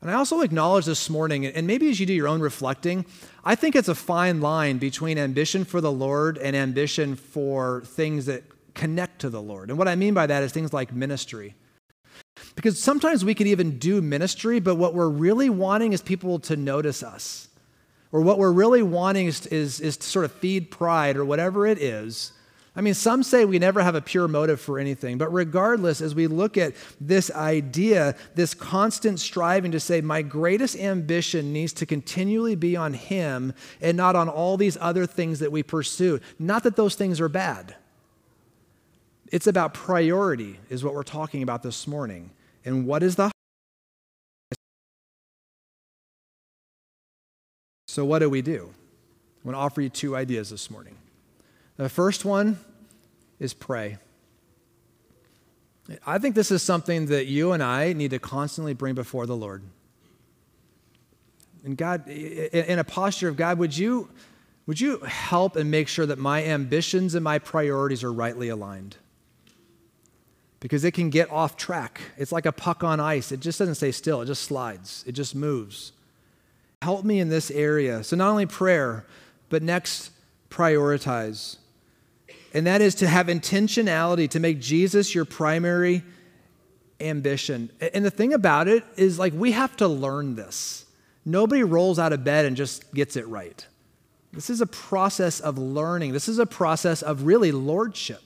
And 0.02 0.12
I 0.12 0.14
also 0.14 0.42
acknowledge 0.42 0.86
this 0.86 1.10
morning, 1.10 1.46
and 1.46 1.66
maybe 1.66 1.90
as 1.90 2.00
you 2.00 2.06
do 2.06 2.14
your 2.14 2.28
own 2.28 2.42
reflecting, 2.42 3.06
I 3.44 3.56
think 3.56 3.76
it's 3.76 3.88
a 3.88 3.96
fine 3.96 4.40
line 4.40 4.78
between 4.78 5.18
ambition 5.18 5.66
for 5.66 5.82
the 5.82 5.92
Lord 5.92 6.38
and 6.38 6.56
ambition 6.56 7.16
for 7.16 7.82
things 7.86 8.28
that 8.28 8.44
connect 8.76 9.22
to 9.22 9.30
the 9.30 9.42
Lord. 9.42 9.70
And 9.70 9.80
what 9.80 9.88
I 9.88 9.96
mean 9.96 10.14
by 10.14 10.28
that 10.28 10.44
is 10.44 10.52
things 10.52 10.74
like 10.74 10.94
ministry. 10.94 11.56
Because 12.56 12.82
sometimes 12.82 13.26
we 13.26 13.34
can 13.34 13.48
even 13.48 13.80
do 13.80 14.02
ministry, 14.02 14.60
but 14.60 14.76
what 14.76 14.94
we're 14.94 15.10
really 15.10 15.50
wanting 15.50 15.94
is 15.94 16.02
people 16.02 16.38
to 16.40 16.56
notice 16.56 17.02
us. 17.02 17.48
Or 18.12 18.22
what 18.22 18.38
we're 18.38 18.52
really 18.52 18.84
wanting 18.84 19.28
is, 19.28 19.46
is, 19.48 19.80
is 19.80 19.98
to 19.98 20.08
sort 20.08 20.26
of 20.26 20.32
feed 20.32 20.72
pride 20.72 21.18
or 21.18 21.26
whatever 21.26 21.68
it 21.68 21.78
is. 21.80 22.32
I 22.78 22.82
mean, 22.82 22.94
some 22.94 23.24
say 23.24 23.46
we 23.46 23.58
never 23.58 23.82
have 23.82 23.96
a 23.96 24.02
pure 24.02 24.28
motive 24.28 24.60
for 24.60 24.80
anything, 24.80 25.18
but 25.18 25.32
regardless, 25.32 26.02
as 26.02 26.14
we 26.14 26.28
look 26.28 26.58
at 26.58 26.74
this 27.00 27.32
idea, 27.32 28.16
this 28.36 28.54
constant 28.54 29.22
striving 29.22 29.72
to 29.72 29.80
say, 29.80 30.02
my 30.02 30.22
greatest 30.22 30.78
ambition 30.78 31.54
needs 31.54 31.72
to 31.74 31.86
continually 31.86 32.56
be 32.56 32.76
on 32.76 32.94
Him 32.94 33.54
and 33.80 33.96
not 33.96 34.18
on 34.18 34.28
all 34.28 34.58
these 34.58 34.78
other 34.82 35.06
things 35.06 35.40
that 35.40 35.54
we 35.54 35.64
pursue. 35.64 36.20
Not 36.38 36.64
that 36.64 36.76
those 36.76 36.96
things 36.96 37.22
are 37.22 37.30
bad. 37.30 37.76
It's 39.32 39.48
about 39.48 39.74
priority, 39.74 40.60
is 40.70 40.84
what 40.84 40.94
we're 40.94 41.04
talking 41.04 41.44
about 41.44 41.64
this 41.64 41.88
morning. 41.88 42.32
And 42.66 42.86
what 42.86 43.04
is 43.04 43.16
the 43.16 43.32
So, 47.96 48.04
what 48.04 48.20
do 48.20 48.30
we 48.30 48.42
do? 48.42 48.74
I 48.74 49.48
want 49.48 49.56
to 49.56 49.60
offer 49.60 49.80
you 49.80 49.88
two 49.88 50.18
ideas 50.18 50.50
this 50.50 50.70
morning. 50.70 50.98
The 51.78 51.88
first 51.88 52.26
one 52.26 52.60
is 53.40 53.54
pray. 53.54 54.00
I 56.06 56.18
think 56.18 56.36
this 56.36 56.52
is 56.52 56.62
something 56.62 57.06
that 57.06 57.28
you 57.28 57.54
and 57.54 57.64
I 57.64 57.94
need 57.94 58.12
to 58.12 58.20
constantly 58.20 58.74
bring 58.74 58.96
before 58.96 59.26
the 59.26 59.36
Lord. 59.38 59.64
And 61.64 61.78
God, 61.78 62.06
in 62.10 62.80
a 62.80 62.84
posture 62.84 63.30
of 63.30 63.38
God, 63.38 63.60
would 63.60 63.78
you, 63.78 64.10
would 64.68 64.82
you 64.82 64.98
help 64.98 65.56
and 65.56 65.72
make 65.72 65.88
sure 65.88 66.06
that 66.06 66.20
my 66.20 66.44
ambitions 66.44 67.16
and 67.16 67.24
my 67.24 67.40
priorities 67.40 68.04
are 68.04 68.12
rightly 68.12 68.50
aligned? 68.50 68.98
Because 70.60 70.84
it 70.84 70.92
can 70.92 71.10
get 71.10 71.32
off 71.32 71.56
track. 71.56 72.02
It's 72.18 72.34
like 72.34 72.46
a 72.46 72.52
puck 72.52 72.84
on 72.84 73.00
ice. 73.00 73.32
It 73.32 73.40
just 73.40 73.58
doesn't 73.58 73.76
stay 73.76 73.94
still, 73.94 74.22
it 74.22 74.26
just 74.26 74.44
slides, 74.44 75.06
it 75.08 75.14
just 75.14 75.34
moves. 75.34 75.94
Help 76.86 77.04
me 77.04 77.20
in 77.20 77.30
this 77.30 77.50
area. 77.50 78.04
So, 78.04 78.16
not 78.16 78.30
only 78.30 78.46
prayer, 78.46 79.08
but 79.50 79.64
next, 79.64 80.12
prioritize. 80.52 81.58
And 82.54 82.68
that 82.68 82.80
is 82.80 82.94
to 82.96 83.08
have 83.08 83.26
intentionality, 83.26 84.30
to 84.30 84.40
make 84.40 84.60
Jesus 84.60 85.16
your 85.16 85.26
primary 85.26 86.04
ambition. 87.00 87.72
And 87.82 88.06
the 88.06 88.12
thing 88.12 88.34
about 88.34 88.68
it 88.68 88.84
is, 88.98 89.18
like, 89.18 89.34
we 89.34 89.54
have 89.54 89.76
to 89.78 89.88
learn 89.88 90.36
this. 90.36 90.86
Nobody 91.26 91.64
rolls 91.64 91.98
out 91.98 92.14
of 92.14 92.24
bed 92.24 92.46
and 92.46 92.56
just 92.56 92.94
gets 92.94 93.16
it 93.16 93.28
right. 93.28 93.66
This 94.32 94.52
is 94.52 94.62
a 94.62 94.68
process 94.68 95.40
of 95.40 95.58
learning, 95.58 96.14
this 96.14 96.30
is 96.30 96.38
a 96.38 96.46
process 96.46 97.02
of 97.02 97.24
really 97.24 97.52
lordship. 97.52 98.25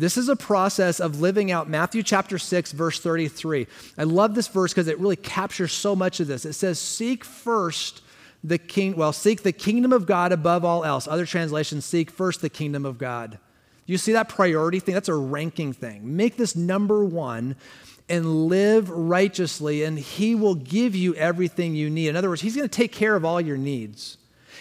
This 0.00 0.16
is 0.16 0.30
a 0.30 0.36
process 0.36 0.98
of 0.98 1.20
living 1.20 1.52
out 1.52 1.68
Matthew 1.68 2.02
chapter 2.02 2.38
6, 2.38 2.72
verse 2.72 2.98
33. 3.00 3.66
I 3.98 4.04
love 4.04 4.34
this 4.34 4.48
verse 4.48 4.72
because 4.72 4.88
it 4.88 4.98
really 4.98 5.14
captures 5.14 5.72
so 5.72 5.94
much 5.94 6.20
of 6.20 6.26
this. 6.26 6.46
It 6.46 6.54
says, 6.54 6.78
Seek 6.78 7.22
first 7.22 8.00
the 8.42 8.56
king, 8.56 8.96
well, 8.96 9.12
seek 9.12 9.42
the 9.42 9.52
kingdom 9.52 9.92
of 9.92 10.06
God 10.06 10.32
above 10.32 10.64
all 10.64 10.86
else. 10.86 11.06
Other 11.06 11.26
translations, 11.26 11.84
seek 11.84 12.10
first 12.10 12.40
the 12.40 12.48
kingdom 12.48 12.86
of 12.86 12.96
God. 12.96 13.38
You 13.84 13.98
see 13.98 14.14
that 14.14 14.30
priority 14.30 14.80
thing? 14.80 14.94
That's 14.94 15.10
a 15.10 15.14
ranking 15.14 15.74
thing. 15.74 16.16
Make 16.16 16.38
this 16.38 16.56
number 16.56 17.04
one 17.04 17.56
and 18.08 18.46
live 18.46 18.88
righteously, 18.88 19.84
and 19.84 19.98
He 19.98 20.34
will 20.34 20.54
give 20.54 20.96
you 20.96 21.14
everything 21.16 21.74
you 21.74 21.90
need. 21.90 22.08
In 22.08 22.16
other 22.16 22.30
words, 22.30 22.40
He's 22.40 22.56
going 22.56 22.66
to 22.66 22.74
take 22.74 22.92
care 22.92 23.16
of 23.16 23.26
all 23.26 23.38
your 23.38 23.58
needs. 23.58 24.16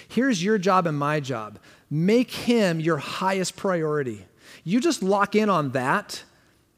Here's 0.09 0.43
your 0.43 0.57
job 0.57 0.85
and 0.85 0.99
my 0.99 1.21
job 1.21 1.59
make 1.89 2.29
Him 2.29 2.81
your 2.81 2.97
highest 2.97 3.55
priority. 3.55 4.25
You 4.63 4.79
just 4.79 5.01
lock 5.01 5.35
in 5.35 5.49
on 5.49 5.71
that 5.71 6.23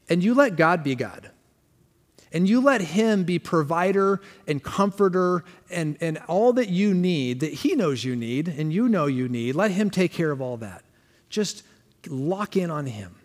and 0.08 0.22
you 0.22 0.34
let 0.34 0.56
God 0.56 0.82
be 0.84 0.94
God. 0.94 1.30
And 2.34 2.48
you 2.48 2.62
let 2.62 2.80
Him 2.80 3.24
be 3.24 3.38
provider 3.38 4.20
and 4.46 4.62
comforter 4.62 5.44
and, 5.70 5.98
and 6.00 6.18
all 6.28 6.54
that 6.54 6.70
you 6.70 6.94
need, 6.94 7.40
that 7.40 7.52
He 7.52 7.74
knows 7.74 8.04
you 8.04 8.16
need 8.16 8.48
and 8.48 8.72
you 8.72 8.88
know 8.88 9.06
you 9.06 9.28
need. 9.28 9.54
Let 9.54 9.70
Him 9.70 9.90
take 9.90 10.12
care 10.12 10.30
of 10.30 10.40
all 10.40 10.56
that. 10.58 10.82
Just 11.28 11.62
lock 12.06 12.56
in 12.56 12.70
on 12.70 12.86
Him 12.86 13.16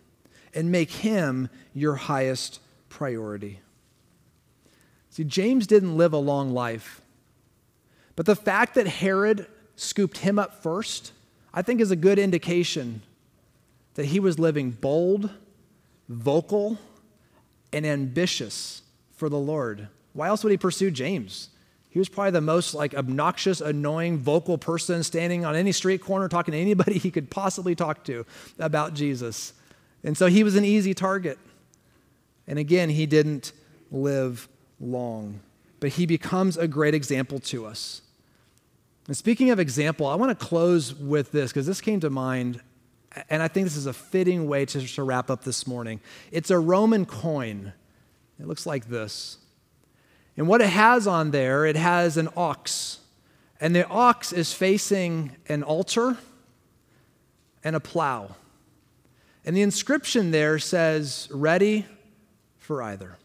and 0.54 0.70
make 0.70 0.90
Him 0.90 1.48
your 1.72 1.94
highest 1.94 2.60
priority. 2.88 3.60
See, 5.10 5.24
James 5.24 5.66
didn't 5.66 5.96
live 5.96 6.12
a 6.12 6.18
long 6.18 6.52
life, 6.52 7.00
but 8.14 8.26
the 8.26 8.36
fact 8.36 8.74
that 8.74 8.86
Herod 8.86 9.46
scooped 9.78 10.18
him 10.18 10.38
up 10.38 10.62
first, 10.62 11.12
I 11.54 11.62
think, 11.62 11.80
is 11.80 11.90
a 11.90 11.96
good 11.96 12.18
indication 12.18 13.02
that 13.98 14.06
he 14.06 14.20
was 14.20 14.38
living 14.38 14.70
bold, 14.70 15.28
vocal, 16.08 16.78
and 17.72 17.84
ambitious 17.84 18.82
for 19.16 19.28
the 19.28 19.36
Lord. 19.36 19.88
Why 20.12 20.28
else 20.28 20.44
would 20.44 20.52
he 20.52 20.56
pursue 20.56 20.92
James? 20.92 21.48
He 21.90 21.98
was 21.98 22.08
probably 22.08 22.30
the 22.30 22.40
most 22.40 22.74
like 22.74 22.94
obnoxious, 22.94 23.60
annoying, 23.60 24.18
vocal 24.18 24.56
person 24.56 25.02
standing 25.02 25.44
on 25.44 25.56
any 25.56 25.72
street 25.72 26.00
corner 26.00 26.28
talking 26.28 26.52
to 26.52 26.58
anybody 26.58 26.96
he 26.96 27.10
could 27.10 27.28
possibly 27.28 27.74
talk 27.74 28.04
to 28.04 28.24
about 28.60 28.94
Jesus. 28.94 29.52
And 30.04 30.16
so 30.16 30.28
he 30.28 30.44
was 30.44 30.54
an 30.54 30.64
easy 30.64 30.94
target. 30.94 31.36
And 32.46 32.56
again, 32.56 32.90
he 32.90 33.04
didn't 33.04 33.50
live 33.90 34.48
long, 34.78 35.40
but 35.80 35.90
he 35.90 36.06
becomes 36.06 36.56
a 36.56 36.68
great 36.68 36.94
example 36.94 37.40
to 37.40 37.66
us. 37.66 38.02
And 39.08 39.16
speaking 39.16 39.50
of 39.50 39.58
example, 39.58 40.06
I 40.06 40.14
want 40.14 40.38
to 40.38 40.46
close 40.46 40.94
with 40.94 41.32
this 41.32 41.50
because 41.50 41.66
this 41.66 41.80
came 41.80 41.98
to 41.98 42.10
mind 42.10 42.60
and 43.28 43.42
I 43.42 43.48
think 43.48 43.64
this 43.64 43.76
is 43.76 43.86
a 43.86 43.92
fitting 43.92 44.48
way 44.48 44.64
to, 44.66 44.86
to 44.86 45.02
wrap 45.02 45.30
up 45.30 45.44
this 45.44 45.66
morning. 45.66 46.00
It's 46.30 46.50
a 46.50 46.58
Roman 46.58 47.06
coin. 47.06 47.72
It 48.38 48.46
looks 48.46 48.66
like 48.66 48.88
this. 48.88 49.38
And 50.36 50.46
what 50.46 50.60
it 50.60 50.68
has 50.68 51.06
on 51.06 51.30
there, 51.30 51.66
it 51.66 51.76
has 51.76 52.16
an 52.16 52.28
ox. 52.36 53.00
And 53.60 53.74
the 53.74 53.86
ox 53.88 54.32
is 54.32 54.52
facing 54.52 55.36
an 55.48 55.62
altar 55.62 56.16
and 57.64 57.74
a 57.74 57.80
plow. 57.80 58.36
And 59.44 59.56
the 59.56 59.62
inscription 59.62 60.30
there 60.30 60.58
says, 60.58 61.28
ready 61.32 61.86
for 62.56 62.82
either. 62.82 63.16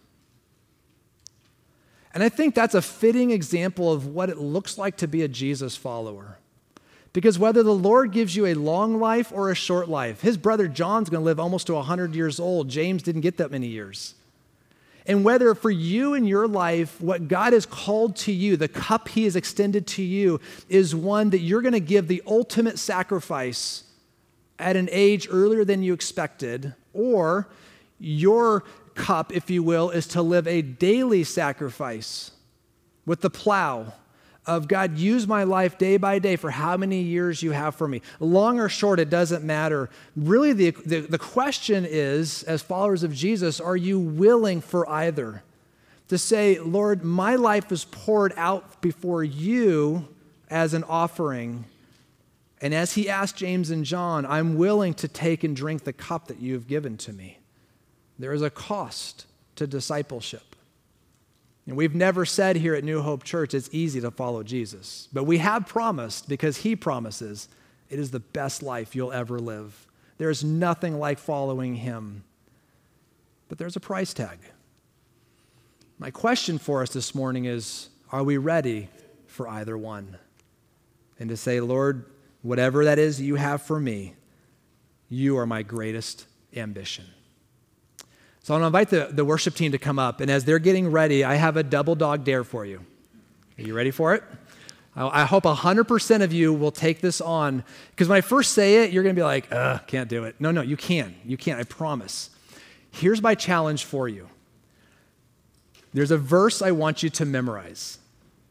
And 2.13 2.23
I 2.23 2.29
think 2.29 2.55
that's 2.55 2.75
a 2.75 2.81
fitting 2.81 3.31
example 3.31 3.91
of 3.91 4.07
what 4.07 4.29
it 4.29 4.37
looks 4.37 4.77
like 4.77 4.97
to 4.97 5.07
be 5.07 5.23
a 5.23 5.27
Jesus 5.27 5.75
follower. 5.75 6.37
Because 7.13 7.37
whether 7.37 7.61
the 7.61 7.75
Lord 7.75 8.11
gives 8.11 8.35
you 8.35 8.47
a 8.47 8.55
long 8.55 8.99
life 8.99 9.31
or 9.31 9.51
a 9.51 9.55
short 9.55 9.87
life, 9.87 10.21
his 10.21 10.35
brother 10.35 10.67
John's 10.67 11.09
going 11.09 11.21
to 11.21 11.25
live 11.25 11.39
almost 11.39 11.67
to 11.67 11.75
100 11.75 12.15
years 12.15 12.39
old. 12.39 12.69
James 12.69 13.03
didn't 13.03 13.21
get 13.21 13.37
that 13.37 13.51
many 13.51 13.67
years. 13.67 14.15
And 15.05 15.23
whether 15.23 15.53
for 15.53 15.69
you 15.69 16.13
in 16.15 16.25
your 16.25 16.47
life, 16.47 16.99
what 16.99 17.27
God 17.27 17.53
has 17.53 17.65
called 17.65 18.15
to 18.17 18.31
you, 18.31 18.57
the 18.57 18.67
cup 18.67 19.09
he 19.09 19.25
has 19.25 19.35
extended 19.35 19.85
to 19.87 20.01
you, 20.01 20.39
is 20.69 20.95
one 20.95 21.29
that 21.31 21.39
you're 21.39 21.61
going 21.61 21.73
to 21.73 21.79
give 21.79 22.07
the 22.07 22.23
ultimate 22.25 22.79
sacrifice 22.79 23.83
at 24.57 24.75
an 24.75 24.87
age 24.91 25.27
earlier 25.29 25.65
than 25.65 25.83
you 25.83 25.93
expected, 25.93 26.73
or 26.93 27.49
your 27.99 28.63
cup, 28.95 29.35
if 29.35 29.49
you 29.49 29.61
will, 29.61 29.89
is 29.89 30.07
to 30.07 30.21
live 30.21 30.47
a 30.47 30.61
daily 30.61 31.23
sacrifice 31.23 32.31
with 33.05 33.21
the 33.21 33.29
plow 33.29 33.93
of 34.45 34.67
God, 34.67 34.97
use 34.97 35.27
my 35.27 35.43
life 35.43 35.77
day 35.77 35.97
by 35.97 36.19
day 36.19 36.35
for 36.35 36.51
how 36.51 36.75
many 36.75 37.01
years 37.01 37.41
you 37.41 37.51
have 37.51 37.75
for 37.75 37.87
me. 37.87 38.01
Long 38.19 38.59
or 38.59 38.67
short, 38.67 38.99
it 38.99 39.09
doesn't 39.09 39.43
matter. 39.43 39.89
Really, 40.15 40.53
the, 40.53 40.71
the, 40.85 40.99
the, 41.01 41.17
question 41.17 41.85
is, 41.87 42.43
as 42.43 42.61
followers 42.61 43.03
of 43.03 43.13
Jesus, 43.13 43.61
are 43.61 43.77
you 43.77 43.99
willing 43.99 44.59
for 44.59 44.89
either? 44.89 45.43
To 46.09 46.17
say, 46.17 46.59
Lord, 46.59 47.03
my 47.03 47.35
life 47.35 47.71
is 47.71 47.85
poured 47.85 48.33
out 48.35 48.81
before 48.81 49.23
you 49.23 50.07
as 50.49 50.73
an 50.73 50.83
offering. 50.83 51.63
And 52.61 52.73
as 52.73 52.93
he 52.93 53.09
asked 53.09 53.37
James 53.37 53.71
and 53.71 53.85
John, 53.85 54.25
I'm 54.25 54.57
willing 54.57 54.93
to 54.95 55.07
take 55.07 55.43
and 55.43 55.55
drink 55.55 55.85
the 55.85 55.93
cup 55.93 56.27
that 56.27 56.39
you 56.39 56.53
have 56.53 56.67
given 56.67 56.97
to 56.97 57.13
me. 57.13 57.39
There 58.19 58.33
is 58.33 58.41
a 58.41 58.49
cost 58.49 59.25
to 59.55 59.65
discipleship. 59.65 60.55
And 61.65 61.77
we've 61.77 61.95
never 61.95 62.25
said 62.25 62.57
here 62.57 62.75
at 62.75 62.83
New 62.83 63.01
Hope 63.01 63.23
Church 63.23 63.53
it's 63.53 63.69
easy 63.71 64.01
to 64.01 64.11
follow 64.11 64.43
Jesus, 64.43 65.07
but 65.13 65.23
we 65.23 65.37
have 65.37 65.65
promised 65.65 66.27
because 66.27 66.57
He 66.57 66.75
promises 66.75 67.47
it 67.89 67.99
is 67.99 68.11
the 68.11 68.19
best 68.19 68.63
life 68.63 68.95
you'll 68.95 69.11
ever 69.11 69.39
live. 69.39 69.87
There 70.17 70.29
is 70.29 70.43
nothing 70.43 70.99
like 70.99 71.19
following 71.19 71.75
Him, 71.75 72.23
but 73.47 73.57
there's 73.57 73.75
a 73.75 73.81
price 73.81 74.13
tag. 74.13 74.39
My 75.99 76.11
question 76.11 76.57
for 76.57 76.81
us 76.81 76.89
this 76.89 77.15
morning 77.15 77.45
is 77.45 77.89
Are 78.11 78.23
we 78.23 78.37
ready 78.37 78.89
for 79.27 79.47
either 79.47 79.77
one? 79.77 80.17
And 81.19 81.29
to 81.29 81.37
say, 81.37 81.61
Lord, 81.61 82.05
whatever 82.41 82.83
that 82.85 82.99
is 82.99 83.21
you 83.21 83.35
have 83.35 83.61
for 83.61 83.79
me, 83.79 84.15
you 85.07 85.37
are 85.37 85.45
my 85.45 85.63
greatest 85.63 86.25
ambition. 86.55 87.05
So 88.43 88.53
I 88.53 88.59
want 88.59 88.63
to 88.63 88.67
invite 88.67 88.89
the, 88.89 89.13
the 89.13 89.25
worship 89.25 89.55
team 89.55 89.71
to 89.71 89.77
come 89.77 89.97
up. 89.97 90.19
And 90.19 90.29
as 90.29 90.43
they're 90.43 90.59
getting 90.59 90.91
ready, 90.91 91.23
I 91.23 91.35
have 91.35 91.57
a 91.57 91.63
double 91.63 91.95
dog 91.95 92.25
dare 92.25 92.43
for 92.43 92.65
you. 92.65 92.85
Are 93.57 93.61
you 93.61 93.73
ready 93.73 93.91
for 93.91 94.13
it? 94.15 94.23
I 94.95 95.25
hope 95.25 95.45
100% 95.45 96.21
of 96.21 96.33
you 96.33 96.53
will 96.53 96.71
take 96.71 97.01
this 97.01 97.19
on. 97.19 97.63
Because 97.91 98.07
when 98.07 98.17
I 98.17 98.21
first 98.21 98.51
say 98.51 98.83
it, 98.83 98.91
you're 98.91 99.01
going 99.01 99.15
to 99.15 99.19
be 99.19 99.23
like, 99.23 99.47
ugh, 99.51 99.81
can't 99.87 100.07
do 100.07 100.25
it. 100.25 100.35
No, 100.39 100.51
no, 100.51 100.61
you 100.61 100.77
can. 100.77 101.15
You 101.25 101.35
can, 101.35 101.57
I 101.57 101.63
promise. 101.63 102.29
Here's 102.91 103.21
my 103.21 103.33
challenge 103.33 103.85
for 103.85 104.07
you 104.07 104.27
there's 105.93 106.11
a 106.11 106.17
verse 106.17 106.61
I 106.61 106.71
want 106.71 107.01
you 107.01 107.09
to 107.11 107.25
memorize. 107.25 107.99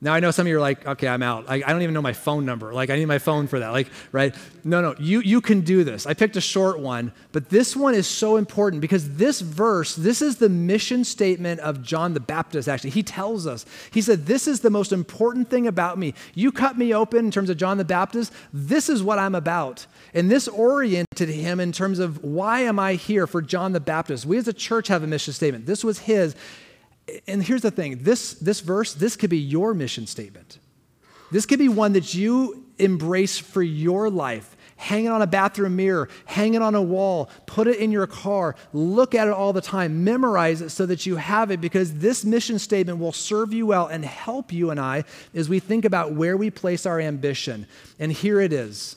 Now 0.04 0.14
I 0.14 0.18
know 0.18 0.32
some 0.32 0.46
of 0.46 0.50
you 0.50 0.56
are 0.56 0.60
like, 0.60 0.84
okay, 0.84 1.06
I'm 1.06 1.22
out. 1.22 1.44
I, 1.46 1.62
I, 1.64 1.72
don't 1.72 1.82
even 1.82 1.94
know 1.94 2.02
my 2.02 2.12
phone 2.12 2.44
number. 2.44 2.74
Like 2.74 2.90
I 2.90 2.96
need 2.96 3.06
my 3.06 3.18
phone 3.18 3.46
for 3.46 3.60
that. 3.60 3.68
Like, 3.68 3.88
right? 4.10 4.34
No, 4.64 4.80
no, 4.80 4.96
you 4.98 5.20
you 5.20 5.40
can 5.40 5.60
do 5.60 5.84
this. 5.84 6.06
I 6.06 6.14
picked 6.14 6.36
a 6.36 6.40
short 6.40 6.80
one, 6.80 7.12
but 7.30 7.50
this 7.50 7.76
one 7.76 7.94
is 7.94 8.08
so 8.08 8.36
important 8.36 8.80
because 8.80 9.14
this 9.14 9.40
verse, 9.40 9.94
this 9.94 10.20
is 10.20 10.38
the 10.38 10.48
mission 10.48 11.04
statement 11.04 11.60
of 11.60 11.82
John 11.82 12.14
the 12.14 12.20
Baptist, 12.20 12.68
actually. 12.68 12.90
He 12.90 13.04
tells 13.04 13.46
us, 13.46 13.64
he 13.92 14.02
said, 14.02 14.26
This 14.26 14.48
is 14.48 14.58
the 14.58 14.70
most 14.70 14.90
important 14.90 15.48
thing 15.48 15.68
about 15.68 15.98
me. 15.98 16.14
You 16.34 16.50
cut 16.50 16.76
me 16.76 16.92
open 16.92 17.26
in 17.26 17.30
terms 17.30 17.48
of 17.48 17.56
John 17.56 17.78
the 17.78 17.84
Baptist, 17.84 18.32
this 18.52 18.88
is 18.88 19.04
what 19.04 19.20
I'm 19.20 19.36
about. 19.36 19.86
And 20.14 20.28
this 20.28 20.48
oriented 20.48 21.28
him 21.28 21.60
in 21.60 21.70
terms 21.70 22.00
of 22.00 22.24
why 22.24 22.60
am 22.60 22.80
I 22.80 22.94
here 22.94 23.28
for 23.28 23.40
John 23.40 23.70
the 23.70 23.80
Baptist? 23.80 24.26
We 24.26 24.36
as 24.36 24.48
a 24.48 24.52
church 24.52 24.88
have 24.88 25.04
a 25.04 25.06
mission 25.06 25.32
statement. 25.32 25.66
This 25.66 25.84
was 25.84 26.00
his 26.00 26.34
and 27.26 27.42
here's 27.42 27.62
the 27.62 27.70
thing 27.70 28.02
this, 28.02 28.34
this 28.34 28.60
verse, 28.60 28.94
this 28.94 29.16
could 29.16 29.30
be 29.30 29.38
your 29.38 29.74
mission 29.74 30.06
statement. 30.06 30.58
This 31.30 31.46
could 31.46 31.58
be 31.58 31.68
one 31.68 31.94
that 31.94 32.14
you 32.14 32.66
embrace 32.78 33.38
for 33.38 33.62
your 33.62 34.10
life. 34.10 34.56
Hang 34.76 35.04
it 35.04 35.08
on 35.08 35.22
a 35.22 35.26
bathroom 35.26 35.76
mirror, 35.76 36.08
hang 36.24 36.54
it 36.54 36.60
on 36.60 36.74
a 36.74 36.82
wall, 36.82 37.30
put 37.46 37.68
it 37.68 37.78
in 37.78 37.92
your 37.92 38.06
car, 38.06 38.56
look 38.72 39.14
at 39.14 39.28
it 39.28 39.32
all 39.32 39.52
the 39.52 39.60
time, 39.60 40.02
memorize 40.02 40.60
it 40.60 40.70
so 40.70 40.84
that 40.86 41.06
you 41.06 41.16
have 41.16 41.50
it 41.52 41.60
because 41.60 41.94
this 41.98 42.24
mission 42.24 42.58
statement 42.58 42.98
will 42.98 43.12
serve 43.12 43.52
you 43.52 43.66
well 43.66 43.86
and 43.86 44.04
help 44.04 44.52
you 44.52 44.70
and 44.70 44.80
I 44.80 45.04
as 45.34 45.48
we 45.48 45.60
think 45.60 45.84
about 45.84 46.12
where 46.12 46.36
we 46.36 46.50
place 46.50 46.84
our 46.84 47.00
ambition. 47.00 47.66
And 47.98 48.12
here 48.12 48.40
it 48.40 48.52
is 48.52 48.96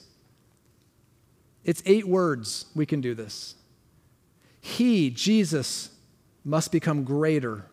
it's 1.64 1.82
eight 1.86 2.08
words 2.08 2.66
we 2.76 2.86
can 2.86 3.02
do 3.02 3.14
this. 3.14 3.56
He, 4.60 5.10
Jesus, 5.10 5.90
must 6.44 6.72
become 6.72 7.04
greater 7.04 7.66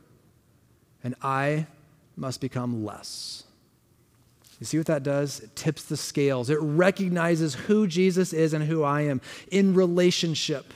and 1.05 1.15
I 1.23 1.67
must 2.17 2.41
become 2.41 2.85
less. 2.85 3.45
You 4.61 4.67
see 4.67 4.79
what 4.79 4.87
that 4.87 5.03
does? 5.03 5.41
It 5.41 5.57
tips 5.57 5.83
the 5.83 5.97
scales. 5.97 6.49
It 6.49 6.59
recognizes 6.61 7.55
who 7.55 7.89
Jesus 7.89 8.33
is 8.33 8.55
and 8.55 8.63
who 8.63 8.85
I 8.85 9.01
am 9.01 9.21
in 9.51 9.75
relationship. 9.75 10.73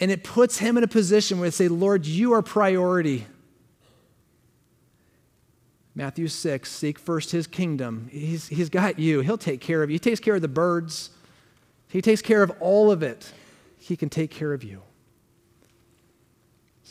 And 0.00 0.10
it 0.10 0.24
puts 0.24 0.58
him 0.58 0.78
in 0.78 0.84
a 0.84 0.88
position 0.88 1.38
where 1.38 1.48
they 1.48 1.54
say, 1.54 1.68
Lord, 1.68 2.06
you 2.06 2.32
are 2.32 2.40
priority. 2.40 3.26
Matthew 5.94 6.28
6, 6.28 6.70
seek 6.70 6.98
first 6.98 7.30
his 7.30 7.46
kingdom. 7.46 8.08
He's, 8.10 8.48
he's 8.48 8.68
got 8.68 8.98
you. 8.98 9.20
He'll 9.20 9.38
take 9.38 9.60
care 9.60 9.82
of 9.82 9.90
you. 9.90 9.94
He 9.94 10.00
takes 10.00 10.18
care 10.18 10.36
of 10.36 10.42
the 10.42 10.48
birds, 10.48 11.10
he 11.88 12.00
takes 12.00 12.22
care 12.22 12.42
of 12.42 12.50
all 12.58 12.90
of 12.90 13.02
it. 13.02 13.32
He 13.78 13.96
can 13.96 14.08
take 14.08 14.30
care 14.30 14.54
of 14.54 14.64
you. 14.64 14.80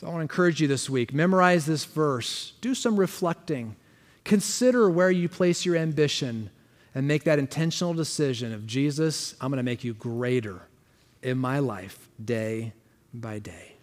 So 0.04 0.08
I 0.10 0.12
want 0.12 0.20
to 0.20 0.34
encourage 0.34 0.60
you 0.60 0.68
this 0.68 0.90
week 0.90 1.14
memorize 1.14 1.64
this 1.64 1.86
verse, 1.86 2.52
do 2.60 2.74
some 2.74 3.00
reflecting, 3.00 3.74
consider 4.22 4.90
where 4.90 5.10
you 5.10 5.30
place 5.30 5.64
your 5.64 5.76
ambition, 5.76 6.50
and 6.94 7.08
make 7.08 7.24
that 7.24 7.38
intentional 7.38 7.94
decision 7.94 8.52
of 8.52 8.66
Jesus, 8.66 9.34
I'm 9.40 9.50
going 9.50 9.56
to 9.56 9.62
make 9.62 9.82
you 9.82 9.94
greater 9.94 10.60
in 11.22 11.38
my 11.38 11.58
life 11.58 12.10
day 12.22 12.74
by 13.14 13.38
day. 13.38 13.76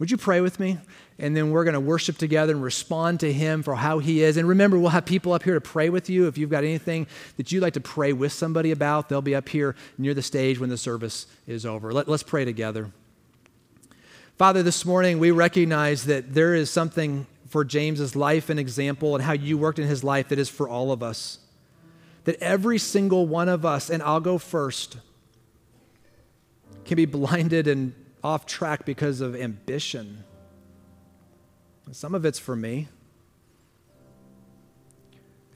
Would 0.00 0.10
you 0.10 0.16
pray 0.16 0.40
with 0.40 0.58
me? 0.58 0.78
And 1.20 1.36
then 1.36 1.52
we're 1.52 1.62
going 1.62 1.74
to 1.74 1.80
worship 1.80 2.18
together 2.18 2.52
and 2.52 2.60
respond 2.60 3.20
to 3.20 3.32
Him 3.32 3.62
for 3.62 3.76
how 3.76 4.00
He 4.00 4.24
is. 4.24 4.38
And 4.38 4.48
remember, 4.48 4.76
we'll 4.76 4.90
have 4.90 5.06
people 5.06 5.34
up 5.34 5.44
here 5.44 5.54
to 5.54 5.60
pray 5.60 5.88
with 5.88 6.10
you. 6.10 6.26
If 6.26 6.36
you've 6.36 6.50
got 6.50 6.64
anything 6.64 7.06
that 7.36 7.52
you'd 7.52 7.62
like 7.62 7.74
to 7.74 7.80
pray 7.80 8.12
with 8.12 8.32
somebody 8.32 8.72
about, 8.72 9.08
they'll 9.08 9.22
be 9.22 9.36
up 9.36 9.48
here 9.48 9.76
near 9.98 10.14
the 10.14 10.22
stage 10.22 10.58
when 10.58 10.68
the 10.68 10.76
service 10.76 11.28
is 11.46 11.64
over. 11.64 11.92
Let, 11.92 12.08
us 12.08 12.24
pray 12.24 12.44
together. 12.44 12.90
Father, 14.38 14.62
this 14.62 14.84
morning 14.84 15.18
we 15.18 15.32
recognize 15.32 16.04
that 16.04 16.32
there 16.32 16.54
is 16.54 16.70
something 16.70 17.26
for 17.48 17.64
James's 17.64 18.14
life 18.14 18.48
and 18.48 18.60
example 18.60 19.16
and 19.16 19.24
how 19.24 19.32
you 19.32 19.58
worked 19.58 19.80
in 19.80 19.88
his 19.88 20.04
life 20.04 20.28
that 20.28 20.38
is 20.38 20.48
for 20.48 20.68
all 20.68 20.92
of 20.92 21.02
us. 21.02 21.40
That 22.22 22.40
every 22.40 22.78
single 22.78 23.26
one 23.26 23.48
of 23.48 23.66
us, 23.66 23.90
and 23.90 24.00
I'll 24.00 24.20
go 24.20 24.38
first, 24.38 24.98
can 26.84 26.94
be 26.94 27.04
blinded 27.04 27.66
and 27.66 27.94
off 28.22 28.46
track 28.46 28.84
because 28.84 29.20
of 29.20 29.34
ambition. 29.34 30.22
Some 31.90 32.14
of 32.14 32.24
it's 32.24 32.38
for 32.38 32.54
me. 32.54 32.86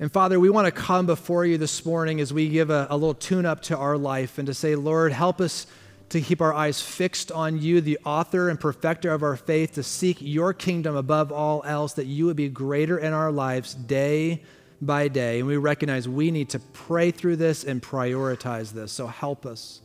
And 0.00 0.10
Father, 0.10 0.40
we 0.40 0.50
want 0.50 0.66
to 0.66 0.72
come 0.72 1.06
before 1.06 1.46
you 1.46 1.56
this 1.56 1.86
morning 1.86 2.20
as 2.20 2.32
we 2.32 2.48
give 2.48 2.68
a, 2.68 2.88
a 2.90 2.96
little 2.96 3.14
tune 3.14 3.46
up 3.46 3.62
to 3.62 3.76
our 3.76 3.96
life 3.96 4.38
and 4.38 4.46
to 4.48 4.54
say, 4.54 4.74
Lord, 4.74 5.12
help 5.12 5.40
us 5.40 5.68
to 6.12 6.20
keep 6.20 6.42
our 6.42 6.52
eyes 6.52 6.82
fixed 6.82 7.32
on 7.32 7.58
you, 7.58 7.80
the 7.80 7.98
author 8.04 8.50
and 8.50 8.60
perfecter 8.60 9.10
of 9.14 9.22
our 9.22 9.34
faith, 9.34 9.72
to 9.72 9.82
seek 9.82 10.18
your 10.20 10.52
kingdom 10.52 10.94
above 10.94 11.32
all 11.32 11.62
else, 11.64 11.94
that 11.94 12.04
you 12.04 12.26
would 12.26 12.36
be 12.36 12.50
greater 12.50 12.98
in 12.98 13.14
our 13.14 13.32
lives 13.32 13.74
day 13.74 14.42
by 14.82 15.08
day. 15.08 15.38
And 15.38 15.48
we 15.48 15.56
recognize 15.56 16.06
we 16.06 16.30
need 16.30 16.50
to 16.50 16.58
pray 16.58 17.12
through 17.12 17.36
this 17.36 17.64
and 17.64 17.82
prioritize 17.82 18.72
this. 18.72 18.92
So 18.92 19.06
help 19.06 19.46
us 19.46 19.80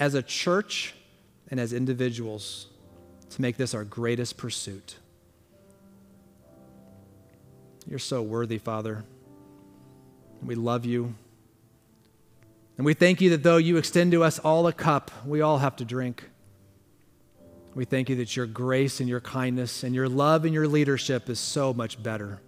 as 0.00 0.14
a 0.14 0.22
church 0.22 0.92
and 1.52 1.60
as 1.60 1.72
individuals 1.72 2.66
to 3.30 3.40
make 3.40 3.56
this 3.56 3.74
our 3.74 3.84
greatest 3.84 4.36
pursuit. 4.36 4.96
You're 7.88 8.00
so 8.00 8.22
worthy, 8.22 8.58
Father. 8.58 9.04
We 10.42 10.56
love 10.56 10.84
you. 10.84 11.14
And 12.76 12.84
we 12.84 12.94
thank 12.94 13.20
you 13.20 13.30
that 13.30 13.42
though 13.42 13.56
you 13.56 13.76
extend 13.76 14.12
to 14.12 14.22
us 14.22 14.38
all 14.38 14.66
a 14.66 14.72
cup, 14.72 15.10
we 15.24 15.40
all 15.40 15.58
have 15.58 15.76
to 15.76 15.84
drink. 15.84 16.24
We 17.74 17.84
thank 17.84 18.08
you 18.08 18.16
that 18.16 18.36
your 18.36 18.46
grace 18.46 19.00
and 19.00 19.08
your 19.08 19.20
kindness 19.20 19.82
and 19.82 19.94
your 19.94 20.08
love 20.08 20.44
and 20.44 20.54
your 20.54 20.66
leadership 20.66 21.28
is 21.28 21.38
so 21.38 21.72
much 21.72 22.02
better. 22.02 22.40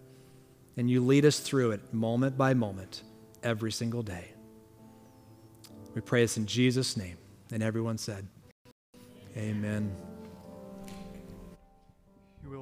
And 0.76 0.91
you 0.91 1.05
lead 1.05 1.24
us 1.24 1.41
through 1.41 1.72
it 1.72 1.93
moment 1.93 2.39
by 2.39 2.55
moment, 2.55 3.03
every 3.43 3.72
single 3.72 4.03
day. 4.03 4.33
We 5.95 6.01
pray 6.01 6.22
this 6.22 6.37
in 6.37 6.47
Jesus' 6.47 6.97
name. 6.97 7.16
And 7.53 7.62
everyone 7.62 7.99
said, 7.99 8.26
Amen. 9.37 10.07